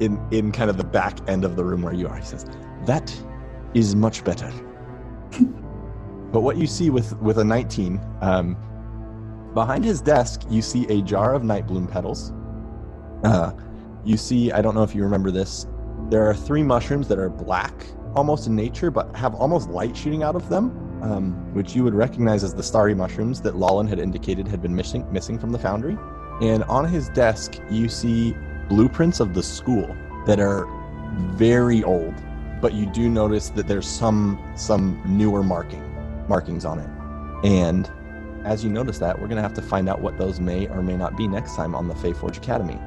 in 0.00 0.18
in 0.30 0.52
kind 0.52 0.68
of 0.70 0.76
the 0.76 0.84
back 0.84 1.18
end 1.28 1.44
of 1.44 1.56
the 1.56 1.64
room 1.64 1.80
where 1.82 1.94
you 1.94 2.06
are 2.06 2.16
he 2.16 2.24
says 2.24 2.44
that 2.86 3.14
is 3.74 3.94
much 3.96 4.22
better 4.22 4.50
but 6.32 6.40
what 6.42 6.56
you 6.58 6.66
see 6.66 6.90
with 6.90 7.16
with 7.20 7.38
a 7.38 7.44
19 7.44 7.98
um, 8.20 8.56
behind 9.54 9.82
his 9.84 10.00
desk 10.02 10.42
you 10.50 10.60
see 10.62 10.86
a 10.88 11.00
jar 11.02 11.34
of 11.34 11.42
night 11.42 11.66
bloom 11.66 11.86
petals 11.86 12.32
uh, 13.24 13.52
you 14.04 14.16
see 14.16 14.50
i 14.52 14.60
don't 14.60 14.74
know 14.74 14.82
if 14.82 14.94
you 14.94 15.02
remember 15.02 15.30
this 15.30 15.66
there 16.10 16.28
are 16.28 16.34
three 16.34 16.62
mushrooms 16.62 17.08
that 17.08 17.18
are 17.18 17.28
black 17.28 17.72
almost 18.14 18.46
in 18.46 18.54
nature 18.54 18.90
but 18.90 19.14
have 19.16 19.34
almost 19.34 19.68
light 19.70 19.96
shooting 19.96 20.22
out 20.22 20.36
of 20.36 20.48
them 20.48 20.70
um, 21.02 21.32
which 21.52 21.74
you 21.74 21.82
would 21.82 21.94
recognize 21.94 22.44
as 22.44 22.54
the 22.54 22.62
starry 22.62 22.94
mushrooms 22.94 23.40
that 23.42 23.56
Lawlin 23.56 23.88
had 23.88 23.98
indicated 23.98 24.46
had 24.46 24.62
been 24.62 24.74
missing 24.74 25.10
missing 25.12 25.38
from 25.38 25.50
the 25.50 25.58
foundry. 25.58 25.98
And 26.40 26.64
on 26.64 26.84
his 26.84 27.08
desk, 27.10 27.60
you 27.70 27.88
see 27.88 28.34
blueprints 28.68 29.20
of 29.20 29.34
the 29.34 29.42
school 29.42 29.94
that 30.26 30.40
are 30.40 30.66
very 31.34 31.82
old, 31.82 32.14
but 32.60 32.72
you 32.72 32.86
do 32.86 33.08
notice 33.08 33.50
that 33.50 33.66
there's 33.66 33.86
some 33.86 34.40
some 34.56 35.02
newer 35.04 35.42
marking 35.42 35.82
markings 36.28 36.64
on 36.64 36.78
it. 36.78 36.88
And 37.46 37.90
as 38.44 38.64
you 38.64 38.70
notice 38.70 38.98
that, 38.98 39.20
we're 39.20 39.28
gonna 39.28 39.42
have 39.42 39.54
to 39.54 39.62
find 39.62 39.88
out 39.88 40.00
what 40.00 40.16
those 40.18 40.38
may 40.38 40.68
or 40.68 40.82
may 40.82 40.96
not 40.96 41.16
be 41.16 41.26
next 41.26 41.56
time 41.56 41.74
on 41.74 41.88
the 41.88 41.94
Fayforge 41.94 42.36
Academy. 42.36 42.78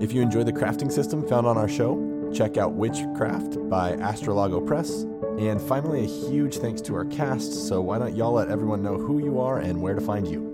If 0.02 0.12
you 0.12 0.22
enjoy 0.22 0.44
the 0.44 0.52
crafting 0.52 0.92
system 0.92 1.28
found 1.28 1.46
on 1.46 1.58
our 1.58 1.70
show, 1.70 2.32
check 2.34 2.58
out 2.58 2.74
Witchcraft 2.74 3.70
by 3.70 3.94
Astrolago 3.98 4.66
Press. 4.66 5.04
And 5.40 5.62
finally, 5.62 6.06
a 6.06 6.08
huge 6.08 6.58
thanks 6.58 6.82
to 6.82 6.96
our 6.96 7.06
cast. 7.06 7.68
So 7.68 7.82
why 7.82 8.00
don't 8.00 8.16
y'all 8.16 8.34
let 8.34 8.50
everyone 8.50 8.82
know 8.82 8.98
who 8.98 9.20
you 9.20 9.40
are 9.40 9.60
and 9.60 9.82
where 9.82 9.94
to 9.94 10.02
find 10.02 10.28
you? 10.28 10.50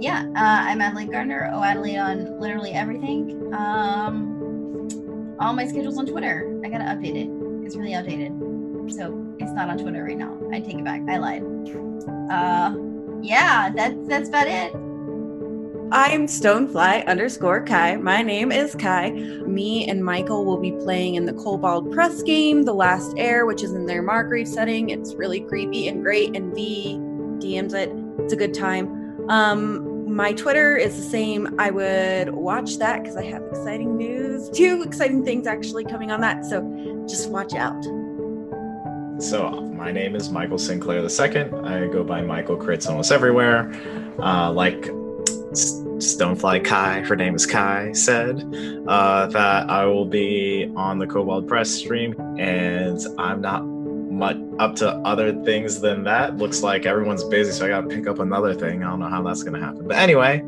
Yeah, 0.00 0.26
uh, 0.36 0.68
I'm 0.68 0.80
Adelaide 0.80 1.10
Gardner. 1.10 1.50
Oh, 1.52 1.62
Adelaide 1.62 1.98
on 1.98 2.38
literally 2.38 2.72
everything. 2.72 3.52
Um, 3.54 5.36
all 5.40 5.54
my 5.54 5.66
schedules 5.66 5.98
on 5.98 6.06
Twitter. 6.06 6.60
I 6.64 6.68
gotta 6.68 6.84
update 6.84 7.16
it. 7.16 7.37
It's 7.68 7.76
really 7.76 7.92
outdated, 7.92 8.32
so 8.88 9.36
it's 9.38 9.52
not 9.52 9.68
on 9.68 9.76
Twitter 9.76 10.02
right 10.02 10.16
now. 10.16 10.34
I 10.50 10.58
take 10.58 10.76
it 10.76 10.84
back. 10.86 11.02
I 11.06 11.18
lied. 11.18 11.42
Uh, 12.32 12.74
yeah, 13.20 13.68
that's 13.68 14.08
that's 14.08 14.30
about 14.30 14.46
it. 14.46 14.72
I'm 15.92 16.26
Stonefly 16.26 17.06
underscore 17.06 17.62
Kai. 17.62 17.96
My 17.96 18.22
name 18.22 18.52
is 18.52 18.74
Kai. 18.74 19.10
Me 19.10 19.86
and 19.86 20.02
Michael 20.02 20.46
will 20.46 20.56
be 20.56 20.72
playing 20.72 21.16
in 21.16 21.26
the 21.26 21.34
Kobold 21.34 21.92
Press 21.92 22.22
game, 22.22 22.62
The 22.62 22.72
Last 22.72 23.12
Air, 23.18 23.44
which 23.44 23.62
is 23.62 23.74
in 23.74 23.84
their 23.84 24.02
Margreve 24.02 24.48
setting. 24.48 24.88
It's 24.88 25.14
really 25.14 25.40
creepy 25.40 25.88
and 25.88 26.02
great, 26.02 26.34
and 26.34 26.54
V 26.54 26.96
DMs 27.36 27.74
it. 27.74 27.92
It's 28.24 28.32
a 28.32 28.36
good 28.36 28.54
time. 28.54 29.28
Um, 29.28 29.97
my 30.18 30.32
Twitter 30.32 30.76
is 30.76 30.96
the 30.96 31.08
same. 31.08 31.54
I 31.60 31.70
would 31.70 32.34
watch 32.34 32.78
that 32.78 33.02
because 33.04 33.16
I 33.16 33.22
have 33.26 33.40
exciting 33.44 33.96
news. 33.96 34.50
Two 34.50 34.82
exciting 34.82 35.24
things 35.24 35.46
actually 35.46 35.84
coming 35.84 36.10
on 36.10 36.20
that. 36.22 36.44
So 36.44 36.60
just 37.08 37.30
watch 37.30 37.54
out. 37.54 37.80
So, 39.22 39.48
my 39.76 39.92
name 39.92 40.16
is 40.16 40.28
Michael 40.28 40.58
Sinclair 40.58 41.02
II. 41.02 41.60
I 41.64 41.86
go 41.86 42.02
by 42.02 42.22
Michael 42.22 42.56
Crits 42.56 42.88
almost 42.88 43.12
everywhere. 43.12 43.72
Uh, 44.18 44.50
like 44.50 44.86
Stonefly 45.52 46.64
Kai, 46.64 47.00
her 47.02 47.14
name 47.14 47.36
is 47.36 47.46
Kai, 47.46 47.92
said 47.92 48.40
uh, 48.88 49.26
that 49.28 49.70
I 49.70 49.86
will 49.86 50.04
be 50.04 50.72
on 50.74 50.98
the 50.98 51.06
Kobold 51.06 51.46
Press 51.46 51.70
stream, 51.70 52.14
and 52.38 53.00
I'm 53.18 53.40
not 53.40 53.62
much 54.18 54.36
up 54.58 54.74
to 54.76 54.90
other 54.98 55.32
things 55.44 55.80
than 55.80 56.04
that. 56.04 56.36
Looks 56.36 56.62
like 56.62 56.86
everyone's 56.86 57.24
busy, 57.24 57.52
so 57.52 57.66
I 57.66 57.68
gotta 57.68 57.86
pick 57.86 58.06
up 58.06 58.18
another 58.18 58.54
thing. 58.54 58.82
I 58.82 58.90
don't 58.90 59.00
know 59.00 59.08
how 59.08 59.22
that's 59.22 59.42
gonna 59.42 59.60
happen. 59.60 59.86
But 59.86 59.96
anyway. 59.96 60.42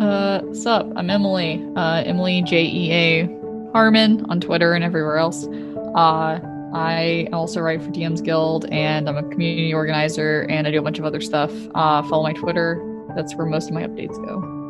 Uh, 0.00 0.52
sup? 0.52 0.90
I'm 0.96 1.08
Emily. 1.08 1.64
Uh, 1.76 2.02
Emily 2.04 2.42
J 2.42 2.64
E 2.64 2.92
A 2.92 3.26
Harmon 3.72 4.26
on 4.28 4.40
Twitter 4.40 4.74
and 4.74 4.82
everywhere 4.82 5.18
else. 5.18 5.46
Uh, 5.94 6.40
I 6.74 7.28
also 7.32 7.60
write 7.60 7.82
for 7.82 7.90
DM's 7.90 8.20
Guild 8.20 8.64
and 8.72 9.08
I'm 9.08 9.16
a 9.16 9.22
community 9.22 9.72
organizer 9.74 10.46
and 10.48 10.66
I 10.66 10.70
do 10.70 10.78
a 10.78 10.82
bunch 10.82 10.98
of 10.98 11.04
other 11.04 11.20
stuff. 11.20 11.52
Uh, 11.74 12.02
follow 12.02 12.22
my 12.22 12.32
Twitter. 12.32 12.82
That's 13.14 13.34
where 13.36 13.46
most 13.46 13.68
of 13.68 13.74
my 13.74 13.82
updates 13.82 14.16
go. 14.26 14.61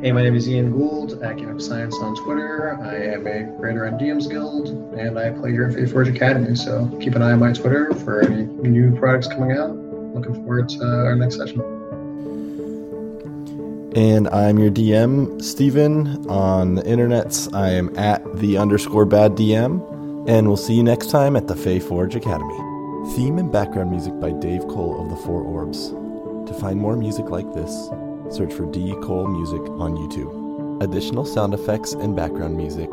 Hey, 0.00 0.12
my 0.12 0.22
name 0.22 0.36
is 0.36 0.48
Ian 0.48 0.70
Gould, 0.70 1.24
Academic 1.24 1.60
Science 1.60 1.96
on 2.00 2.14
Twitter. 2.14 2.78
I 2.80 3.14
am 3.14 3.26
a 3.26 3.50
writer 3.58 3.84
on 3.84 3.98
DM's 3.98 4.28
Guild 4.28 4.68
and 4.96 5.18
I 5.18 5.30
play 5.30 5.50
here 5.50 5.64
at 5.64 5.74
Fayforge 5.74 6.14
Academy. 6.14 6.54
So 6.54 6.86
keep 7.00 7.16
an 7.16 7.22
eye 7.22 7.32
on 7.32 7.40
my 7.40 7.52
Twitter 7.52 7.92
for 7.94 8.20
any 8.20 8.44
new 8.44 8.96
products 8.96 9.26
coming 9.26 9.58
out. 9.58 9.74
Looking 10.14 10.34
forward 10.34 10.68
to 10.68 10.84
uh, 10.84 11.04
our 11.04 11.16
next 11.16 11.38
session. 11.38 11.58
And 13.96 14.28
I'm 14.28 14.60
your 14.60 14.70
DM, 14.70 15.42
Steven. 15.42 16.30
On 16.30 16.76
the 16.76 16.82
internets, 16.82 17.52
I 17.52 17.70
am 17.70 17.98
at 17.98 18.22
the 18.36 18.56
underscore 18.56 19.04
bad 19.04 19.32
DM. 19.32 20.28
And 20.28 20.46
we'll 20.46 20.56
see 20.56 20.74
you 20.74 20.84
next 20.84 21.10
time 21.10 21.34
at 21.34 21.48
the 21.48 21.56
Fae 21.56 21.80
Forge 21.80 22.14
Academy. 22.14 22.56
Theme 23.16 23.38
and 23.38 23.50
background 23.50 23.90
music 23.90 24.20
by 24.20 24.30
Dave 24.30 24.60
Cole 24.68 25.02
of 25.02 25.10
the 25.10 25.16
Four 25.16 25.42
Orbs. 25.42 25.88
To 25.88 26.56
find 26.60 26.78
more 26.78 26.96
music 26.96 27.30
like 27.30 27.52
this, 27.52 27.88
search 28.32 28.52
for 28.52 28.70
D. 28.70 28.94
Cole 29.02 29.26
Music 29.26 29.60
on 29.78 29.96
YouTube. 29.96 30.82
Additional 30.82 31.24
sound 31.24 31.54
effects 31.54 31.92
and 31.92 32.14
background 32.14 32.56
music 32.56 32.90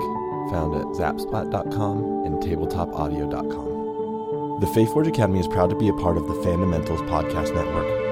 found 0.50 0.76
at 0.76 0.86
zapsplat.com 0.98 2.26
and 2.26 2.42
tabletopaudio.com. 2.42 4.60
The 4.62 4.68
Fae 4.68 4.86
Forge 4.86 5.08
Academy 5.08 5.40
is 5.40 5.48
proud 5.48 5.70
to 5.70 5.76
be 5.76 5.90
a 5.90 5.94
part 5.94 6.18
of 6.18 6.28
the 6.28 6.36
Fundamentals 6.36 7.02
Podcast 7.02 7.54
Network 7.54 8.05